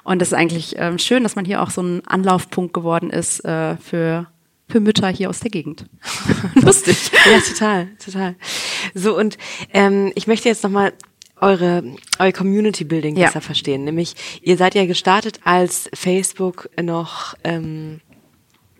Und 0.05 0.19
das 0.21 0.29
ist 0.29 0.33
eigentlich 0.35 0.75
ähm, 0.77 0.97
schön, 0.99 1.23
dass 1.23 1.35
man 1.35 1.43
hier 1.43 1.61
auch 1.61 1.71
so 1.71 1.81
ein 1.81 2.07
Anlaufpunkt 2.07 2.73
geworden 2.73 3.09
ist 3.09 3.43
äh, 3.43 3.75
für 3.77 4.27
für 4.67 4.79
Mütter 4.79 5.07
hier 5.09 5.29
aus 5.29 5.41
der 5.41 5.51
Gegend. 5.51 5.85
Lustig. 6.55 7.11
ja, 7.31 7.39
total, 7.39 7.87
total. 8.03 8.35
So, 8.93 9.17
und 9.17 9.37
ähm, 9.73 10.11
ich 10.15 10.27
möchte 10.27 10.49
jetzt 10.49 10.63
nochmal 10.63 10.93
eure, 11.39 11.83
eure 12.19 12.33
Community 12.33 12.83
Building 12.83 13.15
ja. 13.15 13.25
besser 13.25 13.41
verstehen. 13.41 13.83
Nämlich, 13.83 14.15
ihr 14.41 14.57
seid 14.57 14.75
ja 14.75 14.85
gestartet, 14.85 15.39
als 15.43 15.89
Facebook 15.93 16.69
noch 16.81 17.35
ähm, 17.43 17.99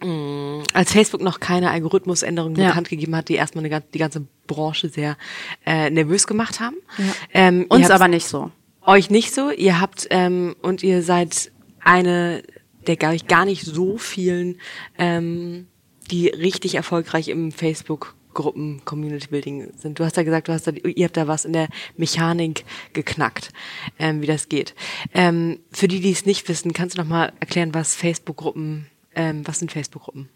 mm, 0.02 0.64
als 0.74 0.94
Facebook 0.94 1.22
noch 1.22 1.40
keine 1.40 1.70
Algorithmusänderungen 1.72 2.60
ja. 2.60 2.70
bekannt 2.70 2.90
gegeben 2.90 3.16
hat, 3.16 3.30
die 3.30 3.36
erstmal 3.36 3.66
eine, 3.66 3.82
die 3.82 4.00
ganze 4.00 4.26
Branche 4.48 4.90
sehr 4.90 5.18
äh, 5.66 5.90
nervös 5.90 6.28
gemacht 6.28 6.60
haben. 6.60 6.78
Ja. 6.98 7.06
Ähm, 7.34 7.66
Uns 7.70 7.92
aber 7.92 8.08
nicht 8.08 8.26
so. 8.26 8.52
Euch 8.86 9.10
nicht 9.10 9.34
so. 9.34 9.52
Ihr 9.52 9.80
habt 9.82 10.08
ähm, 10.10 10.56
und 10.62 10.84
ihr 10.84 11.02
seid 11.02 11.52
eine 11.80 12.44
der 12.88 12.98
gar 12.98 13.12
nicht, 13.12 13.28
gar 13.28 13.46
nicht 13.46 13.64
so 13.64 13.98
vielen, 13.98 14.60
ähm, 14.98 15.68
die 16.12 16.28
richtig 16.28 16.76
erfolgreich 16.76 17.30
im 17.30 17.52
Facebook 17.52 18.16
Gruppen 18.34 18.82
Community 18.84 19.28
Building 19.28 19.72
sind. 19.78 19.98
Du 19.98 20.04
hast 20.04 20.18
ja 20.18 20.24
gesagt, 20.24 20.50
du 20.50 20.54
hast 20.54 20.68
da, 20.68 20.72
ihr 20.72 21.06
habt 21.06 21.16
da 21.16 21.28
was 21.28 21.46
in 21.46 21.54
der 21.54 21.70
Mechanik 21.96 22.66
geknackt, 22.94 23.52
ähm, 23.98 24.22
wie 24.22 24.28
das 24.28 24.50
geht. 24.50 24.76
Ähm, 25.14 25.60
für 25.72 25.88
die, 25.88 26.02
die 26.02 26.12
es 26.12 26.26
nicht 26.26 26.48
wissen, 26.50 26.74
kannst 26.74 26.98
du 26.98 27.02
noch 27.02 27.08
mal 27.08 27.32
erklären, 27.40 27.74
was 27.74 27.96
Facebook-Gruppen, 27.96 28.88
ähm, 29.16 29.48
was 29.48 29.60
sind 29.60 29.72
Facebook-Gruppen? 29.72 30.24
Ähm, 30.24 30.35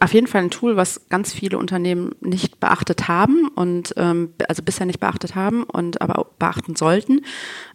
auf 0.00 0.14
jeden 0.14 0.26
Fall 0.26 0.42
ein 0.42 0.50
Tool, 0.50 0.76
was 0.76 1.08
ganz 1.08 1.32
viele 1.32 1.58
Unternehmen 1.58 2.14
nicht 2.20 2.60
beachtet 2.60 3.08
haben 3.08 3.48
und 3.48 3.92
ähm, 3.96 4.32
also 4.48 4.62
bisher 4.62 4.86
nicht 4.86 5.00
beachtet 5.00 5.34
haben 5.34 5.64
und 5.64 6.00
aber 6.00 6.30
beachten 6.38 6.76
sollten, 6.76 7.24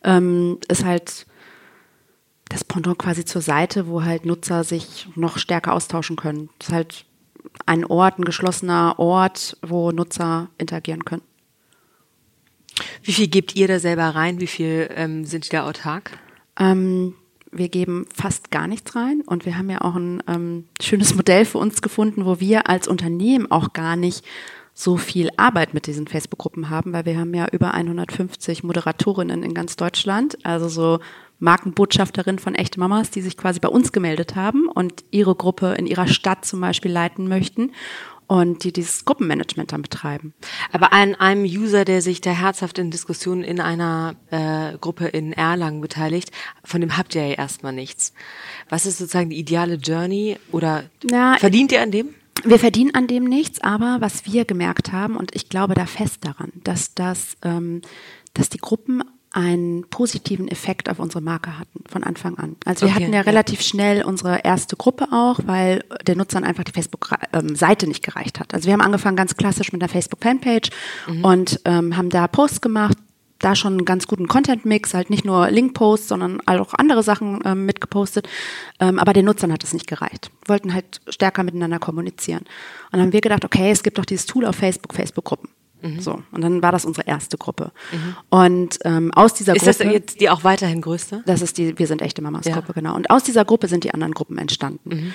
ähm, 0.03 0.57
ist 0.67 0.85
halt 0.85 1.25
das 2.49 2.63
Pendant 2.63 2.97
quasi 2.97 3.25
zur 3.25 3.41
Seite, 3.41 3.87
wo 3.87 4.03
halt 4.03 4.25
Nutzer 4.25 4.63
sich 4.63 5.07
noch 5.15 5.37
stärker 5.37 5.73
austauschen 5.73 6.15
können. 6.15 6.49
Das 6.57 6.69
ist 6.69 6.73
halt 6.73 7.05
ein 7.65 7.85
Ort, 7.85 8.17
ein 8.17 8.25
geschlossener 8.25 8.95
Ort, 8.97 9.57
wo 9.61 9.91
Nutzer 9.91 10.49
interagieren 10.57 11.05
können. 11.05 11.21
Wie 13.03 13.13
viel 13.13 13.27
gebt 13.27 13.55
ihr 13.55 13.67
da 13.67 13.79
selber 13.79 14.15
rein? 14.15 14.39
Wie 14.39 14.47
viel 14.47 14.89
ähm, 14.95 15.25
sind 15.25 15.45
die 15.45 15.49
da 15.49 15.67
autark? 15.67 16.17
Ähm, 16.57 17.13
wir 17.51 17.69
geben 17.69 18.05
fast 18.13 18.51
gar 18.51 18.67
nichts 18.67 18.95
rein. 18.95 19.21
Und 19.25 19.45
wir 19.45 19.57
haben 19.57 19.69
ja 19.69 19.81
auch 19.81 19.95
ein 19.95 20.23
ähm, 20.27 20.65
schönes 20.81 21.15
Modell 21.15 21.45
für 21.45 21.57
uns 21.57 21.81
gefunden, 21.81 22.25
wo 22.25 22.39
wir 22.39 22.69
als 22.69 22.87
Unternehmen 22.87 23.49
auch 23.51 23.73
gar 23.73 23.95
nicht 23.95 24.25
so 24.73 24.95
viel 24.95 25.29
Arbeit 25.35 25.73
mit 25.73 25.87
diesen 25.87 26.07
Facebook-Gruppen 26.07 26.69
haben, 26.69 26.93
weil 26.93 27.05
wir 27.05 27.19
haben 27.19 27.33
ja 27.33 27.47
über 27.51 27.73
150 27.73 28.63
Moderatorinnen 28.63 29.43
in 29.43 29.53
ganz 29.53 29.75
Deutschland, 29.75 30.37
also 30.45 30.69
so 30.69 30.99
Markenbotschafterinnen 31.39 32.39
von 32.39 32.55
echte 32.55 32.79
Mamas, 32.79 33.11
die 33.11 33.21
sich 33.21 33.35
quasi 33.35 33.59
bei 33.59 33.67
uns 33.67 33.91
gemeldet 33.91 34.35
haben 34.35 34.69
und 34.69 35.03
ihre 35.11 35.35
Gruppe 35.35 35.73
in 35.77 35.85
ihrer 35.85 36.07
Stadt 36.07 36.45
zum 36.45 36.61
Beispiel 36.61 36.91
leiten 36.91 37.27
möchten 37.27 37.71
und 38.29 38.63
die 38.63 38.71
dieses 38.71 39.05
Gruppenmanagement 39.05 39.71
dann 39.71 39.81
betreiben. 39.81 40.35
Aber 40.71 40.93
an 40.93 41.15
einem 41.15 41.45
User, 41.45 41.83
der 41.83 42.03
sich 42.03 42.21
da 42.21 42.29
herzhaft 42.29 42.77
in 42.77 42.91
Diskussionen 42.91 43.43
in 43.43 43.59
einer 43.59 44.15
äh, 44.29 44.77
Gruppe 44.77 45.07
in 45.07 45.33
Erlangen 45.33 45.81
beteiligt, 45.81 46.31
von 46.63 46.79
dem 46.79 46.95
habt 46.95 47.15
ihr 47.15 47.27
ja 47.27 47.33
erstmal 47.33 47.73
nichts. 47.73 48.13
Was 48.69 48.85
ist 48.85 48.99
sozusagen 48.99 49.31
die 49.31 49.39
ideale 49.39 49.75
Journey 49.75 50.37
oder 50.51 50.83
Na, 51.09 51.37
verdient 51.39 51.71
ihr 51.71 51.81
an 51.81 51.89
dem? 51.89 52.09
Wir 52.43 52.59
verdienen 52.59 52.93
an 52.93 53.07
dem 53.07 53.23
nichts, 53.23 53.61
aber 53.61 53.97
was 53.99 54.27
wir 54.27 54.45
gemerkt 54.45 54.91
haben, 54.91 55.17
und 55.17 55.35
ich 55.35 55.49
glaube 55.49 55.73
da 55.73 55.87
fest 55.87 56.19
daran, 56.21 56.51
dass 56.63 56.93
das, 56.93 57.35
ähm, 57.41 57.81
dass 58.35 58.49
die 58.49 58.59
Gruppen 58.59 59.01
einen 59.31 59.87
positiven 59.89 60.47
Effekt 60.47 60.89
auf 60.89 60.97
unsere 60.99 61.21
Marke 61.21 61.59
hatten 61.59 61.83
von 61.87 62.03
Anfang 62.03 62.37
an. 62.39 62.55
Also 62.65 62.85
wir 62.87 62.93
Okay, 62.93 63.03
hatten 63.03 63.13
ja 63.13 63.19
ja. 63.19 63.25
relativ 63.25 63.61
schnell 63.61 64.03
unsere 64.03 64.39
erste 64.43 64.75
Gruppe 64.75 65.07
auch, 65.11 65.39
weil 65.45 65.83
den 66.07 66.17
Nutzern 66.17 66.43
einfach 66.43 66.63
die 66.63 66.71
Facebook-Seite 66.71 67.87
nicht 67.87 68.03
gereicht 68.03 68.39
hat. 68.39 68.53
Also 68.53 68.65
wir 68.65 68.73
haben 68.73 68.81
angefangen 68.81 69.15
ganz 69.15 69.35
klassisch 69.37 69.71
mit 69.71 69.81
einer 69.81 69.89
Facebook-Fanpage 69.89 70.69
Mhm. 71.07 71.23
und 71.23 71.59
ähm, 71.65 71.95
haben 71.95 72.09
da 72.09 72.27
Posts 72.27 72.61
gemacht, 72.61 72.97
da 73.37 73.55
schon 73.55 73.73
einen 73.73 73.85
ganz 73.85 74.05
guten 74.07 74.27
Content-Mix, 74.27 74.93
halt 74.93 75.09
nicht 75.09 75.23
nur 75.23 75.49
Link-Posts, 75.49 76.09
sondern 76.09 76.41
auch 76.45 76.73
andere 76.73 77.03
Sachen 77.03 77.39
ähm, 77.45 77.65
mitgepostet. 77.65 78.27
Ähm, 78.81 78.99
aber 78.99 79.13
den 79.13 79.25
Nutzern 79.25 79.53
hat 79.53 79.63
es 79.63 79.73
nicht 79.73 79.87
gereicht. 79.87 80.29
Wollten 80.47 80.73
halt 80.73 80.99
stärker 81.07 81.43
miteinander 81.43 81.79
kommunizieren. 81.79 82.39
Und 82.41 82.47
dann 82.93 83.01
haben 83.01 83.13
wir 83.13 83.21
gedacht, 83.21 83.45
okay, 83.45 83.71
es 83.71 83.81
gibt 83.83 83.97
doch 83.97 84.05
dieses 84.05 84.25
Tool 84.25 84.45
auf 84.45 84.55
Facebook, 84.57 84.93
Facebook-Gruppen. 84.93 85.49
Mhm. 85.95 86.01
So, 86.01 86.21
und 86.31 86.41
dann 86.41 86.61
war 86.61 86.71
das 86.71 86.85
unsere 86.85 87.07
erste 87.07 87.37
Gruppe. 87.37 87.71
Und 88.29 88.79
ähm, 88.83 89.11
aus 89.13 89.33
dieser 89.33 89.55
Ist 89.55 89.67
das 89.67 89.77
Gruppe. 89.79 89.93
jetzt 89.93 90.21
die 90.21 90.29
auch 90.29 90.43
weiterhin 90.43 90.81
größte? 90.81 91.23
Das 91.25 91.41
ist 91.41 91.57
die 91.57 91.77
Wir 91.77 91.87
sind 91.87 92.01
echte 92.01 92.21
Mamas 92.21 92.45
Ja. 92.45 92.55
Gruppe, 92.55 92.73
genau. 92.73 92.95
Und 92.95 93.09
aus 93.09 93.23
dieser 93.23 93.45
Gruppe 93.45 93.67
sind 93.67 93.83
die 93.83 93.93
anderen 93.93 94.13
Gruppen 94.13 94.37
entstanden. 94.37 95.13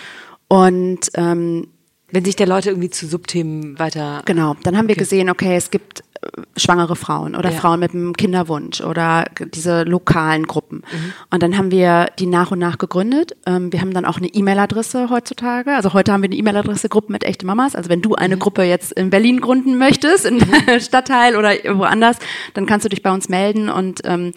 Und 0.49 1.11
ähm, 1.15 1.69
Wenn 2.11 2.25
sich 2.25 2.37
der 2.37 2.47
Leute 2.47 2.71
irgendwie 2.71 2.91
zu 2.91 3.07
Subthemen 3.07 3.79
weiter. 3.79 4.23
genau, 4.25 4.55
dann 4.63 4.77
haben 4.77 4.87
wir 4.89 4.93
Okay. 4.95 5.01
gesehen, 5.01 5.31
okay, 5.31 5.57
es 5.57 5.71
gibt 5.71 6.05
äh, 6.23 6.43
schwangere 6.57 6.95
Frauen 6.97 7.35
oder 7.35 7.51
Ja. 7.51 7.59
Frauen 7.59 7.81
mit 7.81 7.93
einem 7.93 8.13
Kinderwunsch 8.13 8.81
oder 8.83 9.25
diese 9.53 9.83
lokalen 9.83 10.47
Gruppen. 10.47 10.79
Mhm. 10.93 11.13
Und 11.31 11.43
dann 11.43 11.59
haben 11.59 11.71
wir 11.73 12.09
die 12.19 12.27
nach 12.27 12.51
und 12.53 12.59
nach 12.61 12.79
gegründet. 12.79 13.35
Ähm, 13.47 13.73
wir 13.73 13.81
haben 13.81 13.93
dann 13.95 14.05
auch 14.05 14.19
eine 14.19 14.29
E-Mail-Adresse 14.29 15.11
heutzutage. 15.11 15.73
Also 15.75 15.93
heute 15.93 16.13
haben 16.13 16.23
wir 16.23 16.29
eine 16.29 16.37
E-Mail-Adresse 16.37 16.89
Gruppen 16.89 17.13
mit 17.13 17.25
echte 17.25 17.47
Mamas. 17.47 17.75
Also 17.75 17.91
wenn 17.91 18.03
du 18.03 18.11
Mhm. 18.11 18.15
eine 18.17 18.37
Gruppe 18.39 18.63
jetzt 18.63 18.93
in 18.93 19.11
Berlin 19.11 19.41
gründen 19.41 19.77
möchtest, 19.79 20.25
in 20.27 20.39
Stadtteil 20.81 21.37
oder 21.37 21.51
woanders, 21.77 22.19
dann 22.53 22.67
kannst 22.67 22.85
du 22.85 22.91
dich 22.91 23.03
bei 23.03 23.13
uns 23.13 23.29
melden 23.29 23.69
und 23.71 24.03
ähm, 24.05 24.33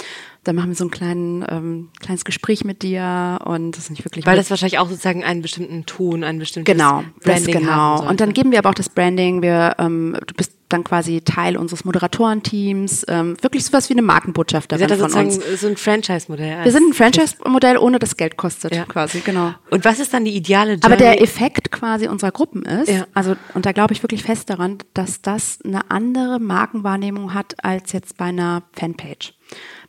dann 0.48 0.56
machen 0.56 0.70
wir 0.70 0.76
so 0.76 0.86
ein 0.86 0.92
kleinen, 0.92 1.46
ähm, 1.50 1.90
kleines 2.00 2.24
Gespräch 2.26 2.64
mit 2.64 2.82
dir 2.84 3.40
und 3.46 3.72
das 3.72 3.86
ist 3.86 3.90
nicht 3.90 4.06
wirklich 4.06 4.26
Weil 4.26 4.38
das 4.38 4.50
wahrscheinlich 4.50 4.80
auch 4.80 4.90
sozusagen 4.90 5.24
einen 5.24 5.42
bestimmten 5.42 5.86
Ton, 5.86 6.24
ein 6.24 6.40
bestimmtes 6.40 6.74
Genau, 6.74 7.04
das 7.24 7.24
Branding 7.44 7.60
genau. 7.60 7.72
haben 7.72 7.98
sollte. 7.98 8.12
Und 8.12 8.22
dann 8.22 8.34
geben 8.34 8.52
wir 8.52 8.60
aber 8.60 8.70
auch 8.70 8.74
das 8.76 8.90
Branding. 8.90 9.42
Wir, 9.42 9.76
ähm, 9.80 10.18
du 10.26 10.34
bist 10.36 10.54
dann 10.70 10.84
quasi 10.84 11.22
Teil 11.22 11.56
unseres 11.56 11.86
Moderatorenteams. 11.86 13.06
Ähm, 13.08 13.38
wirklich 13.42 13.64
sowas 13.66 13.90
wie 13.90 13.94
eine 13.94 14.02
Ihr 14.02 14.06
Markenbotschafterin 14.06 14.80
seid 14.90 15.00
da 15.00 15.08
von 15.08 15.26
uns. 15.26 15.40
so 15.62 15.68
ein 15.68 15.78
Franchise-Modell. 15.78 16.64
Wir 16.64 16.72
sind 16.72 16.90
ein 16.90 16.94
Franchise-Modell, 16.94 17.78
ohne 17.78 18.00
dass 18.00 18.18
Geld 18.18 18.38
kostet, 18.38 18.76
Ja. 18.76 18.84
quasi, 18.86 19.20
genau. 19.22 19.54
Und 19.70 19.86
was 19.86 20.00
ist 20.00 20.14
dann 20.14 20.26
die 20.26 20.36
ideale 20.36 20.72
Journey? 20.74 20.86
Aber 20.86 20.96
der 20.98 21.22
Effekt 21.22 21.72
quasi 21.72 22.08
unserer 22.08 22.32
Gruppen 22.32 22.64
ist, 22.64 22.90
Ja. 22.90 23.06
also, 23.14 23.36
und 23.54 23.66
da 23.66 23.72
glaube 23.72 23.94
ich 23.94 24.04
wirklich 24.04 24.24
fest 24.24 24.50
daran, 24.50 24.78
dass 24.94 25.22
das 25.22 25.60
eine 25.64 25.90
andere 25.90 26.40
Markenwahrnehmung 26.40 27.34
hat 27.34 27.56
als 27.64 27.94
jetzt 27.94 28.18
bei 28.18 28.26
einer 28.26 28.64
Fanpage. 28.74 29.34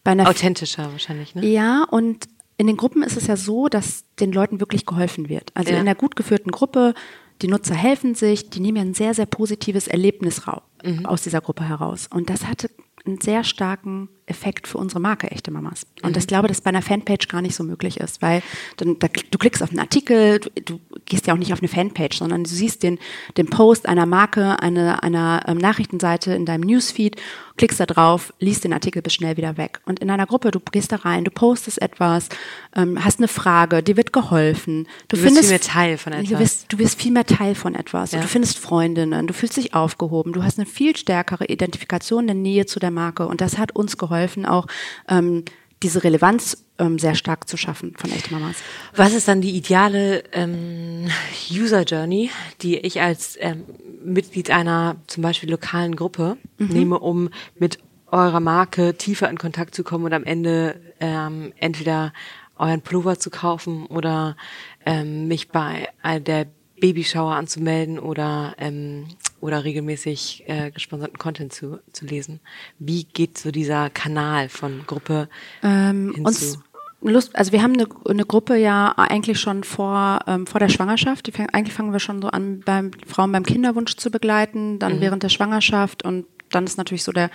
Bei 0.04 0.12
einer 0.12 0.28
authentischer 0.28 0.90
wahrscheinlich, 0.92 1.34
ne? 1.34 1.46
ja, 1.46 1.84
und 1.90 2.28
in 2.56 2.66
den 2.66 2.76
Gruppen 2.76 3.02
ist 3.02 3.16
es 3.16 3.26
ja 3.26 3.37
so, 3.37 3.68
dass 3.68 4.04
den 4.20 4.32
Leuten 4.32 4.58
wirklich 4.61 4.84
geholfen 4.87 5.28
wird. 5.28 5.50
Also 5.54 5.70
Ja. 5.70 5.76
in 5.76 5.82
einer 5.82 5.94
gut 5.94 6.16
geführten 6.16 6.50
Gruppe, 6.50 6.94
die 7.42 7.46
Nutzer 7.48 7.74
helfen 7.74 8.14
sich, 8.16 8.50
die 8.50 8.58
nehmen 8.61 8.76
ja 8.76 8.82
ein 8.82 8.94
sehr, 8.94 9.14
sehr 9.14 9.26
positives 9.26 9.87
Erlebnis 9.87 10.42
Mhm. 10.84 11.06
aus 11.06 11.22
dieser 11.22 11.40
Gruppe 11.40 11.64
heraus. 11.68 12.08
Und 12.12 12.30
das 12.30 12.46
hatte 12.46 12.70
einen 13.04 13.20
sehr 13.20 13.44
starken 13.44 14.08
Effekt 14.28 14.66
für 14.68 14.78
unsere 14.78 15.00
Marke 15.00 15.30
Echte 15.30 15.50
Mamas. 15.50 15.86
Und 16.02 16.12
Mhm. 16.12 16.18
ich 16.18 16.26
glaube, 16.26 16.48
dass 16.48 16.60
bei 16.60 16.68
einer 16.70 16.82
Fanpage 16.82 17.28
gar 17.28 17.42
nicht 17.42 17.54
so 17.54 17.64
möglich 17.64 17.98
ist, 17.98 18.22
weil 18.22 18.42
dann, 18.76 18.98
da, 18.98 19.08
du 19.30 19.38
klickst 19.38 19.62
auf 19.62 19.70
einen 19.70 19.78
Artikel, 19.80 20.40
du, 20.40 20.50
du 20.64 20.80
gehst 21.06 21.26
ja 21.26 21.34
auch 21.34 21.38
nicht 21.38 21.52
auf 21.52 21.60
eine 21.60 21.68
Fanpage, 21.68 22.18
sondern 22.18 22.44
du 22.44 22.50
siehst 22.50 22.82
den, 22.82 22.98
den 23.36 23.46
Post 23.46 23.88
einer 23.88 24.06
Marke, 24.06 24.60
eine, 24.60 25.02
einer 25.02 25.42
ähm, 25.46 25.58
Nachrichtenseite 25.58 26.34
in 26.34 26.44
deinem 26.46 26.62
Newsfeed, 26.62 27.16
klickst 27.56 27.80
da 27.80 27.86
drauf, 27.86 28.32
liest 28.38 28.62
den 28.64 28.72
Artikel 28.72 29.02
bis 29.02 29.14
schnell 29.14 29.36
wieder 29.36 29.56
weg. 29.56 29.80
Und 29.84 29.98
in 29.98 30.10
einer 30.10 30.26
Gruppe, 30.26 30.50
du 30.52 30.60
gehst 30.60 30.92
da 30.92 30.96
rein, 30.96 31.24
du 31.24 31.30
postest 31.32 31.82
etwas, 31.82 32.28
ähm, 32.76 33.04
hast 33.04 33.18
eine 33.18 33.26
Frage, 33.28 33.82
dir 33.82 33.96
wird 33.96 34.12
geholfen. 34.12 34.86
Du, 35.08 35.16
wirst 35.16 35.24
findest 35.24 35.44
viel 35.48 35.50
mehr 35.50 35.60
Teil 35.60 35.98
von 35.98 36.12
Du 36.12 36.18
etwas. 36.18 36.38
wirst, 36.38 36.72
du 36.72 36.78
wirst 36.78 37.00
viel 37.00 37.10
mehr 37.12 37.26
Teil 37.26 37.54
von 37.56 37.74
etwas. 37.74 38.12
Ja. 38.12 38.20
Du 38.20 38.28
findest 38.28 38.58
Freundinnen, 38.58 39.26
du 39.26 39.34
fühlst 39.34 39.56
dich 39.56 39.74
aufgehoben, 39.74 40.32
du 40.32 40.44
hast 40.44 40.58
eine 40.58 40.66
viel 40.66 40.96
stärkere 40.96 41.46
Identifikation, 41.46 42.30
eine 42.30 42.38
Nähe 42.38 42.66
zu 42.66 42.78
der 42.78 42.90
Marke. 42.92 43.26
Und 43.26 43.40
das 43.40 43.58
hat 43.58 43.72
uns 43.74 43.96
geholfen, 43.96 44.17
auch 44.46 44.66
ähm, 45.09 45.44
diese 45.83 46.02
Relevanz 46.02 46.64
ähm, 46.78 46.98
sehr 46.98 47.14
stark 47.14 47.48
zu 47.48 47.57
schaffen 47.57 47.94
von 47.96 48.11
echte 48.11 48.33
Mamas. 48.33 48.57
Was 48.94 49.14
ist 49.14 49.28
dann 49.28 49.40
die 49.40 49.57
ideale 49.57 50.24
ähm, 50.33 51.09
User 51.50 51.83
Journey, 51.83 52.31
die 52.62 52.78
ich 52.78 53.00
als 53.00 53.37
ähm, 53.40 53.64
Mitglied 54.02 54.50
einer 54.50 54.96
zum 55.07 55.22
Beispiel 55.22 55.50
lokalen 55.50 55.96
Gruppe 55.96 56.37
nehme, 56.59 56.98
um 56.98 57.31
mit 57.57 57.78
eurer 58.11 58.40
Marke 58.40 58.94
tiefer 58.94 59.28
in 59.28 59.38
Kontakt 59.38 59.74
zu 59.74 59.85
kommen 59.85 60.04
und 60.04 60.12
am 60.12 60.24
Ende 60.24 60.81
ähm, 61.00 61.52
entweder 61.59 62.12
euren 62.57 62.81
Pullover 62.81 63.18
zu 63.18 63.31
kaufen 63.31 63.87
oder 63.87 64.37
ähm, 64.85 65.28
mich 65.28 65.48
bei 65.48 65.88
der 66.20 66.46
Babyshower 66.80 67.34
anzumelden 67.34 67.98
oder 67.98 68.54
ähm, 68.58 69.06
oder 69.40 69.64
regelmäßig 69.64 70.44
äh, 70.46 70.70
gesponserten 70.70 71.18
Content 71.18 71.52
zu, 71.52 71.78
zu 71.92 72.06
lesen. 72.06 72.40
Wie 72.78 73.04
geht 73.04 73.38
so 73.38 73.50
dieser 73.50 73.88
Kanal 73.90 74.48
von 74.48 74.82
Gruppe 74.86 75.28
Ähm, 75.62 76.12
hinzu? 76.14 76.28
uns 76.28 76.58
Lust, 77.00 77.36
also 77.36 77.52
wir 77.52 77.62
haben 77.62 77.74
eine, 77.74 77.86
eine 78.08 78.24
Gruppe 78.24 78.56
ja 78.56 78.92
eigentlich 78.96 79.38
schon 79.38 79.62
vor, 79.62 80.18
ähm, 80.26 80.48
vor 80.48 80.58
der 80.58 80.68
Schwangerschaft. 80.68 81.28
Die 81.28 81.32
fang, 81.32 81.48
eigentlich 81.50 81.72
fangen 81.74 81.92
wir 81.92 82.00
schon 82.00 82.20
so 82.20 82.28
an, 82.28 82.60
beim 82.64 82.90
Frauen 83.06 83.30
beim 83.30 83.44
Kinderwunsch 83.44 83.96
zu 83.96 84.10
begleiten, 84.10 84.80
dann 84.80 85.00
während 85.00 85.22
der 85.22 85.28
Schwangerschaft 85.28 86.04
und 86.04 86.26
dann 86.50 86.64
ist 86.64 86.76
natürlich 86.76 87.04
so 87.04 87.12
der 87.12 87.30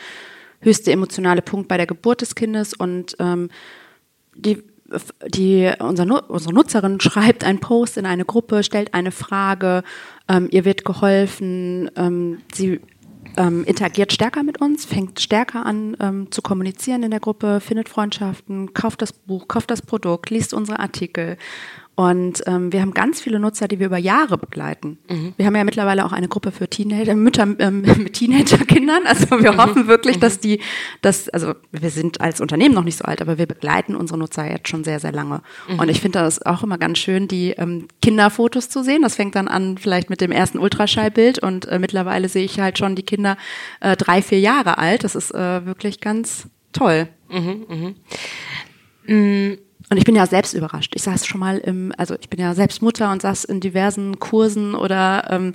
höchste 0.60 0.92
emotionale 0.92 1.42
Punkt 1.42 1.68
bei 1.68 1.78
der 1.78 1.88
Geburt 1.88 2.22
des 2.22 2.36
Kindes 2.36 2.74
und 2.74 3.16
ähm, 3.20 3.50
die, 4.36 4.64
die, 5.28 5.72
unser, 5.80 6.30
unsere 6.30 6.54
Nutzerin 6.54 7.00
schreibt 7.00 7.44
einen 7.44 7.60
Post 7.60 7.98
in 7.98 8.06
eine 8.06 8.26
Gruppe, 8.26 8.64
stellt 8.64 8.94
eine 8.94 9.12
Frage, 9.12 9.84
ähm, 10.28 10.48
ihr 10.52 10.66
wird 10.66 10.86
geholfen, 10.86 11.90
ähm, 11.96 12.40
sie 12.54 12.82
ähm, 13.38 13.64
interagiert 13.64 14.14
stärker 14.14 14.44
mit 14.44 14.62
uns, 14.62 14.86
fängt 14.86 15.20
stärker 15.20 15.66
an 15.66 15.98
ähm, 16.00 16.32
zu 16.32 16.42
kommunizieren 16.42 17.04
in 17.04 17.12
der 17.12 17.20
Gruppe, 17.20 17.60
findet 17.60 17.90
Freundschaften, 17.90 18.74
kauft 18.74 19.02
das 19.02 19.14
Buch, 19.14 19.48
kauft 19.48 19.72
das 19.72 19.82
Produkt, 19.82 20.30
liest 20.30 20.54
unsere 20.54 20.80
Artikel. 20.80 21.38
Und 21.96 22.42
ähm, 22.48 22.74
wir 22.74 22.82
haben 22.82 22.94
ganz 22.96 23.22
viele 23.22 23.40
Nutzer, 23.40 23.68
die 23.68 23.80
wir 23.80 23.86
über 23.86 24.00
Jahre 24.00 24.40
begleiten. 24.40 24.98
Wir 25.38 25.46
haben 25.46 25.56
ja 25.56 25.64
mittlerweile 25.64 26.04
auch 26.06 26.12
eine 26.12 26.28
Gruppe 26.28 26.52
für 26.52 26.68
Teenager, 26.68 27.14
Mütter 27.14 27.48
ähm, 27.60 27.82
mit 27.98 28.14
Teenagerkindern. 28.14 29.06
Also 29.06 29.40
wir 29.42 29.58
hoffen 29.58 29.88
wirklich, 29.88 30.18
dass 30.18 30.40
die, 30.40 30.60
dass, 31.02 31.30
also 31.30 31.54
wir 31.72 31.92
sind 31.92 32.20
als 32.20 32.42
Unternehmen 32.42 32.74
noch 32.74 32.84
nicht 32.84 32.98
so 32.98 33.06
alt, 33.06 33.22
aber 33.22 33.38
wir 33.38 33.46
begleiten 33.46 33.96
unsere 33.96 34.18
Nutzer 34.18 34.50
jetzt 34.50 34.70
schon 34.70 34.84
sehr, 34.84 35.00
sehr 35.00 35.12
lange. 35.12 35.42
Und 35.78 35.90
ich 35.90 36.02
finde 36.02 36.20
das 36.20 36.44
auch 36.44 36.64
immer 36.64 36.80
ganz 36.80 36.98
schön, 36.98 37.28
die 37.28 37.52
ähm, 37.52 37.88
Kinderfotos 38.02 38.70
zu 38.70 38.84
sehen. 38.84 39.04
Das 39.04 39.16
fängt 39.16 39.36
dann 39.36 39.48
an 39.48 39.78
vielleicht 39.78 40.10
mit 40.10 40.20
dem 40.20 40.32
ersten 40.32 40.58
Ultraschallbild 40.58 41.40
und 41.40 41.68
äh, 41.68 41.78
mittlerweile 41.78 42.28
sehe 42.28 42.44
ich 42.44 42.60
halt 42.60 42.80
schon 42.80 42.96
die 42.96 43.04
Kinder 43.04 43.38
äh, 43.82 43.96
drei, 43.96 44.24
vier 44.24 44.40
Jahre 44.40 44.80
alt. 44.80 45.04
Das 45.04 45.14
ist 45.14 45.32
äh, 45.32 45.66
wirklich 45.66 46.02
ganz 46.02 46.48
toll. 46.72 47.08
Und 49.90 49.98
ich 49.98 50.06
bin 50.06 50.16
ja 50.16 50.26
selbst 50.26 50.54
überrascht. 50.54 50.94
Ich 50.96 51.04
saß 51.04 51.28
schon 51.28 51.40
mal 51.40 51.58
im, 51.60 51.94
also 51.98 52.16
ich 52.20 52.30
bin 52.30 52.40
ja 52.40 52.56
selbst 52.56 52.82
Mutter 52.82 53.12
und 53.12 53.22
saß 53.22 53.44
in 53.44 53.60
diversen 53.60 54.18
Kursen 54.20 54.74
oder 54.76 55.28
ähm, 55.30 55.54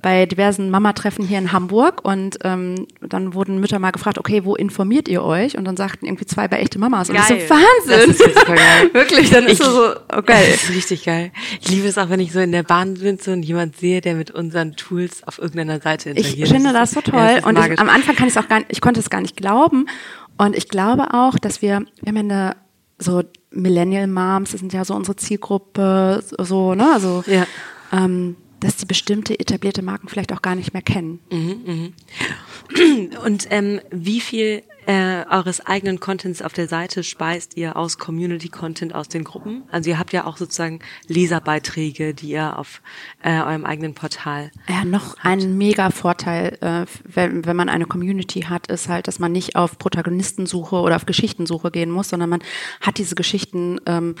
bei 0.00 0.24
diversen 0.26 0.70
Mamatreffen 0.70 1.26
hier 1.26 1.38
in 1.38 1.52
Hamburg 1.52 2.02
und 2.04 2.38
ähm, 2.44 2.86
dann 3.00 3.34
wurden 3.34 3.60
Mütter 3.60 3.78
mal 3.80 3.90
gefragt, 3.90 4.16
okay, 4.16 4.44
wo 4.44 4.54
informiert 4.54 5.08
ihr 5.08 5.22
euch? 5.22 5.58
Und 5.58 5.64
dann 5.66 5.76
sagten 5.76 6.06
irgendwie 6.06 6.24
zwei 6.24 6.48
bei 6.48 6.60
echte 6.60 6.78
Mamas. 6.78 7.10
Und 7.10 7.16
ich 7.16 7.22
so, 7.24 7.34
Geil. 7.34 7.50
Wahnsinn! 7.50 8.08
Das 8.08 8.20
ist 8.20 8.38
super 8.38 8.54
geil. 8.54 8.90
Wirklich, 8.94 9.30
dann 9.30 9.44
ist 9.44 9.52
Ich- 9.60 9.66
so, 9.66 9.70
so 9.70 9.94
oh, 10.16 10.22
geil. 10.22 10.46
Das 10.52 10.62
ist 10.64 10.70
richtig 10.70 11.04
geil. 11.04 11.30
Ich 11.60 11.68
liebe 11.68 11.86
es 11.88 11.98
auch, 11.98 12.08
wenn 12.08 12.20
ich 12.20 12.32
so 12.32 12.40
in 12.40 12.52
der 12.52 12.62
Bahn 12.62 12.96
sitze 12.96 13.32
und 13.32 13.42
jemand 13.42 13.76
sehe, 13.76 14.00
der 14.00 14.14
mit 14.14 14.30
unseren 14.30 14.76
Tools 14.76 15.22
auf 15.26 15.38
irgendeiner 15.38 15.80
Seite 15.80 16.10
interagiert. 16.10 16.48
Ich 16.48 16.52
finde 16.54 16.72
das 16.72 16.92
so 16.92 17.00
ist- 17.00 17.06
toll. 17.10 17.18
Ja, 17.20 17.36
ist 17.38 17.46
und 17.46 17.58
ich, 17.58 17.78
am 17.78 17.88
Anfang 17.90 18.14
kann 18.16 18.28
ich 18.28 18.34
es 18.36 18.42
auch 18.42 18.48
gar 18.48 18.60
nicht, 18.60 18.70
ich 18.70 18.80
konnte 18.80 19.00
es 19.00 19.10
gar 19.10 19.20
nicht 19.20 19.36
glauben. 19.36 19.86
Und 20.38 20.56
ich 20.56 20.68
glaube 20.68 21.12
auch, 21.12 21.38
dass 21.38 21.60
wir, 21.60 21.84
wir 22.02 22.08
haben 22.08 22.16
ja 22.28 22.34
eine, 22.36 22.56
so 22.98 23.22
Millennial 23.54 24.06
Moms, 24.06 24.50
das 24.52 24.60
sind 24.60 24.72
ja 24.72 24.84
so 24.84 24.94
unsere 24.94 25.16
Zielgruppe, 25.16 26.22
so, 26.38 26.74
ne, 26.74 26.92
also, 26.92 27.22
Ja. 27.26 27.46
ähm, 27.92 28.36
dass 28.60 28.76
die 28.76 28.86
bestimmte 28.86 29.38
etablierte 29.38 29.82
Marken 29.82 30.08
vielleicht 30.08 30.32
auch 30.32 30.40
gar 30.42 30.54
nicht 30.54 30.72
mehr 30.72 30.82
kennen. 30.82 31.20
Und 33.24 33.46
ähm, 33.50 33.80
wie 33.90 34.20
viel 34.20 34.62
äh, 34.86 35.24
eures 35.30 35.64
eigenen 35.64 36.00
Contents 36.00 36.42
auf 36.42 36.52
der 36.52 36.68
Seite 36.68 37.02
speist 37.02 37.56
ihr 37.56 37.76
aus 37.76 37.98
Community-Content 37.98 38.94
aus 38.94 39.08
den 39.08 39.24
Gruppen? 39.24 39.64
Also 39.70 39.90
ihr 39.90 39.98
habt 39.98 40.12
ja 40.12 40.26
auch 40.26 40.36
sozusagen 40.36 40.80
Leserbeiträge, 41.08 42.14
die 42.14 42.30
ihr 42.30 42.58
auf 42.58 42.82
äh, 43.22 43.40
eurem 43.40 43.64
eigenen 43.64 43.94
Portal. 43.94 44.50
Ja, 44.68 44.84
noch 44.84 45.16
ein 45.22 45.56
mega 45.56 45.90
Vorteil, 45.90 46.58
äh, 46.60 46.86
wenn, 47.04 47.44
wenn 47.46 47.56
man 47.56 47.68
eine 47.68 47.86
Community 47.86 48.42
hat, 48.42 48.66
ist 48.68 48.88
halt, 48.88 49.08
dass 49.08 49.18
man 49.18 49.32
nicht 49.32 49.56
auf 49.56 49.78
Protagonistensuche 49.78 50.76
oder 50.76 50.96
auf 50.96 51.06
Geschichtensuche 51.06 51.70
gehen 51.70 51.90
muss, 51.90 52.10
sondern 52.10 52.30
man 52.30 52.42
hat 52.80 52.98
diese 52.98 53.14
Geschichten 53.14 53.80
ähm, 53.86 54.14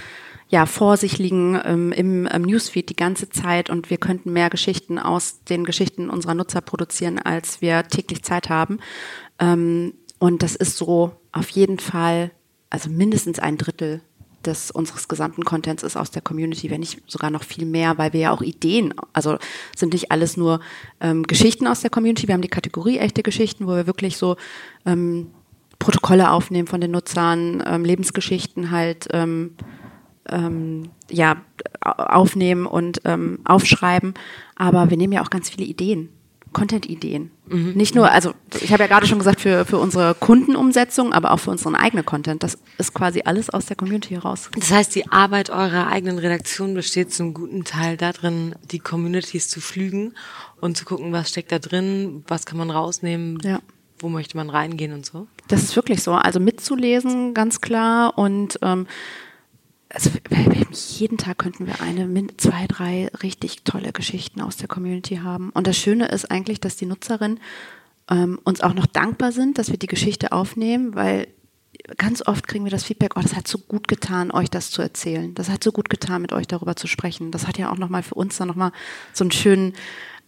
ja 0.48 0.66
vor 0.66 0.96
sich 0.96 1.18
liegen 1.18 1.60
ähm, 1.64 1.92
im, 1.92 2.26
im 2.26 2.42
Newsfeed 2.42 2.88
die 2.88 2.96
ganze 2.96 3.28
Zeit 3.28 3.70
und 3.70 3.90
wir 3.90 3.98
könnten 3.98 4.32
mehr 4.32 4.50
Geschichten 4.50 4.98
aus 4.98 5.42
den 5.44 5.64
Geschichten 5.64 6.10
unserer 6.10 6.34
Nutzer 6.34 6.60
produzieren, 6.60 7.18
als 7.18 7.60
wir 7.60 7.82
täglich 7.88 8.22
Zeit 8.22 8.48
haben. 8.48 8.78
Ähm, 9.38 9.94
und 10.18 10.42
das 10.42 10.54
ist 10.54 10.76
so 10.76 11.12
auf 11.32 11.48
jeden 11.50 11.78
Fall, 11.78 12.30
also 12.70 12.88
mindestens 12.90 13.38
ein 13.38 13.58
Drittel 13.58 14.00
des 14.46 14.70
unseres 14.70 15.08
gesamten 15.08 15.44
Contents 15.44 15.82
ist 15.82 15.96
aus 15.96 16.10
der 16.10 16.22
Community, 16.22 16.70
wenn 16.70 16.80
nicht 16.80 17.02
sogar 17.06 17.30
noch 17.30 17.42
viel 17.42 17.64
mehr, 17.64 17.98
weil 17.98 18.12
wir 18.12 18.20
ja 18.20 18.30
auch 18.30 18.42
Ideen, 18.42 18.94
also 19.12 19.38
sind 19.74 19.92
nicht 19.92 20.10
alles 20.10 20.36
nur 20.36 20.60
ähm, 21.00 21.22
Geschichten 21.24 21.66
aus 21.66 21.80
der 21.80 21.90
Community. 21.90 22.28
Wir 22.28 22.34
haben 22.34 22.42
die 22.42 22.48
Kategorie 22.48 22.98
echte 22.98 23.22
Geschichten, 23.22 23.66
wo 23.66 23.74
wir 23.74 23.86
wirklich 23.86 24.16
so 24.16 24.36
ähm, 24.84 25.30
Protokolle 25.78 26.30
aufnehmen 26.30 26.68
von 26.68 26.80
den 26.80 26.90
Nutzern, 26.90 27.62
ähm, 27.66 27.84
Lebensgeschichten 27.84 28.70
halt 28.70 29.08
ähm, 29.12 29.52
ähm, 30.28 30.90
ja 31.10 31.36
aufnehmen 31.80 32.66
und 32.66 33.00
ähm, 33.04 33.40
aufschreiben. 33.44 34.14
Aber 34.56 34.90
wir 34.90 34.96
nehmen 34.96 35.12
ja 35.12 35.22
auch 35.22 35.30
ganz 35.30 35.50
viele 35.50 35.64
Ideen 35.64 36.10
Content-Ideen. 36.54 37.30
Mhm. 37.48 37.72
Nicht 37.74 37.94
nur, 37.94 38.10
also 38.10 38.32
ich 38.62 38.72
habe 38.72 38.84
ja 38.84 38.86
gerade 38.88 39.06
schon 39.06 39.18
gesagt, 39.18 39.42
für, 39.42 39.66
für 39.66 39.76
unsere 39.76 40.14
Kundenumsetzung, 40.14 41.12
aber 41.12 41.32
auch 41.32 41.38
für 41.38 41.50
unseren 41.50 41.74
eigenen 41.74 42.06
Content. 42.06 42.42
Das 42.42 42.56
ist 42.78 42.94
quasi 42.94 43.20
alles 43.26 43.50
aus 43.50 43.66
der 43.66 43.76
Community 43.76 44.14
heraus. 44.14 44.48
Das 44.58 44.70
heißt, 44.70 44.94
die 44.94 45.10
Arbeit 45.10 45.50
eurer 45.50 45.88
eigenen 45.88 46.18
Redaktion 46.18 46.72
besteht 46.72 47.12
zum 47.12 47.34
guten 47.34 47.64
Teil 47.64 47.98
darin, 47.98 48.54
die 48.70 48.78
Communities 48.78 49.48
zu 49.48 49.60
pflügen 49.60 50.14
und 50.60 50.78
zu 50.78 50.86
gucken, 50.86 51.12
was 51.12 51.28
steckt 51.28 51.52
da 51.52 51.58
drin, 51.58 52.24
was 52.26 52.46
kann 52.46 52.56
man 52.56 52.70
rausnehmen, 52.70 53.38
ja. 53.42 53.60
wo 53.98 54.08
möchte 54.08 54.38
man 54.38 54.48
reingehen 54.48 54.94
und 54.94 55.04
so. 55.04 55.26
Das 55.48 55.62
ist 55.62 55.76
wirklich 55.76 56.02
so. 56.02 56.12
Also 56.12 56.40
mitzulesen, 56.40 57.34
ganz 57.34 57.60
klar 57.60 58.16
und 58.16 58.58
ähm, 58.62 58.86
also 59.94 60.10
jeden 60.70 61.18
Tag 61.18 61.38
könnten 61.38 61.66
wir 61.66 61.80
eine, 61.80 62.26
zwei, 62.36 62.66
drei 62.66 63.08
richtig 63.22 63.62
tolle 63.62 63.92
Geschichten 63.92 64.40
aus 64.40 64.56
der 64.56 64.68
Community 64.68 65.16
haben. 65.16 65.50
Und 65.50 65.66
das 65.66 65.76
Schöne 65.76 66.08
ist 66.08 66.30
eigentlich, 66.30 66.60
dass 66.60 66.76
die 66.76 66.86
Nutzerinnen 66.86 67.38
ähm, 68.10 68.40
uns 68.44 68.60
auch 68.60 68.74
noch 68.74 68.86
dankbar 68.86 69.30
sind, 69.30 69.56
dass 69.56 69.70
wir 69.70 69.78
die 69.78 69.86
Geschichte 69.86 70.32
aufnehmen, 70.32 70.94
weil 70.94 71.28
ganz 71.96 72.26
oft 72.26 72.46
kriegen 72.48 72.64
wir 72.64 72.70
das 72.70 72.84
Feedback, 72.84 73.16
oh, 73.16 73.20
das 73.20 73.36
hat 73.36 73.46
so 73.46 73.58
gut 73.58 73.88
getan, 73.88 74.30
euch 74.30 74.50
das 74.50 74.70
zu 74.70 74.82
erzählen. 74.82 75.34
Das 75.34 75.48
hat 75.48 75.62
so 75.62 75.70
gut 75.70 75.88
getan, 75.90 76.22
mit 76.22 76.32
euch 76.32 76.46
darüber 76.46 76.76
zu 76.76 76.86
sprechen. 76.86 77.30
Das 77.30 77.46
hat 77.46 77.58
ja 77.58 77.70
auch 77.70 77.78
nochmal 77.78 78.02
für 78.02 78.14
uns 78.14 78.36
dann 78.36 78.48
nochmal 78.48 78.72
so 79.12 79.24
einen 79.24 79.30
schönen 79.30 79.74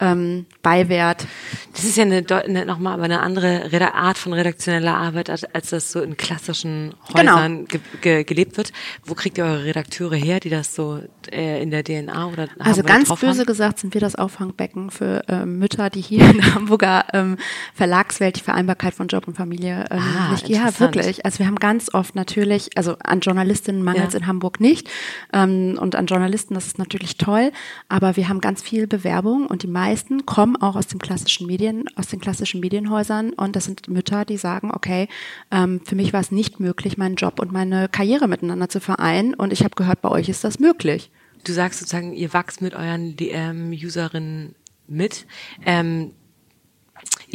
ähm, 0.00 0.46
Beiwert. 0.62 1.26
Das 1.72 1.84
ist 1.84 1.96
ja 1.96 2.04
eine, 2.04 2.24
eine, 2.28 2.66
nochmal 2.66 2.94
aber 2.94 3.04
eine 3.04 3.20
andere 3.20 3.94
Art 3.94 4.18
von 4.18 4.32
redaktioneller 4.32 4.94
Arbeit, 4.94 5.30
als 5.30 5.70
das 5.70 5.92
so 5.92 6.00
in 6.00 6.16
klassischen 6.16 6.94
Häusern 7.12 7.66
genau. 7.66 7.68
ge 7.68 7.80
ge 8.00 8.24
gelebt 8.24 8.56
wird. 8.56 8.72
Wo 9.04 9.14
kriegt 9.14 9.38
ihr 9.38 9.44
eure 9.44 9.64
Redakteure 9.64 10.16
her, 10.16 10.40
die 10.40 10.50
das 10.50 10.74
so 10.74 11.00
äh, 11.32 11.62
in 11.62 11.70
der 11.70 11.82
DNA 11.82 12.26
oder 12.26 12.48
Also 12.58 12.82
ganz 12.82 13.08
böse 13.08 13.40
haben? 13.40 13.46
gesagt 13.46 13.78
sind 13.78 13.94
wir 13.94 14.00
das 14.00 14.16
Auffangbecken 14.16 14.90
für 14.90 15.26
äh, 15.28 15.46
Mütter, 15.46 15.90
die 15.90 16.00
hier 16.00 16.28
in 16.30 16.38
der 16.38 16.54
Hamburger 16.54 17.06
ähm, 17.12 17.36
Verlagswelt 17.74 18.36
die 18.36 18.42
Vereinbarkeit 18.42 18.94
von 18.94 19.08
Job 19.08 19.26
und 19.26 19.36
Familie 19.36 19.86
ähm, 19.90 19.98
ah, 20.00 20.30
nicht. 20.32 20.48
Ja, 20.48 20.78
wirklich. 20.78 21.24
Also 21.24 21.38
wir 21.38 21.46
haben 21.46 21.56
ganz 21.56 21.92
oft 21.94 22.14
natürlich, 22.14 22.76
also 22.76 22.96
an 23.02 23.20
Journalistinnen 23.20 23.82
mangelt 23.82 24.08
es 24.08 24.14
ja. 24.14 24.20
in 24.20 24.26
Hamburg 24.26 24.60
nicht 24.60 24.90
ähm, 25.32 25.78
und 25.80 25.94
an 25.94 26.06
Journalisten, 26.06 26.54
das 26.54 26.66
ist 26.66 26.78
natürlich 26.78 27.16
toll, 27.16 27.50
aber 27.88 28.16
wir 28.16 28.28
haben 28.28 28.40
ganz 28.40 28.62
viel 28.62 28.86
Bewerbung 28.86 29.46
und 29.46 29.62
die 29.62 29.68
meisten 29.68 29.85
meisten 29.86 30.26
kommen 30.26 30.56
auch 30.56 30.74
aus 30.74 30.88
den 30.88 30.98
klassischen 30.98 31.46
Medien, 31.46 31.84
aus 31.94 32.08
den 32.08 32.20
klassischen 32.20 32.60
Medienhäusern 32.60 33.32
und 33.32 33.54
das 33.54 33.66
sind 33.66 33.86
Mütter, 33.86 34.24
die 34.24 34.36
sagen, 34.36 34.72
okay, 34.72 35.06
ähm, 35.52 35.80
für 35.84 35.94
mich 35.94 36.12
war 36.12 36.20
es 36.20 36.32
nicht 36.32 36.58
möglich, 36.58 36.98
meinen 36.98 37.14
Job 37.14 37.38
und 37.38 37.52
meine 37.52 37.88
Karriere 37.88 38.26
miteinander 38.26 38.68
zu 38.68 38.80
vereinen 38.80 39.34
und 39.34 39.52
ich 39.52 39.60
habe 39.60 39.76
gehört, 39.76 40.02
bei 40.02 40.08
euch 40.08 40.28
ist 40.28 40.42
das 40.42 40.58
möglich. 40.58 41.10
Du 41.44 41.52
sagst 41.52 41.78
sozusagen, 41.78 42.14
ihr 42.14 42.32
wachst 42.32 42.60
mit 42.60 42.74
euren 42.74 43.14
DM-Userinnen 43.16 44.56
mit. 44.88 45.26
Ähm, 45.64 46.10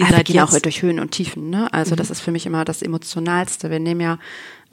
Ihr 0.02 0.08
also 0.08 0.18
seid 0.18 0.28
wir 0.28 0.34
gehen 0.34 0.44
auch 0.44 0.60
durch 0.60 0.82
Höhen 0.82 1.00
und 1.00 1.12
Tiefen. 1.12 1.50
Ne? 1.50 1.72
Also 1.72 1.92
mhm. 1.92 1.98
das 1.98 2.10
ist 2.10 2.22
für 2.22 2.32
mich 2.32 2.46
immer 2.46 2.66
das 2.66 2.82
Emotionalste. 2.82 3.70
Wir 3.70 3.80
nehmen 3.80 4.02
ja 4.02 4.18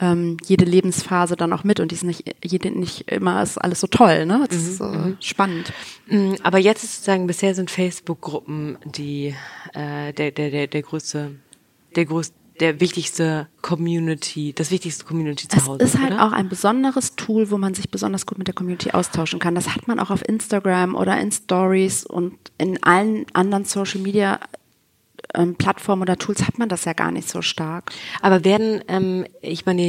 ähm, 0.01 0.39
jede 0.45 0.65
Lebensphase 0.65 1.37
dann 1.37 1.53
auch 1.53 1.65
mit 1.65 1.81
und 1.81 1.91
die 1.91 1.97
ist 1.97 2.05
nicht, 2.05 2.35
jede, 2.43 2.71
nicht 2.71 3.11
immer 3.11 3.43
ist 3.43 3.59
alles 3.59 3.81
so 3.81 3.87
toll. 3.87 4.25
Ne? 4.25 4.47
Das 4.49 4.59
mhm. 4.59 4.69
ist 4.69 4.81
äh, 4.81 5.17
spannend. 5.21 5.73
Mhm, 6.07 6.37
aber 6.43 6.59
jetzt 6.59 6.83
ist 6.83 6.97
sozusagen, 6.97 7.27
bisher 7.27 7.55
sind 7.55 7.71
Facebook-Gruppen 7.71 8.79
die 8.85 9.35
äh, 9.75 10.13
der, 10.15 10.31
der, 10.31 10.51
der, 10.51 10.67
der 10.67 10.83
größte, 10.83 11.33
der 11.95 12.07
größte 12.07 12.35
der 12.61 12.81
wichtigste 12.81 13.47
Community, 13.63 14.53
das 14.53 14.73
wichtigste 14.73 15.05
Community 15.05 15.47
zu 15.47 15.65
Hause. 15.65 15.85
Es 15.85 15.95
ist 15.95 16.01
halt 16.01 16.15
oder? 16.15 16.27
auch 16.27 16.33
ein 16.33 16.49
besonderes 16.49 17.15
Tool, 17.15 17.53
wo 17.53 17.59
man 17.59 17.75
sich 17.75 17.89
besonders 17.89 18.27
gut 18.27 18.39
mit 18.39 18.49
der 18.49 18.55
Community 18.55 18.91
austauschen 18.91 19.39
kann. 19.39 19.55
Das 19.55 19.75
hat 19.77 19.87
man 19.87 20.01
auch 20.01 20.11
auf 20.11 20.27
Instagram 20.29 20.97
oder 20.97 21.19
in 21.21 21.31
Stories 21.31 22.05
und 22.05 22.35
in 22.59 22.83
allen 22.83 23.27
anderen 23.33 23.65
Social 23.65 24.01
Media 24.01 24.41
ähm, 25.35 25.57
Plattformen 25.57 26.03
oder 26.03 26.17
Tools 26.17 26.47
hat 26.47 26.59
man 26.59 26.69
das 26.69 26.85
ja 26.85 26.93
gar 26.93 27.11
nicht 27.11 27.29
so 27.29 27.43
stark. 27.43 27.93
Aber 28.23 28.45
werden, 28.45 28.83
ähm, 28.89 29.27
ich 29.41 29.67
meine, 29.67 29.83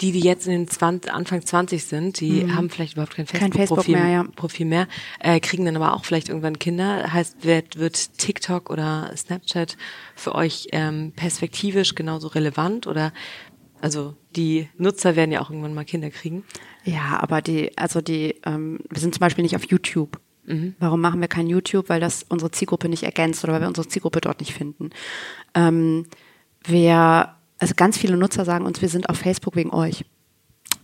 die, 0.00 0.12
die 0.12 0.20
jetzt 0.20 0.46
in 0.46 0.52
den 0.52 0.68
20, 0.68 1.10
Anfang 1.12 1.44
20 1.44 1.84
sind, 1.84 2.20
die 2.20 2.44
mhm. 2.44 2.54
haben 2.54 2.70
vielleicht 2.70 2.94
überhaupt 2.94 3.16
kein 3.16 3.26
Facebook-Profil 3.26 3.56
Facebook 3.56 3.88
mehr, 3.88 4.08
ja. 4.08 4.24
Profil 4.36 4.66
mehr 4.66 4.88
äh, 5.20 5.40
kriegen 5.40 5.64
dann 5.64 5.76
aber 5.76 5.94
auch 5.94 6.04
vielleicht 6.04 6.28
irgendwann 6.28 6.58
Kinder. 6.58 7.12
Heißt, 7.12 7.44
wird, 7.44 7.78
wird 7.78 8.18
TikTok 8.18 8.68
oder 8.70 9.10
Snapchat 9.16 9.76
für 10.14 10.34
euch 10.34 10.68
ähm, 10.72 11.12
perspektivisch 11.16 11.94
genauso 11.94 12.28
relevant 12.28 12.86
oder 12.86 13.12
also 13.80 14.14
die 14.34 14.68
Nutzer 14.78 15.16
werden 15.16 15.32
ja 15.32 15.40
auch 15.40 15.50
irgendwann 15.50 15.74
mal 15.74 15.84
Kinder 15.84 16.10
kriegen. 16.10 16.44
Ja, 16.84 17.18
aber 17.20 17.42
die, 17.42 17.76
also 17.76 18.00
die, 18.00 18.40
ähm, 18.44 18.80
wir 18.90 19.00
sind 19.00 19.14
zum 19.14 19.20
Beispiel 19.20 19.42
nicht 19.42 19.56
auf 19.56 19.64
YouTube. 19.64 20.20
Mhm. 20.46 20.74
Warum 20.78 21.00
machen 21.00 21.20
wir 21.20 21.28
kein 21.28 21.46
YouTube? 21.46 21.88
Weil 21.88 22.00
das 22.00 22.24
unsere 22.28 22.50
Zielgruppe 22.50 22.88
nicht 22.88 23.02
ergänzt 23.02 23.44
oder 23.44 23.54
weil 23.54 23.60
wir 23.62 23.68
unsere 23.68 23.88
Zielgruppe 23.88 24.20
dort 24.20 24.40
nicht 24.40 24.54
finden. 24.54 24.90
Ähm, 25.54 26.06
wir, 26.64 27.34
also 27.58 27.74
ganz 27.76 27.98
viele 27.98 28.16
Nutzer 28.16 28.44
sagen 28.44 28.66
uns, 28.66 28.80
wir 28.80 28.88
sind 28.88 29.08
auf 29.08 29.18
Facebook 29.18 29.56
wegen 29.56 29.70
euch. 29.70 30.04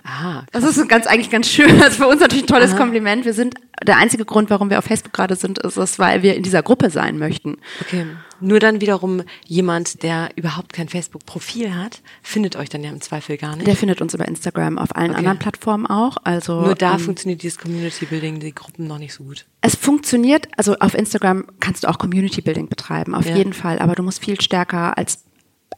Ah, 0.04 0.42
das 0.50 0.64
ist 0.64 0.88
ganz 0.88 1.06
eigentlich 1.06 1.30
ganz 1.30 1.48
schön. 1.48 1.78
Das 1.78 1.90
ist 1.90 1.96
für 1.96 2.08
uns 2.08 2.20
natürlich 2.20 2.44
ein 2.44 2.48
tolles 2.48 2.72
Aha. 2.72 2.78
Kompliment. 2.78 3.24
Wir 3.24 3.34
sind 3.34 3.54
der 3.86 3.98
einzige 3.98 4.24
Grund, 4.24 4.50
warum 4.50 4.68
wir 4.68 4.78
auf 4.78 4.84
Facebook 4.84 5.12
gerade 5.12 5.36
sind, 5.36 5.58
ist 5.60 5.76
es, 5.76 5.98
weil 5.98 6.22
wir 6.22 6.34
in 6.34 6.42
dieser 6.42 6.62
Gruppe 6.62 6.90
sein 6.90 7.18
möchten. 7.18 7.58
Okay. 7.80 8.06
Nur 8.42 8.60
dann 8.60 8.80
wiederum 8.80 9.22
jemand, 9.46 10.02
der 10.02 10.30
überhaupt 10.36 10.72
kein 10.72 10.88
Facebook-Profil 10.88 11.74
hat, 11.74 12.02
findet 12.22 12.56
euch 12.56 12.68
dann 12.68 12.82
ja 12.82 12.90
im 12.90 13.00
Zweifel 13.00 13.36
gar 13.36 13.56
nicht. 13.56 13.66
Der 13.66 13.76
findet 13.76 14.00
uns 14.00 14.14
über 14.14 14.26
Instagram, 14.26 14.78
auf 14.78 14.94
allen 14.94 15.10
okay. 15.10 15.18
anderen 15.18 15.38
Plattformen 15.38 15.86
auch. 15.86 16.16
Also 16.24 16.60
nur 16.60 16.74
da 16.74 16.94
ähm, 16.94 16.98
funktioniert 16.98 17.42
dieses 17.42 17.58
Community 17.58 18.06
Building, 18.06 18.40
die 18.40 18.54
Gruppen 18.54 18.86
noch 18.86 18.98
nicht 18.98 19.14
so 19.14 19.24
gut. 19.24 19.46
Es 19.60 19.76
funktioniert, 19.76 20.48
also 20.56 20.76
auf 20.78 20.94
Instagram 20.94 21.46
kannst 21.60 21.84
du 21.84 21.88
auch 21.88 21.98
Community 21.98 22.40
Building 22.40 22.68
betreiben, 22.68 23.14
auf 23.14 23.26
ja. 23.26 23.36
jeden 23.36 23.52
Fall. 23.52 23.78
Aber 23.78 23.94
du 23.94 24.02
musst 24.02 24.22
viel 24.24 24.40
stärker 24.40 24.98
als 24.98 25.24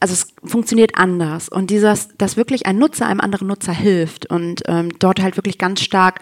also 0.01 0.13
es 0.13 0.27
funktioniert 0.43 0.91
anders 0.95 1.47
und 1.47 1.69
dieses, 1.69 2.09
dass 2.17 2.35
wirklich 2.35 2.65
ein 2.65 2.77
Nutzer 2.77 3.07
einem 3.07 3.21
anderen 3.21 3.47
Nutzer 3.47 3.71
hilft 3.71 4.25
und 4.25 4.63
ähm, 4.67 4.89
dort 4.99 5.21
halt 5.21 5.37
wirklich 5.37 5.57
ganz 5.57 5.81
stark 5.81 6.19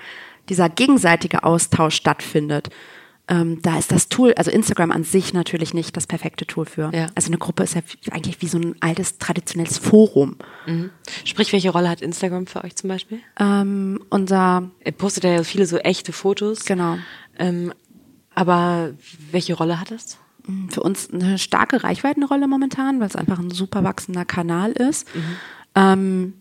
dieser 0.49 0.69
gegenseitige 0.69 1.43
Austausch 1.43 1.95
stattfindet. 1.95 2.69
Ähm, 3.29 3.61
da 3.61 3.77
ist 3.79 3.91
das 3.91 4.09
Tool, 4.09 4.33
also 4.33 4.51
Instagram 4.51 4.91
an 4.91 5.05
sich 5.05 5.33
natürlich 5.33 5.73
nicht 5.73 5.95
das 5.95 6.07
perfekte 6.07 6.45
Tool 6.45 6.65
für. 6.65 6.91
Ja. 6.93 7.07
Also 7.15 7.27
eine 7.27 7.37
Gruppe 7.37 7.63
ist 7.63 7.73
ja 7.73 7.81
eigentlich 8.11 8.41
wie 8.41 8.47
so 8.47 8.57
ein 8.57 8.75
altes 8.81 9.17
traditionelles 9.17 9.77
Forum. 9.77 10.35
Mhm. 10.67 10.89
Sprich, 11.23 11.53
welche 11.53 11.69
Rolle 11.69 11.89
hat 11.89 12.01
Instagram 12.01 12.47
für 12.47 12.63
euch 12.63 12.75
zum 12.75 12.89
Beispiel? 12.89 13.19
Ähm, 13.39 14.03
unser 14.09 14.69
er 14.81 14.91
postet 14.91 15.23
ja 15.23 15.43
viele 15.43 15.65
so 15.65 15.77
echte 15.77 16.11
Fotos. 16.11 16.65
Genau. 16.65 16.97
Ähm, 17.37 17.73
aber 18.35 18.93
welche 19.31 19.53
Rolle 19.53 19.79
hat 19.79 19.91
es? 19.91 20.17
für 20.69 20.83
uns 20.83 21.09
eine 21.09 21.37
starke 21.37 21.83
Reichweitenrolle 21.83 22.47
momentan, 22.47 22.99
weil 22.99 23.07
es 23.07 23.15
einfach 23.15 23.39
ein 23.39 23.51
super 23.51 23.83
wachsender 23.83 24.25
Kanal 24.25 24.71
ist. 24.73 25.07
Mhm. 25.15 25.21
Ähm, 25.75 26.33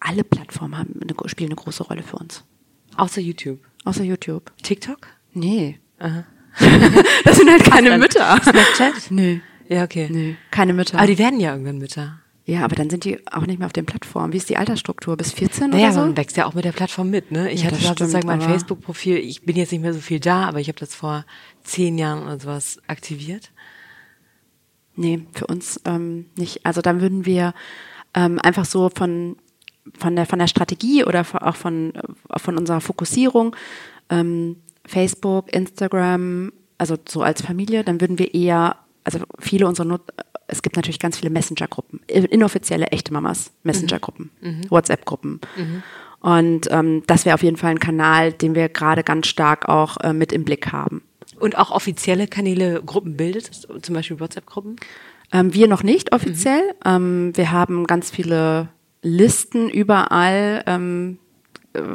alle 0.00 0.24
Plattformen 0.24 0.76
haben 0.76 0.94
eine, 1.00 1.14
spielen 1.28 1.50
eine 1.50 1.56
große 1.56 1.84
Rolle 1.84 2.02
für 2.02 2.16
uns. 2.16 2.44
Außer 2.96 3.20
YouTube. 3.20 3.60
Außer 3.84 4.02
YouTube. 4.02 4.52
TikTok? 4.62 5.06
Nee. 5.32 5.78
Aha. 5.98 6.24
das 7.24 7.36
sind 7.36 7.50
halt 7.50 7.64
keine 7.64 7.96
Mütter. 7.98 8.40
Snapchat? 8.42 9.10
Nee. 9.10 9.40
Ja, 9.68 9.84
okay. 9.84 10.08
Nee, 10.10 10.36
keine 10.50 10.72
Mütter. 10.72 10.98
Aber 10.98 11.06
die 11.06 11.18
werden 11.18 11.40
ja 11.40 11.52
irgendwann 11.52 11.78
Mütter. 11.78 12.20
Ja, 12.48 12.64
aber 12.64 12.76
dann 12.76 12.88
sind 12.88 13.04
die 13.04 13.18
auch 13.30 13.44
nicht 13.44 13.58
mehr 13.58 13.66
auf 13.66 13.74
den 13.74 13.84
Plattformen. 13.84 14.32
Wie 14.32 14.38
ist 14.38 14.48
die 14.48 14.56
Altersstruktur? 14.56 15.18
Bis 15.18 15.32
14 15.32 15.68
naja, 15.68 15.88
oder 15.88 15.92
so? 15.92 16.00
man 16.00 16.16
wächst 16.16 16.38
ja 16.38 16.46
auch 16.46 16.54
mit 16.54 16.64
der 16.64 16.72
Plattform 16.72 17.10
mit. 17.10 17.30
Ne? 17.30 17.52
Ich 17.52 17.62
ja, 17.62 17.66
hatte 17.66 17.76
sozusagen 17.76 18.26
mein 18.26 18.40
Facebook-Profil, 18.40 19.18
ich 19.18 19.42
bin 19.42 19.54
jetzt 19.54 19.70
nicht 19.70 19.82
mehr 19.82 19.92
so 19.92 20.00
viel 20.00 20.18
da, 20.18 20.48
aber 20.48 20.58
ich 20.58 20.68
habe 20.68 20.78
das 20.78 20.94
vor 20.94 21.26
zehn 21.62 21.98
Jahren 21.98 22.22
oder 22.22 22.40
sowas 22.40 22.80
aktiviert. 22.86 23.50
Nee, 24.96 25.26
für 25.34 25.46
uns 25.46 25.78
ähm, 25.84 26.30
nicht. 26.36 26.64
Also 26.64 26.80
dann 26.80 27.02
würden 27.02 27.26
wir 27.26 27.52
ähm, 28.14 28.40
einfach 28.42 28.64
so 28.64 28.90
von, 28.94 29.36
von, 29.98 30.16
der, 30.16 30.24
von 30.24 30.38
der 30.38 30.46
Strategie 30.46 31.04
oder 31.04 31.26
auch 31.42 31.56
von, 31.56 31.94
äh, 31.94 32.38
von 32.38 32.56
unserer 32.56 32.80
Fokussierung 32.80 33.54
ähm, 34.08 34.56
Facebook, 34.88 35.52
Instagram, 35.52 36.52
also 36.78 36.96
so 37.08 37.22
als 37.22 37.42
Familie, 37.42 37.84
dann 37.84 38.00
würden 38.00 38.18
wir 38.18 38.34
eher, 38.34 38.76
also 39.04 39.20
viele 39.38 39.66
unserer 39.66 39.86
Not 39.86 40.02
es 40.48 40.62
gibt 40.62 40.76
natürlich 40.76 40.98
ganz 40.98 41.18
viele 41.18 41.30
Messenger-Gruppen, 41.30 42.00
inoffizielle, 42.08 42.86
echte 42.86 43.12
Mamas, 43.12 43.52
Messenger-Gruppen, 43.62 44.30
mhm. 44.40 44.48
mhm. 44.48 44.70
WhatsApp-Gruppen. 44.70 45.40
Mhm. 45.56 45.82
Und 46.20 46.68
ähm, 46.70 47.02
das 47.06 47.24
wäre 47.24 47.34
auf 47.34 47.42
jeden 47.42 47.58
Fall 47.58 47.70
ein 47.70 47.78
Kanal, 47.78 48.32
den 48.32 48.54
wir 48.54 48.68
gerade 48.68 49.04
ganz 49.04 49.28
stark 49.28 49.68
auch 49.68 49.98
äh, 49.98 50.12
mit 50.12 50.32
im 50.32 50.44
Blick 50.44 50.72
haben. 50.72 51.02
Und 51.38 51.56
auch 51.56 51.70
offizielle 51.70 52.26
Kanäle, 52.26 52.82
Gruppen 52.84 53.16
bildet, 53.16 53.50
zum 53.82 53.94
Beispiel 53.94 54.18
WhatsApp-Gruppen? 54.18 54.76
Ähm, 55.32 55.54
wir 55.54 55.68
noch 55.68 55.82
nicht 55.82 56.12
offiziell. 56.12 56.62
Mhm. 56.62 56.80
Ähm, 56.86 57.36
wir 57.36 57.52
haben 57.52 57.86
ganz 57.86 58.10
viele 58.10 58.70
Listen 59.02 59.68
überall. 59.68 60.64
Ähm, 60.66 61.18
äh, 61.18 61.27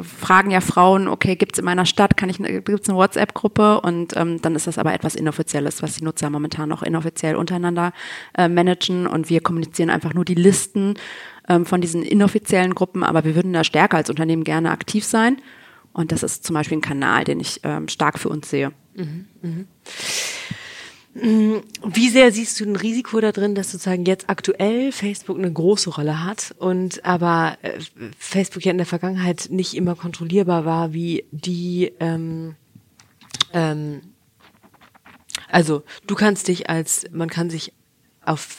fragen 0.02 0.50
ja 0.50 0.60
Frauen, 0.60 1.08
okay, 1.08 1.36
gibt 1.36 1.54
es 1.54 1.58
in 1.58 1.64
meiner 1.64 1.86
Stadt, 1.86 2.16
kann 2.16 2.28
ich, 2.28 2.38
gibt's 2.38 2.88
eine 2.88 2.96
WhatsApp-Gruppe 2.96 3.80
und 3.80 4.16
ähm, 4.16 4.40
dann 4.40 4.54
ist 4.54 4.66
das 4.66 4.78
aber 4.78 4.94
etwas 4.94 5.14
Inoffizielles, 5.14 5.82
was 5.82 5.96
die 5.96 6.04
Nutzer 6.04 6.30
momentan 6.30 6.68
noch 6.68 6.82
inoffiziell 6.82 7.36
untereinander 7.36 7.92
äh, 8.36 8.48
managen 8.48 9.06
und 9.06 9.30
wir 9.30 9.40
kommunizieren 9.40 9.90
einfach 9.90 10.14
nur 10.14 10.24
die 10.24 10.34
Listen 10.34 10.94
ähm, 11.48 11.66
von 11.66 11.80
diesen 11.80 12.02
inoffiziellen 12.02 12.74
Gruppen, 12.74 13.02
aber 13.02 13.24
wir 13.24 13.34
würden 13.34 13.52
da 13.52 13.64
stärker 13.64 13.96
als 13.96 14.10
Unternehmen 14.10 14.44
gerne 14.44 14.70
aktiv 14.70 15.04
sein 15.04 15.38
und 15.92 16.12
das 16.12 16.22
ist 16.22 16.44
zum 16.44 16.54
Beispiel 16.54 16.78
ein 16.78 16.82
Kanal, 16.82 17.24
den 17.24 17.40
ich 17.40 17.60
ähm, 17.64 17.88
stark 17.88 18.18
für 18.18 18.28
uns 18.28 18.48
sehe. 18.50 18.72
Mhm, 18.94 19.26
mh. 19.42 19.64
Wie 21.14 22.08
sehr 22.08 22.32
siehst 22.32 22.58
du 22.58 22.64
ein 22.64 22.74
Risiko 22.74 23.20
da 23.20 23.30
drin, 23.30 23.54
dass 23.54 23.70
sozusagen 23.70 24.04
jetzt 24.04 24.28
aktuell 24.28 24.90
Facebook 24.90 25.38
eine 25.38 25.52
große 25.52 25.90
Rolle 25.90 26.24
hat 26.24 26.54
und 26.58 27.04
aber 27.04 27.56
äh, 27.62 27.78
Facebook 28.18 28.64
ja 28.64 28.72
in 28.72 28.78
der 28.78 28.86
Vergangenheit 28.86 29.46
nicht 29.50 29.74
immer 29.74 29.94
kontrollierbar 29.94 30.64
war, 30.64 30.92
wie 30.92 31.24
die, 31.30 31.92
ähm, 32.00 32.56
ähm, 33.52 34.00
also 35.48 35.84
du 36.08 36.16
kannst 36.16 36.48
dich 36.48 36.68
als, 36.68 37.06
man 37.12 37.30
kann 37.30 37.48
sich 37.48 37.72
auf, 38.24 38.56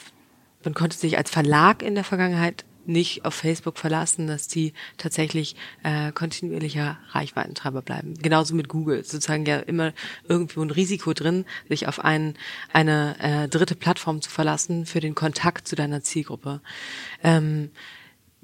man 0.64 0.74
konnte 0.74 0.98
sich 0.98 1.18
als 1.18 1.30
Verlag 1.30 1.84
in 1.84 1.94
der 1.94 2.06
Vergangenheit 2.06 2.64
nicht 2.88 3.26
auf 3.26 3.34
Facebook 3.34 3.78
verlassen, 3.78 4.28
dass 4.28 4.48
die 4.48 4.74
tatsächlich 4.98 5.56
äh, 5.84 6.12
kontinuierlicher 6.12 6.98
Reichweitentreiber 7.12 7.82
bleiben. 7.82 8.16
Genauso 8.22 8.56
mit 8.56 8.70
Google. 8.70 9.04
Sozusagen 9.04 9.46
ja 9.46 9.60
immer 9.60 9.94
irgendwo 10.28 10.62
ein 10.62 10.72
Risiko 10.72 11.14
drin, 11.14 11.46
sich 11.70 11.88
auf 11.88 12.00
ein, 12.00 12.36
eine 12.72 13.16
äh, 13.20 13.48
dritte 13.48 13.76
Plattform 13.76 14.22
zu 14.22 14.30
verlassen 14.30 14.86
für 14.86 15.00
den 15.00 15.16
Kontakt 15.16 15.68
zu 15.68 15.76
deiner 15.76 16.02
Zielgruppe. 16.02 16.62
Ähm, 17.24 17.72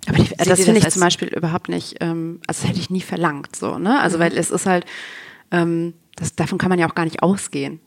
aber 0.08 0.18
die, 0.18 0.30
das 0.36 0.64
finde 0.64 0.80
ich 0.80 0.90
zum 0.90 1.02
Beispiel 1.02 1.28
überhaupt 1.28 1.70
nicht, 1.70 1.98
ähm, 2.00 2.42
also 2.48 2.62
das 2.62 2.70
hätte 2.70 2.80
ich 2.80 2.90
nie 2.90 3.02
verlangt, 3.02 3.56
so, 3.56 3.78
ne? 3.78 4.00
Also 4.00 4.18
mhm. 4.18 4.22
weil 4.22 4.38
es 4.38 4.50
ist 4.50 4.66
halt, 4.66 4.86
ähm, 5.52 5.94
das, 6.16 6.36
davon 6.36 6.58
kann 6.58 6.70
man 6.70 6.80
ja 6.80 6.90
auch 6.90 6.96
gar 6.96 7.06
nicht 7.06 7.22
ausgehen 7.22 7.80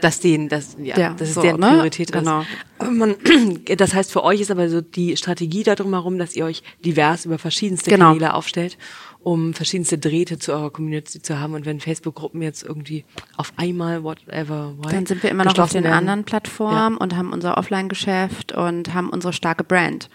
dass 0.00 0.20
denen 0.20 0.48
das 0.48 0.76
ja, 0.82 0.98
ja 0.98 1.14
das 1.14 1.30
ist 1.30 1.34
so, 1.34 1.42
deren 1.42 1.60
ne? 1.60 1.68
Priorität 1.68 2.12
genau. 2.12 2.42
ist. 2.42 2.90
Man, 2.90 3.16
das 3.76 3.94
heißt 3.94 4.12
für 4.12 4.24
euch 4.24 4.40
ist 4.40 4.50
aber 4.50 4.68
so 4.68 4.80
die 4.80 5.16
Strategie 5.16 5.62
darum 5.62 5.92
herum, 5.92 6.18
dass 6.18 6.34
ihr 6.34 6.44
euch 6.44 6.62
divers 6.84 7.24
über 7.24 7.38
verschiedenste 7.38 7.90
genau. 7.90 8.08
Kanäle 8.08 8.34
aufstellt, 8.34 8.78
um 9.22 9.54
verschiedenste 9.54 9.98
Drähte 9.98 10.38
zu 10.38 10.52
eurer 10.52 10.70
Community 10.70 11.20
zu 11.20 11.38
haben 11.38 11.54
und 11.54 11.66
wenn 11.66 11.80
Facebook 11.80 12.14
Gruppen 12.16 12.42
jetzt 12.42 12.62
irgendwie 12.62 13.04
auf 13.36 13.52
einmal 13.56 14.02
whatever 14.02 14.74
why, 14.78 14.92
dann 14.92 15.06
sind 15.06 15.22
wir 15.22 15.30
immer 15.30 15.44
noch 15.44 15.58
auf 15.58 15.72
den 15.72 15.84
werden. 15.84 15.94
anderen 15.94 16.24
Plattformen 16.24 16.96
ja. 16.96 17.02
und 17.02 17.16
haben 17.16 17.32
unser 17.32 17.58
Offline 17.58 17.88
Geschäft 17.88 18.52
und 18.52 18.94
haben 18.94 19.10
unsere 19.10 19.32
starke 19.32 19.64
Brand. 19.64 20.08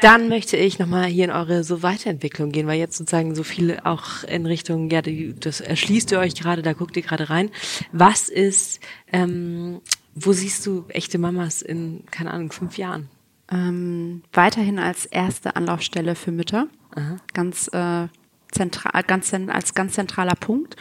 Dann 0.00 0.28
möchte 0.28 0.56
ich 0.56 0.78
nochmal 0.78 1.06
hier 1.06 1.24
in 1.24 1.30
eure 1.30 1.64
so 1.64 1.82
Weiterentwicklung 1.82 2.52
gehen, 2.52 2.66
weil 2.66 2.78
jetzt 2.78 2.96
sozusagen 2.96 3.34
so 3.34 3.42
viel 3.42 3.78
auch 3.84 4.24
in 4.24 4.46
Richtung, 4.46 4.90
ja, 4.90 5.02
das 5.02 5.60
erschließt 5.60 6.12
ihr 6.12 6.18
euch 6.18 6.34
gerade, 6.34 6.62
da 6.62 6.72
guckt 6.72 6.96
ihr 6.96 7.02
gerade 7.02 7.30
rein. 7.30 7.50
Was 7.92 8.28
ist, 8.28 8.80
ähm, 9.12 9.80
wo 10.14 10.32
siehst 10.32 10.66
du 10.66 10.84
echte 10.88 11.18
Mamas 11.18 11.62
in, 11.62 12.04
keine 12.10 12.30
Ahnung, 12.32 12.52
fünf 12.52 12.78
Jahren? 12.78 13.08
Ähm, 13.50 14.22
weiterhin 14.32 14.78
als 14.78 15.06
erste 15.06 15.56
Anlaufstelle 15.56 16.14
für 16.14 16.32
Mütter. 16.32 16.68
Aha. 16.94 17.16
Ganz 17.32 17.68
äh, 17.68 18.08
zentral, 18.50 19.02
ganz 19.04 19.32
als 19.32 19.74
ganz 19.74 19.94
zentraler 19.94 20.34
Punkt. 20.34 20.76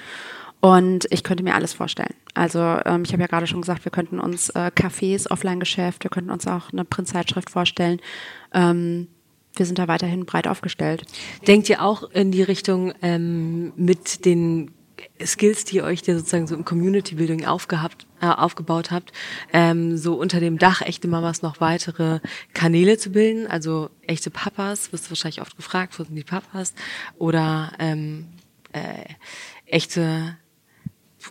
Und 0.62 1.06
ich 1.12 1.24
könnte 1.24 1.44
mir 1.44 1.56
alles 1.56 1.74
vorstellen. 1.74 2.14
Also 2.34 2.60
ähm, 2.60 3.04
ich 3.04 3.14
habe 3.14 3.22
ja 3.22 3.28
gerade 3.28 3.48
schon 3.48 3.62
gesagt, 3.62 3.86
wir 3.86 3.92
könnten 3.92 4.20
uns 4.20 4.50
äh, 4.50 4.72
Cafés, 4.76 5.30
Offline-Geschäft, 5.30 6.04
wir 6.04 6.10
könnten 6.10 6.32
uns 6.32 6.48
auch 6.48 6.72
eine 6.72 6.86
Printzeitschrift 6.86 7.50
vorstellen. 7.50 8.02
Ähm, 8.54 9.08
wir 9.56 9.66
sind 9.66 9.80
da 9.80 9.88
weiterhin 9.88 10.26
breit 10.26 10.48
aufgestellt. 10.48 11.04
Denkt 11.48 11.70
ihr 11.70 11.82
auch 11.82 12.10
in 12.12 12.32
die 12.32 12.44
Richtung 12.44 12.94
ähm, 13.02 13.74
mit 13.76 14.26
den 14.26 14.72
Skills, 15.24 15.66
die 15.66 15.78
ihr 15.78 15.84
euch 15.84 16.02
ja 16.06 16.16
sozusagen 16.16 16.48
so 16.48 16.56
im 16.56 16.66
Community 16.66 17.16
Building 17.16 17.46
aufgehabt, 17.46 18.08
äh, 18.22 18.28
aufgebaut 18.28 18.92
habt, 18.92 19.12
ähm, 19.54 19.98
so 19.98 20.16
unter 20.16 20.40
dem 20.40 20.58
Dach 20.58 20.82
echte 20.82 21.08
Mamas 21.08 21.42
noch 21.42 21.60
weitere 21.62 22.20
Kanäle 22.54 22.98
zu 22.98 23.12
bilden, 23.12 23.48
also 23.48 23.90
echte 24.02 24.30
Papas, 24.30 24.92
wirst 24.92 25.06
du 25.06 25.12
wahrscheinlich 25.12 25.42
oft 25.42 25.56
gefragt, 25.56 25.98
wo 26.00 26.04
sind 26.04 26.16
die 26.16 26.24
Papas, 26.24 26.74
oder 27.18 27.74
ähm, 27.80 28.28
äh, 28.74 29.06
echte 29.66 30.38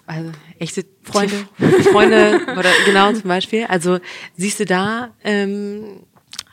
also 0.06 0.30
echte 0.58 0.84
Freunde, 1.02 1.34
Freunde 1.92 2.40
oder 2.56 2.70
genau 2.84 3.12
zum 3.12 3.28
Beispiel. 3.28 3.64
Also 3.64 3.98
siehst 4.36 4.60
du 4.60 4.64
da, 4.64 5.10
ähm, 5.22 6.04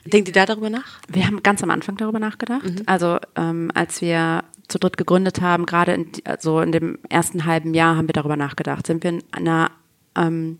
denkt 0.05 0.29
ihr 0.29 0.33
da 0.33 0.45
darüber 0.45 0.69
nach? 0.69 0.99
Wir 1.07 1.25
haben 1.25 1.43
ganz 1.43 1.63
am 1.63 1.69
Anfang 1.69 1.97
darüber 1.97 2.19
nachgedacht. 2.19 2.63
Mhm. 2.63 2.83
Also 2.85 3.17
ähm, 3.35 3.71
als 3.73 4.01
wir 4.01 4.43
zu 4.67 4.79
dritt 4.79 4.97
gegründet 4.97 5.41
haben, 5.41 5.65
gerade 5.65 5.93
in, 5.93 6.11
also 6.23 6.61
in 6.61 6.71
dem 6.71 6.99
ersten 7.09 7.45
halben 7.45 7.73
Jahr 7.73 7.97
haben 7.97 8.07
wir 8.07 8.13
darüber 8.13 8.37
nachgedacht. 8.37 8.87
Sind 8.87 9.03
wir 9.03 9.11
in 9.11 9.23
einer 9.31 9.71
ähm, 10.15 10.59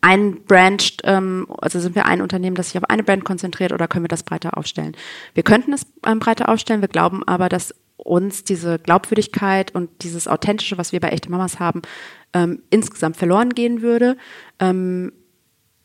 ein 0.00 0.44
Brand, 0.44 0.98
ähm, 1.04 1.46
also 1.60 1.80
sind 1.80 1.94
wir 1.94 2.06
ein 2.06 2.22
Unternehmen, 2.22 2.54
das 2.54 2.68
sich 2.68 2.78
auf 2.78 2.88
eine 2.88 3.02
Brand 3.02 3.24
konzentriert 3.24 3.72
oder 3.72 3.88
können 3.88 4.04
wir 4.04 4.08
das 4.08 4.22
breiter 4.22 4.56
aufstellen? 4.56 4.96
Wir 5.34 5.42
könnten 5.42 5.72
es 5.72 5.86
ähm, 6.06 6.20
breiter 6.20 6.48
aufstellen, 6.48 6.80
wir 6.80 6.88
glauben 6.88 7.26
aber, 7.26 7.48
dass 7.48 7.74
uns 7.98 8.44
diese 8.44 8.78
Glaubwürdigkeit 8.78 9.74
und 9.74 9.90
dieses 10.02 10.28
Authentische, 10.28 10.78
was 10.78 10.92
wir 10.92 11.00
bei 11.00 11.10
echte 11.10 11.30
Mamas 11.30 11.60
haben, 11.60 11.82
ähm, 12.32 12.62
insgesamt 12.70 13.16
verloren 13.16 13.50
gehen 13.50 13.82
würde. 13.82 14.16
Ähm, 14.58 15.12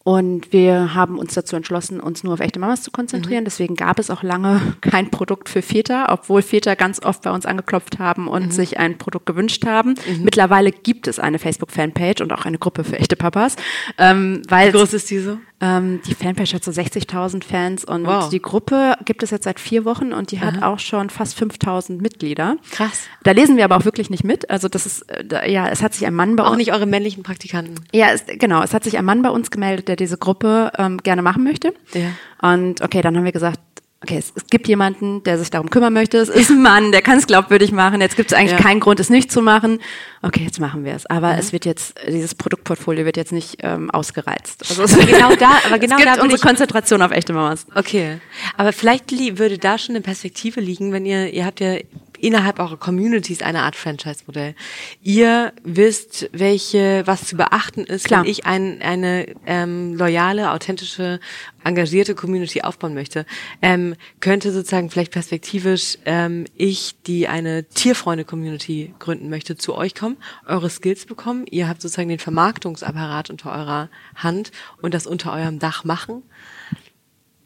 und 0.06 0.52
wir 0.52 0.94
haben 0.96 1.18
uns 1.18 1.34
dazu 1.34 1.56
entschlossen, 1.56 2.02
uns 2.02 2.26
nur 2.26 2.34
auf 2.34 2.42
echte 2.42 2.60
Mamas 2.60 2.84
zu 2.84 2.92
konzentrieren. 2.92 3.44
Mhm. 3.44 3.46
Deswegen 3.46 3.76
gab 3.76 4.00
es 4.00 4.10
auch 4.10 4.22
lange 4.22 4.60
kein 4.82 5.10
Produkt 5.10 5.48
für 5.48 5.62
Väter, 5.62 6.08
obwohl 6.10 6.42
Väter 6.42 6.76
ganz 6.76 7.02
oft 7.02 7.22
bei 7.22 7.32
uns 7.32 7.46
angeklopft 7.46 8.00
haben 8.00 8.28
und 8.28 8.48
mhm. 8.48 8.52
sich 8.52 8.80
ein 8.80 8.98
Produkt 8.98 9.26
gewünscht 9.26 9.66
haben. 9.66 9.92
Mhm. 9.92 10.24
Mittlerweile 10.26 10.72
gibt 10.72 11.08
es 11.08 11.20
eine 11.20 11.40
Facebook-Fanpage 11.40 12.22
und 12.22 12.34
auch 12.34 12.44
eine 12.44 12.58
Gruppe 12.58 12.84
für 12.84 13.00
echte 13.00 13.16
Papas. 13.16 13.56
Ähm, 13.98 14.42
weil 14.50 14.74
Wie 14.74 14.78
groß 14.78 14.94
ist 14.94 15.10
die 15.10 15.20
so? 15.20 15.38
Ähm, 15.64 16.02
die 16.06 16.14
Fanpage 16.14 16.54
hat 16.54 16.64
so 16.66 16.72
60.000 16.72 17.46
Fans 17.46 17.86
und 17.86 18.06
wow. 18.06 18.28
die 18.28 18.42
Gruppe 18.42 18.96
gibt 19.06 19.24
es 19.24 19.30
jetzt 19.30 19.46
seit 19.46 19.62
vier 19.62 19.86
Wochen 19.86 20.12
und 20.12 20.32
die 20.32 20.42
hat 20.42 20.58
Aha. 20.58 20.74
auch 20.74 20.80
schon 20.80 21.10
fast 21.10 21.42
5.000 21.42 22.02
Mitglieder. 22.02 22.58
Krass. 22.72 23.04
Da 23.24 23.32
lesen 23.32 23.56
wir 23.56 23.64
aber 23.64 23.78
auch 23.78 23.86
wirklich 23.86 24.10
nicht 24.10 24.26
mit. 24.26 24.50
Also 24.50 24.68
das 24.68 24.86
ist, 24.86 25.04
äh, 25.04 25.50
ja, 25.50 25.70
es 25.70 25.82
hat 25.82 25.94
sich 25.94 26.06
ein 26.06 26.14
Mann 26.14 26.36
bei 26.36 26.44
auch 26.44 26.48
uns. 26.48 26.56
Auch 26.56 26.58
nicht 26.58 26.74
eure 26.74 26.86
männlichen 26.86 27.24
Praktikanten. 27.24 27.76
Ja, 27.94 28.08
es, 28.12 28.26
genau. 28.28 28.62
Es 28.62 28.74
hat 28.74 28.84
sich 28.84 28.98
ein 28.98 29.06
Mann 29.06 29.22
bei 29.22 29.30
uns 29.30 29.52
gemeldet, 29.52 29.88
der 29.88 29.96
diese 29.96 30.18
Gruppe 30.18 30.74
ähm, 30.78 30.98
gerne 30.98 31.22
machen 31.22 31.46
möchte. 31.46 31.74
Ja. 31.94 32.10
Und 32.42 32.82
okay, 32.82 33.02
dann 33.02 33.16
haben 33.16 33.24
wir 33.24 33.32
gesagt, 33.32 33.62
okay, 34.04 34.18
es, 34.18 34.34
es, 34.36 34.46
gibt 34.48 34.68
jemanden, 34.68 35.24
der 35.24 35.40
sich 35.40 35.50
darum 35.50 35.70
kümmern 35.70 35.94
möchte. 35.94 36.18
Es 36.18 36.30
ist 36.30 36.50
ein 36.50 36.62
Mann, 36.62 36.92
der 36.92 37.02
kann 37.02 37.18
es 37.18 37.26
glaubwürdig 37.26 37.72
machen. 37.72 38.02
Jetzt 38.02 38.16
gibt 38.16 38.32
es 38.32 38.38
eigentlich 38.38 38.52
ja. 38.52 38.58
keinen 38.58 38.80
Grund, 38.80 39.00
es 39.00 39.10
nicht 39.10 39.32
zu 39.32 39.42
machen. 39.42 39.80
Okay, 40.22 40.44
jetzt 40.44 40.60
machen 40.60 40.84
wir 40.84 40.94
es. 40.94 41.06
Aber 41.06 41.34
mhm. 41.34 41.40
es 41.40 41.54
wird 41.54 41.66
jetzt, 41.66 41.96
dieses 42.08 42.36
Produktportfolio 42.36 43.06
wird 43.06 43.18
jetzt 43.18 43.32
nicht 43.32 43.58
ähm, 43.64 43.90
ausgereizt. 43.90 44.66
Also 44.70 44.84
es 44.84 44.98
genau 44.98 45.36
da, 45.36 45.52
aber 45.66 45.80
genau 45.80 45.96
es 45.96 46.04
gibt 46.04 46.18
da 46.18 46.22
unsere 46.22 46.42
Konzentration 46.42 47.02
auf 47.02 47.12
echte 47.12 47.34
Mamas. 47.34 47.66
Okay, 47.74 48.20
aber 48.58 48.74
vielleicht 48.74 49.12
würde 49.38 49.58
da 49.58 49.78
schon 49.78 49.96
eine 49.96 50.04
Perspektive 50.04 50.60
liegen, 50.60 50.92
wenn 50.92 51.06
ihr, 51.06 51.32
ihr 51.34 51.46
habt 51.46 51.60
ja 51.60 51.78
innerhalb 52.24 52.60
eurer 52.60 52.78
Communities 52.78 53.42
eine 53.42 53.64
Art 53.64 53.76
Franchise-Modell. 53.76 54.56
Ihr 55.02 55.52
wisst, 55.64 56.30
welche, 56.32 57.04
was 57.06 57.28
zu 57.28 57.36
beachten 57.36 57.84
ist, 57.84 58.06
Klar. 58.06 58.24
wenn 58.24 58.30
ich 58.32 58.46
ein, 58.46 58.82
eine 58.82 59.28
ähm, 59.46 59.96
loyale, 59.96 60.52
authentische, 60.52 61.20
engagierte 61.66 62.16
Community 62.16 62.62
aufbauen 62.62 62.94
möchte. 62.94 63.26
Ähm, 63.62 63.96
könnte 64.22 64.54
sozusagen 64.54 64.90
vielleicht 64.90 65.12
perspektivisch 65.12 65.98
ähm, 66.06 66.46
ich, 66.56 66.96
die 67.06 67.28
eine 67.28 67.66
Tierfreunde-Community 67.66 68.94
gründen 69.00 69.30
möchte, 69.30 69.58
zu 69.58 69.76
euch 69.76 69.94
kommen, 69.94 70.18
eure 70.48 70.70
Skills 70.70 71.06
bekommen. 71.06 71.46
Ihr 71.50 71.68
habt 71.68 71.82
sozusagen 71.82 72.10
den 72.10 72.20
Vermarktungsapparat 72.20 73.30
unter 73.30 73.52
eurer 73.52 73.90
Hand 74.16 74.52
und 74.82 74.94
das 74.94 75.08
unter 75.08 75.34
eurem 75.34 75.60
Dach 75.60 75.84
machen 75.84 76.24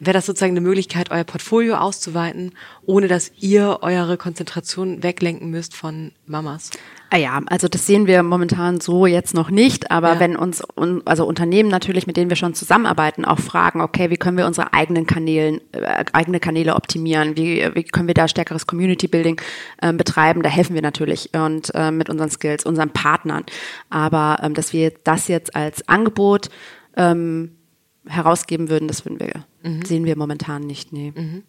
wäre 0.00 0.14
das 0.14 0.26
sozusagen 0.26 0.52
eine 0.52 0.60
Möglichkeit, 0.60 1.10
euer 1.10 1.24
Portfolio 1.24 1.76
auszuweiten, 1.76 2.52
ohne 2.86 3.08
dass 3.08 3.32
ihr 3.38 3.78
eure 3.82 4.16
Konzentration 4.16 5.02
weglenken 5.02 5.50
müsst 5.50 5.74
von 5.74 6.12
Mamas? 6.26 6.70
Ah 7.10 7.16
ja, 7.16 7.40
also 7.46 7.68
das 7.68 7.86
sehen 7.86 8.06
wir 8.06 8.22
momentan 8.22 8.80
so 8.80 9.06
jetzt 9.06 9.34
noch 9.34 9.50
nicht, 9.50 9.90
aber 9.90 10.14
ja. 10.14 10.20
wenn 10.20 10.36
uns 10.36 10.62
also 11.06 11.26
Unternehmen 11.26 11.70
natürlich, 11.70 12.06
mit 12.06 12.18
denen 12.18 12.28
wir 12.28 12.36
schon 12.36 12.54
zusammenarbeiten, 12.54 13.24
auch 13.24 13.38
fragen, 13.38 13.80
okay, 13.80 14.10
wie 14.10 14.18
können 14.18 14.36
wir 14.36 14.46
unsere 14.46 14.74
eigenen 14.74 15.06
Kanäle, 15.06 15.60
äh, 15.72 16.04
eigene 16.12 16.38
Kanäle 16.38 16.76
optimieren, 16.76 17.36
wie, 17.36 17.66
wie 17.74 17.84
können 17.84 18.08
wir 18.08 18.14
da 18.14 18.28
stärkeres 18.28 18.66
Community 18.66 19.08
Building 19.08 19.40
äh, 19.80 19.92
betreiben, 19.92 20.42
da 20.42 20.50
helfen 20.50 20.74
wir 20.74 20.82
natürlich 20.82 21.30
und 21.34 21.72
äh, 21.74 21.90
mit 21.90 22.10
unseren 22.10 22.30
Skills, 22.30 22.66
unseren 22.66 22.90
Partnern. 22.90 23.44
Aber 23.88 24.38
ähm, 24.42 24.52
dass 24.52 24.74
wir 24.74 24.92
das 25.04 25.28
jetzt 25.28 25.56
als 25.56 25.88
Angebot 25.88 26.50
ähm, 26.96 27.57
herausgeben 28.08 28.68
würden, 28.68 28.88
das 28.88 29.04
würden 29.04 29.20
wir, 29.20 29.44
mhm. 29.62 29.84
sehen 29.84 30.04
wir 30.04 30.16
momentan 30.16 30.66
nicht. 30.66 30.92
Nee. 30.92 31.12
Mhm. 31.14 31.42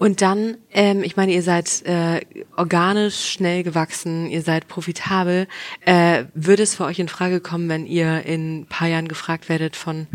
Und 0.00 0.22
dann, 0.22 0.56
ähm, 0.72 1.02
ich 1.02 1.18
meine, 1.18 1.30
ihr 1.30 1.42
seid 1.42 1.82
äh, 1.84 2.22
organisch 2.56 3.32
schnell 3.32 3.62
gewachsen, 3.62 4.30
ihr 4.30 4.40
seid 4.40 4.66
profitabel. 4.66 5.46
Äh, 5.84 6.24
würde 6.32 6.62
es 6.62 6.74
für 6.74 6.86
euch 6.86 6.98
in 6.98 7.08
Frage 7.08 7.40
kommen, 7.40 7.68
wenn 7.68 7.84
ihr 7.84 8.24
in 8.24 8.60
ein 8.60 8.66
paar 8.66 8.88
Jahren 8.88 9.08
gefragt 9.08 9.50
werdet 9.50 9.76
von 9.76 10.06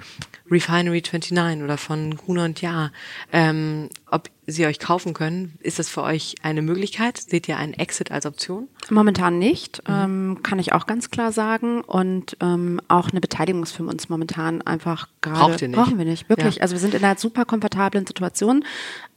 Refinery 0.49 1.03
29 1.03 1.63
oder 1.63 1.77
von 1.77 2.17
Gruner 2.17 2.45
und 2.45 2.61
Jahr, 2.61 2.91
ähm, 3.31 3.89
ob 4.09 4.31
sie 4.47 4.65
euch 4.65 4.79
kaufen 4.79 5.13
können? 5.13 5.57
Ist 5.59 5.79
das 5.79 5.89
für 5.89 6.03
euch 6.03 6.35
eine 6.43 6.61
Möglichkeit? 6.61 7.17
Seht 7.17 7.47
ihr 7.47 7.57
einen 7.57 7.73
Exit 7.73 8.11
als 8.11 8.25
Option? 8.25 8.67
Momentan 8.89 9.39
nicht, 9.39 9.87
mhm. 9.87 9.93
ähm, 9.93 10.43
kann 10.43 10.59
ich 10.59 10.73
auch 10.73 10.85
ganz 10.85 11.09
klar 11.09 11.31
sagen. 11.31 11.81
Und 11.81 12.37
ähm, 12.41 12.79
auch 12.87 13.09
eine 13.09 13.21
Beteiligung 13.21 13.63
ist 13.63 13.71
für 13.71 13.83
uns 13.83 14.09
momentan 14.09 14.61
einfach 14.61 15.09
gerade. 15.21 15.69
Brauchen 15.69 15.97
wir 15.97 16.05
nicht, 16.05 16.29
wirklich. 16.29 16.57
Ja. 16.57 16.61
Also 16.61 16.75
wir 16.75 16.79
sind 16.79 16.93
in 16.93 17.03
einer 17.03 17.17
super 17.17 17.45
komfortablen 17.45 18.05
Situation. 18.05 18.63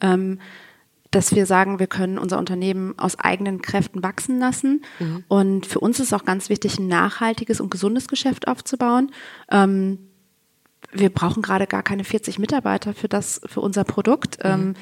Ähm, 0.01 0.39
dass 1.11 1.35
wir 1.35 1.47
sagen, 1.47 1.79
wir 1.79 1.87
können 1.87 2.19
unser 2.19 2.39
Unternehmen 2.39 2.99
aus 2.99 3.19
eigenen 3.19 3.63
Kräften 3.63 4.03
wachsen 4.03 4.39
lassen. 4.39 4.83
Mhm. 4.99 5.25
Und 5.29 5.67
für 5.67 5.81
uns 5.81 6.01
ist 6.01 6.13
auch 6.13 6.27
ganz 6.27 6.51
wichtig, 6.51 6.79
ein 6.79 6.87
nachhaltiges 6.87 7.63
und 7.63 7.71
gesundes 7.71 8.09
Geschäft 8.09 8.47
aufzubauen. 8.47 9.11
Ähm, 9.51 9.99
wir 10.93 11.11
brauchen 11.11 11.43
gerade 11.43 11.67
gar 11.67 11.83
keine 11.83 12.05
40 12.05 12.39
Mitarbeiter 12.39 12.93
für 12.93 13.09
das, 13.09 13.41
für 13.47 13.61
unser 13.61 13.85
Produkt. 13.85 14.43
Mhm. 14.45 14.75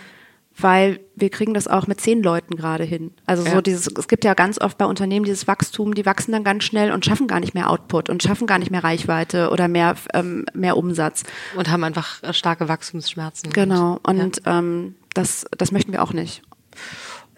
Weil 0.59 1.01
wir 1.15 1.29
kriegen 1.29 1.53
das 1.53 1.69
auch 1.69 1.87
mit 1.87 2.01
zehn 2.01 2.23
Leuten 2.23 2.57
gerade 2.57 2.85
hin. 2.85 3.13
Also 3.27 3.45
ja. 3.45 3.53
so 3.53 3.61
dieses, 3.61 3.89
es 3.89 4.09
gibt 4.09 4.25
ja 4.25 4.33
ganz 4.35 4.59
oft 4.59 4.79
bei 4.79 4.87
Unternehmen 4.87 5.25
dieses 5.25 5.47
Wachstum, 5.47 5.95
die 5.95 6.07
wachsen 6.07 6.33
dann 6.33 6.45
ganz 6.45 6.65
schnell 6.65 6.93
und 6.93 7.05
schaffen 7.05 7.27
gar 7.27 7.41
nicht 7.41 7.53
mehr 7.53 7.71
Output 7.71 8.09
und 8.09 8.23
schaffen 8.23 8.47
gar 8.47 8.59
nicht 8.59 8.71
mehr 8.71 8.83
Reichweite 8.83 9.51
oder 9.51 9.69
mehr 9.69 9.97
ähm, 10.15 10.47
mehr 10.55 10.77
Umsatz 10.77 11.25
und 11.57 11.71
haben 11.71 11.85
einfach 11.85 12.23
äh, 12.23 12.33
starke 12.33 12.69
Wachstumsschmerzen. 12.69 13.53
Genau 13.53 14.01
und 14.03 14.41
ja. 14.45 14.59
ähm, 14.59 14.95
das 15.13 15.45
das 15.57 15.73
möchten 15.73 15.93
wir 15.93 16.03
auch 16.03 16.15
nicht. 16.15 16.43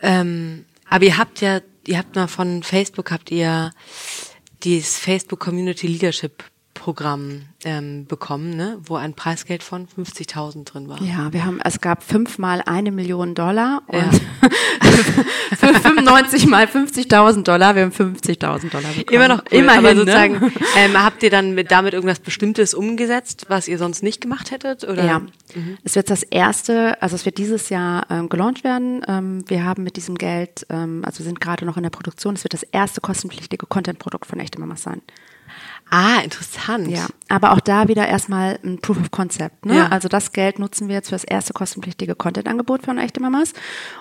Ähm, 0.01 0.65
aber 0.89 1.05
ihr 1.05 1.19
habt 1.19 1.41
ja, 1.41 1.61
ihr 1.87 1.99
habt 1.99 2.15
mal 2.15 2.29
von 2.29 2.63
Facebook 2.63 3.11
habt 3.11 3.31
ihr 3.31 3.73
dieses 4.63 4.99
Facebook 4.99 5.41
Community 5.41 5.87
Leadership 5.87 6.45
Programm 6.89 7.43
ähm, 7.65 8.07
bekommen, 8.07 8.57
ne? 8.57 8.79
wo 8.83 8.97
ein 8.97 9.13
Preisgeld 9.13 9.63
von 9.63 9.87
50.000 9.87 10.65
drin 10.65 10.89
war. 10.89 10.99
Ja, 11.03 11.35
wir 11.35 11.45
haben, 11.45 11.61
es 11.63 11.83
gab 11.83 12.03
fünfmal 12.03 12.63
eine 12.65 12.93
Million 12.93 13.35
Dollar 13.35 13.83
und 13.89 13.99
ja. 13.99 14.11
für 15.55 15.75
95 15.75 16.47
mal 16.47 16.65
50.000 16.65 17.43
Dollar, 17.43 17.75
wir 17.75 17.83
haben 17.83 17.93
50.000 17.93 18.71
Dollar 18.71 18.89
bekommen. 18.89 19.05
Immer 19.11 19.29
noch 19.29 19.41
cool, 19.53 19.59
Immerhin, 19.59 19.79
aber 19.81 19.93
ne? 19.93 20.01
sozusagen, 20.01 20.33
ne? 20.41 20.53
ähm, 20.77 21.05
habt 21.05 21.23
ihr 21.23 21.29
dann 21.29 21.55
mit, 21.55 21.71
damit 21.71 21.93
irgendwas 21.93 22.21
Bestimmtes 22.21 22.73
umgesetzt, 22.73 23.45
was 23.49 23.69
ihr 23.69 23.77
sonst 23.77 24.03
nicht 24.03 24.23
gemacht 24.23 24.51
hättet? 24.51 24.85
Oder? 24.85 25.05
Ja, 25.05 25.19
mhm. 25.19 25.77
es 25.85 25.95
wird 25.95 26.09
das 26.09 26.23
erste, 26.23 27.03
also 27.03 27.17
es 27.17 27.27
wird 27.27 27.37
dieses 27.37 27.69
Jahr 27.69 28.07
ähm, 28.09 28.31
gelauncht 28.31 28.65
werden. 28.65 29.03
Ähm, 29.07 29.45
wir 29.47 29.63
haben 29.63 29.83
mit 29.83 29.97
diesem 29.97 30.17
Geld, 30.17 30.65
ähm, 30.71 31.03
also 31.05 31.19
wir 31.19 31.27
sind 31.27 31.43
gerade 31.43 31.67
noch 31.67 31.77
in 31.77 31.83
der 31.83 31.91
Produktion, 31.91 32.35
es 32.35 32.45
wird 32.45 32.55
das 32.55 32.63
erste 32.63 33.03
kostenpflichtige 33.03 33.67
Content-Produkt 33.67 34.25
von 34.25 34.41
Echte 34.41 34.59
Mamas 34.59 34.85
sein. 34.85 35.03
Ah, 35.91 36.21
interessant. 36.23 36.89
Ja, 36.89 37.07
aber 37.29 37.53
auch 37.53 37.61
da 37.61 37.89
wieder 37.89 38.07
erstmal 38.07 38.59
ein 38.63 38.79
Proof 38.79 39.01
of 39.01 39.11
Concept. 39.11 39.67
Ne? 39.67 39.77
Ja. 39.77 39.89
Also 39.89 40.09
das 40.09 40.33
Geld 40.33 40.59
nutzen 40.59 40.89
wir 40.89 40.97
jetzt 40.97 41.09
für 41.09 41.15
das 41.15 41.25
erste 41.25 41.53
kostenpflichtige 41.53 42.15
Content-Angebot 42.15 42.83
von 42.83 42.99
Echte 42.99 43.21
Mamas. 43.21 43.53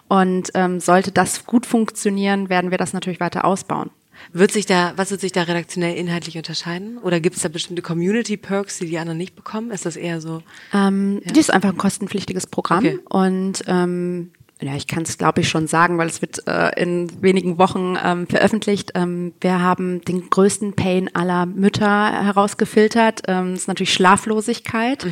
Und 0.08 0.52
ähm, 0.54 0.80
sollte 0.80 1.12
das 1.12 1.46
gut 1.46 1.66
funktionieren, 1.66 2.50
werden 2.50 2.72
wir 2.72 2.78
das 2.78 2.94
natürlich 2.94 3.20
weiter 3.20 3.46
ausbauen. 3.46 3.90
Wird 4.34 4.52
sich 4.52 4.66
da, 4.66 4.94
was 4.96 5.12
wird 5.12 5.22
sich 5.22 5.32
da 5.32 5.44
redaktionell 5.44 5.96
inhaltlich 5.96 6.38
unterscheiden? 6.38 6.98
Oder 6.98 7.20
gibt 7.20 7.36
es 7.36 7.44
da 7.44 7.50
bestimmte 7.50 7.82
Community-Perks, 7.82 8.80
die 8.80 8.88
die 8.88 8.98
anderen 8.98 9.18
nicht 9.18 9.36
bekommen? 9.36 9.72
Ist 9.72 9.86
das 9.86 9.96
eher 9.96 10.22
so? 10.22 10.42
Ähm, 10.74 11.22
ja. 11.24 11.34
Die 11.34 11.40
ist 11.40 11.52
einfach 11.52 11.70
ein 11.70 11.78
kostenpflichtiges 11.78 12.48
Programm 12.48 12.80
okay. 12.80 13.00
und 13.10 13.64
ähm, 13.68 14.32
ja, 14.62 14.76
ich 14.76 14.88
kann 14.88 15.04
es 15.04 15.18
glaube 15.18 15.42
ich 15.42 15.50
schon 15.50 15.68
sagen, 15.68 15.98
weil 15.98 16.08
es 16.08 16.22
wird 16.22 16.48
äh, 16.48 16.82
in 16.82 17.22
wenigen 17.22 17.58
Wochen 17.58 17.96
ähm, 18.04 18.28
veröffentlicht. 18.28 18.92
Ähm, 18.96 19.34
wir 19.40 19.62
haben 19.62 20.02
den 20.02 20.30
größten 20.30 20.74
Pain 20.74 21.14
aller 21.14 21.46
Mütter 21.46 22.12
herausgefiltert. 22.24 23.22
Ähm, 23.28 23.52
das 23.52 23.62
ist 23.62 23.68
natürlich 23.68 23.94
Schlaflosigkeit. 23.94 25.06
Mhm. 25.06 25.12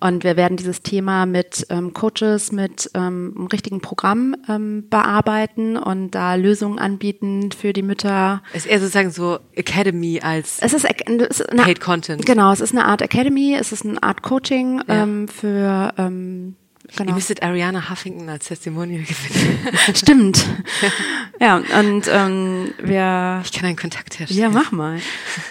Und 0.00 0.24
wir 0.24 0.36
werden 0.36 0.56
dieses 0.56 0.82
Thema 0.82 1.26
mit 1.26 1.66
ähm, 1.70 1.94
Coaches, 1.94 2.52
mit 2.52 2.90
ähm, 2.94 3.32
einem 3.36 3.46
richtigen 3.46 3.80
Programm 3.80 4.36
ähm, 4.48 4.88
bearbeiten 4.90 5.76
und 5.76 6.10
da 6.10 6.34
Lösungen 6.34 6.78
anbieten 6.78 7.50
für 7.52 7.72
die 7.72 7.82
Mütter. 7.82 8.42
Es 8.52 8.66
ist 8.66 8.72
eher 8.72 8.80
sozusagen 8.80 9.10
so 9.10 9.38
Academy 9.54 10.20
als 10.20 10.58
es 10.60 10.74
ist, 10.74 10.84
es 10.84 11.40
ist 11.40 11.50
eine, 11.50 11.62
Paid 11.62 11.80
Content. 11.80 12.26
Genau, 12.26 12.52
es 12.52 12.60
ist 12.60 12.72
eine 12.72 12.84
Art 12.84 13.00
Academy, 13.00 13.56
es 13.58 13.72
ist 13.72 13.86
eine 13.86 14.02
Art 14.02 14.22
Coaching 14.22 14.82
ja. 14.86 15.02
ähm, 15.02 15.28
für 15.28 15.94
ähm, 15.96 16.56
Genau. 16.96 17.10
Ihr 17.10 17.14
müsstet 17.14 17.42
Ariana 17.42 17.90
Huffington 17.90 18.28
als 18.28 18.48
Testimonial 18.48 19.02
gewinnen. 19.02 19.76
Stimmt. 19.94 20.44
ja, 21.40 21.56
und 21.56 22.08
ähm, 22.08 22.74
wir. 22.82 23.42
Ich 23.44 23.52
kann 23.52 23.64
einen 23.64 23.76
Kontakt 23.76 24.18
herstellen. 24.18 24.40
Ja, 24.40 24.50
mach 24.50 24.72
mal. 24.72 24.98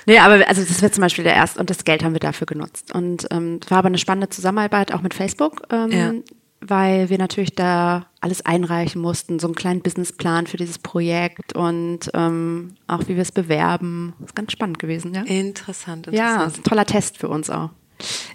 Nee, 0.05 0.19
aber 0.19 0.47
also 0.47 0.63
das 0.63 0.81
wird 0.81 0.93
zum 0.93 1.01
Beispiel 1.01 1.23
der 1.23 1.33
erste 1.33 1.59
und 1.59 1.69
das 1.69 1.83
Geld 1.83 2.03
haben 2.03 2.13
wir 2.13 2.19
dafür 2.19 2.45
genutzt. 2.45 2.93
Und 2.93 3.27
ähm, 3.31 3.59
war 3.69 3.79
aber 3.79 3.87
eine 3.87 3.97
spannende 3.97 4.29
Zusammenarbeit 4.29 4.93
auch 4.93 5.01
mit 5.01 5.13
Facebook, 5.13 5.63
ähm, 5.71 5.91
ja. 5.91 6.13
weil 6.61 7.09
wir 7.09 7.17
natürlich 7.17 7.55
da 7.55 8.05
alles 8.19 8.45
einreichen 8.45 9.01
mussten, 9.01 9.39
so 9.39 9.47
einen 9.47 9.55
kleinen 9.55 9.81
Businessplan 9.81 10.45
für 10.45 10.57
dieses 10.57 10.77
Projekt 10.77 11.53
und 11.53 12.11
ähm, 12.13 12.75
auch 12.87 13.01
wie 13.07 13.15
wir 13.15 13.23
es 13.23 13.31
bewerben. 13.31 14.13
Das 14.19 14.27
ist 14.27 14.35
ganz 14.35 14.51
spannend 14.51 14.77
gewesen, 14.77 15.13
ja. 15.15 15.23
Interessant, 15.23 16.07
interessant. 16.07 16.15
Ja, 16.15 16.43
ein 16.45 16.63
toller 16.63 16.85
Test 16.85 17.17
für 17.17 17.29
uns 17.29 17.49
auch. 17.49 17.71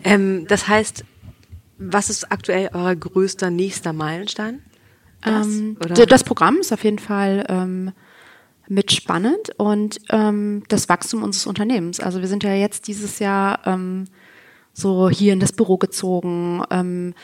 Ähm, 0.04 0.46
das 0.48 0.68
heißt, 0.68 1.04
was 1.78 2.10
ist 2.10 2.30
aktuell 2.30 2.70
euer 2.72 2.94
größter 2.94 3.50
nächster 3.50 3.92
Meilenstein? 3.92 4.62
Das, 5.22 5.46
ähm, 5.46 5.76
das 6.08 6.24
Programm 6.24 6.58
ist 6.58 6.72
auf 6.72 6.84
jeden 6.84 6.98
Fall 6.98 7.44
ähm, 7.48 7.92
mit 8.68 8.92
spannend 8.92 9.50
und 9.58 9.98
ähm, 10.10 10.62
das 10.68 10.88
Wachstum 10.88 11.22
unseres 11.22 11.46
Unternehmens. 11.46 12.00
Also 12.00 12.20
wir 12.20 12.28
sind 12.28 12.44
ja 12.44 12.54
jetzt 12.54 12.88
dieses 12.88 13.18
Jahr 13.18 13.66
ähm, 13.66 14.04
so 14.72 15.08
hier 15.08 15.32
in 15.32 15.40
das 15.40 15.52
Büro 15.52 15.76
gezogen, 15.76 16.62
ähm, 16.70 17.14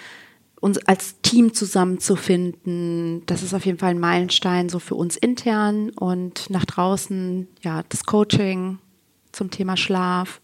uns 0.60 0.78
als 0.86 1.20
Team 1.22 1.54
zusammenzufinden. 1.54 3.24
Das 3.26 3.42
ist 3.42 3.54
auf 3.54 3.66
jeden 3.66 3.78
Fall 3.78 3.90
ein 3.90 3.98
Meilenstein 3.98 4.68
so 4.68 4.78
für 4.78 4.94
uns 4.94 5.16
intern 5.16 5.90
und 5.90 6.50
nach 6.50 6.64
draußen 6.64 7.48
ja 7.62 7.82
das 7.88 8.04
Coaching 8.04 8.78
zum 9.32 9.50
Thema 9.50 9.76
Schlaf 9.76 10.40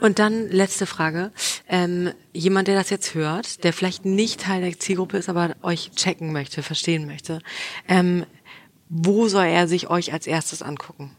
und 0.00 0.18
dann 0.18 0.48
letzte 0.48 0.86
Frage. 0.86 1.32
Ähm, 1.68 2.10
jemand, 2.32 2.68
der 2.68 2.76
das 2.76 2.90
jetzt 2.90 3.14
hört, 3.14 3.64
der 3.64 3.72
vielleicht 3.72 4.04
nicht 4.04 4.40
Teil 4.40 4.62
der 4.62 4.78
Zielgruppe 4.78 5.16
ist, 5.16 5.28
aber 5.28 5.56
euch 5.62 5.90
checken 5.92 6.32
möchte, 6.32 6.62
verstehen 6.62 7.06
möchte, 7.06 7.40
ähm, 7.88 8.24
wo 8.88 9.28
soll 9.28 9.46
er 9.46 9.68
sich 9.68 9.90
euch 9.90 10.12
als 10.12 10.26
erstes 10.26 10.62
angucken? 10.62 11.10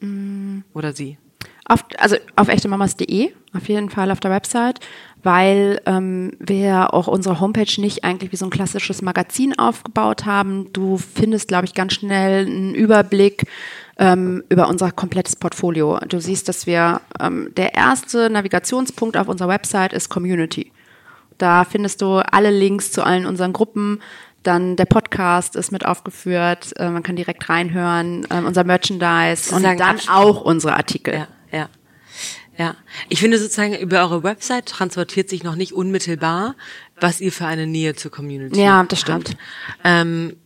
Mm. 0.00 0.60
Oder 0.74 0.92
sie? 0.92 1.18
Auf, 1.64 1.84
also 1.98 2.16
auf 2.34 2.48
echtemamas.de, 2.48 3.30
auf 3.54 3.68
jeden 3.68 3.90
Fall 3.90 4.10
auf 4.10 4.18
der 4.18 4.32
Website, 4.32 4.80
weil 5.22 5.80
ähm, 5.86 6.32
wir 6.40 6.92
auch 6.94 7.06
unsere 7.06 7.38
Homepage 7.38 7.80
nicht 7.80 8.02
eigentlich 8.02 8.32
wie 8.32 8.36
so 8.36 8.46
ein 8.46 8.50
klassisches 8.50 9.02
Magazin 9.02 9.56
aufgebaut 9.56 10.26
haben. 10.26 10.72
Du 10.72 10.96
findest, 10.96 11.46
glaube 11.46 11.66
ich, 11.66 11.74
ganz 11.74 11.92
schnell 11.92 12.46
einen 12.46 12.74
Überblick 12.74 13.46
ähm, 14.00 14.42
über 14.48 14.66
unser 14.68 14.90
komplettes 14.90 15.36
Portfolio. 15.36 16.00
Du 16.08 16.20
siehst, 16.20 16.48
dass 16.48 16.66
wir 16.66 17.02
ähm, 17.20 17.50
der 17.56 17.74
erste 17.74 18.30
Navigationspunkt 18.30 19.16
auf 19.16 19.28
unserer 19.28 19.48
Website 19.48 19.92
ist 19.92 20.08
Community. 20.08 20.72
Da 21.36 21.64
findest 21.64 22.00
du 22.00 22.16
alle 22.16 22.50
Links 22.50 22.90
zu 22.92 23.04
allen 23.04 23.26
unseren 23.26 23.52
Gruppen. 23.52 24.00
Dann 24.42 24.76
der 24.76 24.86
Podcast 24.86 25.54
ist 25.54 25.70
mit 25.70 25.84
aufgeführt. 25.84 26.72
Äh, 26.76 26.88
man 26.90 27.02
kann 27.02 27.14
direkt 27.14 27.48
reinhören. 27.50 28.26
Äh, 28.30 28.40
unser 28.40 28.64
Merchandise 28.64 29.54
und 29.54 29.62
dann 29.62 29.80
Abstand. 29.80 30.18
auch 30.18 30.40
unsere 30.40 30.74
Artikel. 30.74 31.14
Ja, 31.14 31.28
ja. 31.52 31.68
Ja, 32.58 32.74
ich 33.08 33.20
finde 33.20 33.38
sozusagen 33.38 33.74
über 33.74 34.00
eure 34.00 34.22
Website 34.22 34.66
transportiert 34.66 35.30
sich 35.30 35.42
noch 35.44 35.56
nicht 35.56 35.72
unmittelbar, 35.72 36.56
was 37.00 37.22
ihr 37.22 37.32
für 37.32 37.46
eine 37.46 37.66
Nähe 37.66 37.94
zur 37.94 38.10
Community 38.10 38.60
Ja, 38.60 38.82
das 38.84 39.00
stimmt. 39.00 39.34
Ähm, 39.82 40.36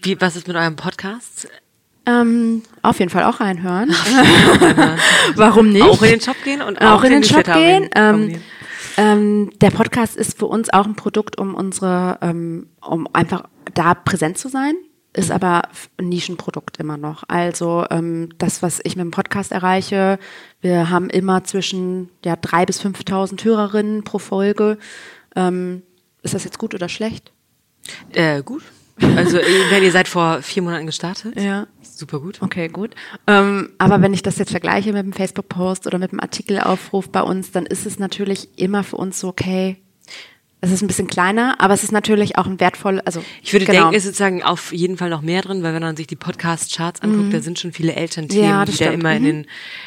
wie, 0.00 0.20
was 0.20 0.36
ist 0.36 0.46
mit 0.46 0.56
eurem 0.56 0.76
Podcast? 0.76 1.48
Ähm, 2.08 2.62
auf 2.80 2.98
jeden 2.98 3.10
Fall 3.10 3.24
auch 3.24 3.40
reinhören. 3.40 3.90
Warum 5.36 5.70
nicht? 5.70 5.82
Auch 5.82 6.02
in 6.02 6.12
den 6.12 6.20
Shop 6.22 6.36
gehen 6.42 6.62
und 6.62 6.80
auch, 6.80 7.00
auch 7.00 7.04
in 7.04 7.10
den, 7.10 7.22
den 7.22 7.28
Shop 7.28 7.44
gehen. 7.44 7.90
Ähm, 7.94 8.40
ähm, 8.96 9.50
der 9.60 9.70
Podcast 9.70 10.16
ist 10.16 10.38
für 10.38 10.46
uns 10.46 10.72
auch 10.72 10.86
ein 10.86 10.96
Produkt, 10.96 11.38
um 11.38 11.54
unsere, 11.54 12.18
ähm, 12.22 12.68
um 12.80 13.06
einfach 13.12 13.44
da 13.74 13.92
präsent 13.92 14.38
zu 14.38 14.48
sein, 14.48 14.74
ist 15.12 15.30
aber 15.30 15.62
ein 15.98 16.08
Nischenprodukt 16.08 16.78
immer 16.78 16.96
noch. 16.96 17.24
Also 17.28 17.84
ähm, 17.90 18.30
das, 18.38 18.62
was 18.62 18.80
ich 18.84 18.96
mit 18.96 19.04
dem 19.04 19.10
Podcast 19.10 19.52
erreiche, 19.52 20.18
wir 20.62 20.88
haben 20.88 21.10
immer 21.10 21.44
zwischen 21.44 22.08
ja 22.24 22.36
drei 22.36 22.64
bis 22.64 22.80
5.000 22.80 23.44
Hörerinnen 23.44 24.02
pro 24.02 24.18
Folge. 24.18 24.78
Ähm, 25.36 25.82
ist 26.22 26.32
das 26.32 26.44
jetzt 26.44 26.58
gut 26.58 26.74
oder 26.74 26.88
schlecht? 26.88 27.32
Äh, 28.12 28.42
gut. 28.42 28.62
Also, 29.16 29.38
wenn 29.70 29.82
ihr 29.82 29.92
seid 29.92 30.08
vor 30.08 30.42
vier 30.42 30.62
Monaten 30.62 30.86
gestartet. 30.86 31.40
Ja. 31.40 31.66
Super 31.82 32.20
gut. 32.20 32.40
Okay, 32.40 32.68
gut. 32.68 32.94
Ähm, 33.26 33.70
aber 33.78 34.00
wenn 34.02 34.14
ich 34.14 34.22
das 34.22 34.38
jetzt 34.38 34.50
vergleiche 34.50 34.92
mit 34.92 35.02
dem 35.04 35.12
Facebook-Post 35.12 35.86
oder 35.86 35.98
mit 35.98 36.12
dem 36.12 36.20
Artikelaufruf 36.20 37.10
bei 37.10 37.22
uns, 37.22 37.50
dann 37.50 37.66
ist 37.66 37.86
es 37.86 37.98
natürlich 37.98 38.48
immer 38.58 38.84
für 38.84 38.96
uns 38.96 39.18
so, 39.20 39.28
okay, 39.28 39.76
Es 40.60 40.72
ist 40.72 40.82
ein 40.82 40.88
bisschen 40.88 41.06
kleiner, 41.06 41.60
aber 41.60 41.72
es 41.74 41.84
ist 41.84 41.92
natürlich 41.92 42.36
auch 42.36 42.46
ein 42.46 42.58
wertvoll, 42.58 43.00
also 43.04 43.22
Ich 43.42 43.52
würde 43.52 43.64
genau. 43.64 43.78
denken, 43.82 43.94
es 43.94 44.02
ist 44.04 44.16
sozusagen 44.16 44.42
auf 44.42 44.72
jeden 44.72 44.96
Fall 44.96 45.08
noch 45.08 45.22
mehr 45.22 45.40
drin, 45.42 45.62
weil 45.62 45.72
wenn 45.72 45.82
man 45.82 45.96
sich 45.96 46.08
die 46.08 46.16
Podcast-Charts 46.16 47.00
anguckt, 47.02 47.32
da 47.32 47.38
sind 47.40 47.60
schon 47.60 47.72
viele 47.72 47.92
Elternthemen, 47.94 48.44
Ja, 48.44 48.64
die 48.64 48.72
da 48.72 48.76
stimmt. 48.76 48.94
immer 48.94 49.14
in 49.14 49.22
den 49.22 49.46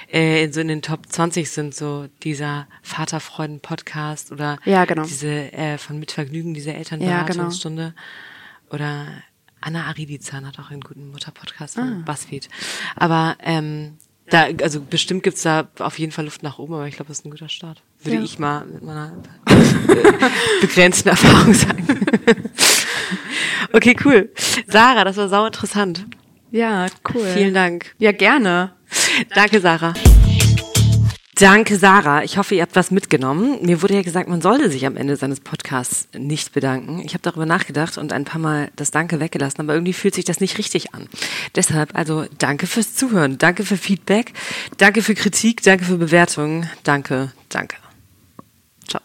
äh, 0.10 0.50
so 0.50 0.62
in 0.62 0.70
den 0.70 0.82
Top 0.82 1.08
20 1.10 1.50
sind, 1.52 1.76
so 1.76 2.08
dieser 2.24 2.68
Vaterfreuden-Podcast 2.84 4.32
oder 4.32 4.60
Ja, 4.66 4.86
genau. 4.86 5.04
diese 5.04 5.52
äh, 5.54 5.78
von 5.78 6.00
Mitvergnügen, 6.00 6.54
diese 6.54 6.72
Ja, 6.72 7.24
genau. 7.24 7.50
Oder 8.72 9.08
Anna 9.60 9.86
Aridizan 9.86 10.48
hat 10.48 10.58
auch 10.60 10.72
einen 10.72 10.82
guten 10.82 11.12
Mutter-Podcast 11.12 11.76
von 11.76 11.84
Ah. 11.84 12.04
BuzzFeed. 12.06 12.50
Aber 12.96 13.36
ähm, 13.44 13.98
da, 14.30 14.46
also 14.64 14.82
bestimmt 14.82 15.24
gibt's 15.24 15.42
da 15.44 15.68
auf 15.80 16.00
jeden 16.00 16.12
Fall 16.12 16.26
Luft 16.26 16.42
nach 16.42 16.58
oben, 16.58 16.74
aber 16.74 16.88
ich 16.88 16.96
glaube, 16.96 17.10
das 17.10 17.20
ist 17.20 17.26
ein 17.26 17.32
guter 17.32 17.50
Start. 17.50 17.84
Würde 18.02 18.18
Ja. 18.18 18.24
ich 18.24 18.40
mal 18.40 18.66
mit 18.66 18.82
meiner 18.82 19.14
begrenzten 20.62 21.10
Erfahrung 21.10 21.54
sagen. 21.54 21.86
okay, 23.74 23.96
cool. 24.06 24.32
Sarah, 24.68 25.04
das 25.04 25.18
war 25.18 25.30
sau 25.30 25.46
interessant. 25.46 26.06
Ja, 26.52 26.88
cool. 27.14 27.26
Vielen 27.34 27.54
Dank. 27.54 27.94
Ja, 28.00 28.12
gerne. 28.12 28.74
Danke, 29.36 29.62
Sarah. 29.62 29.94
Danke, 31.42 31.76
Sarah. 31.76 32.24
Ich 32.24 32.38
hoffe, 32.38 32.54
ihr 32.54 32.62
habt 32.62 32.76
was 32.76 32.92
mitgenommen. 32.92 33.58
Mir 33.64 33.82
wurde 33.82 33.96
ja 33.96 34.04
gesagt, 34.04 34.30
man 34.30 34.44
sollte 34.44 34.70
sich 34.70 34.86
am 34.86 34.96
Ende 34.96 35.16
seines 35.16 35.40
Podcasts 35.40 36.08
nicht 36.16 36.54
bedanken. 36.54 37.02
Ich 37.04 37.14
habe 37.16 37.24
darüber 37.24 37.48
nachgedacht 37.48 37.98
und 37.98 38.14
ein 38.14 38.26
paar 38.26 38.40
Mal 38.40 38.70
das 38.76 38.92
Danke 38.92 39.20
weggelassen, 39.20 39.60
aber 39.62 39.74
irgendwie 39.74 39.94
fühlt 39.94 40.14
sich 40.14 40.24
das 40.24 40.40
nicht 40.40 40.60
richtig 40.60 40.94
an. 40.94 41.10
Deshalb 41.56 41.96
also 41.96 42.26
danke 42.38 42.68
fürs 42.68 42.94
Zuhören, 42.94 43.40
danke 43.40 43.66
für 43.66 43.76
Feedback, 43.78 44.34
danke 44.78 45.02
für 45.02 45.16
Kritik, 45.16 45.64
danke 45.64 45.84
für 45.84 45.98
Bewertungen, 45.98 46.70
danke, 46.84 47.32
danke. 47.50 47.78
Ciao. 48.88 49.02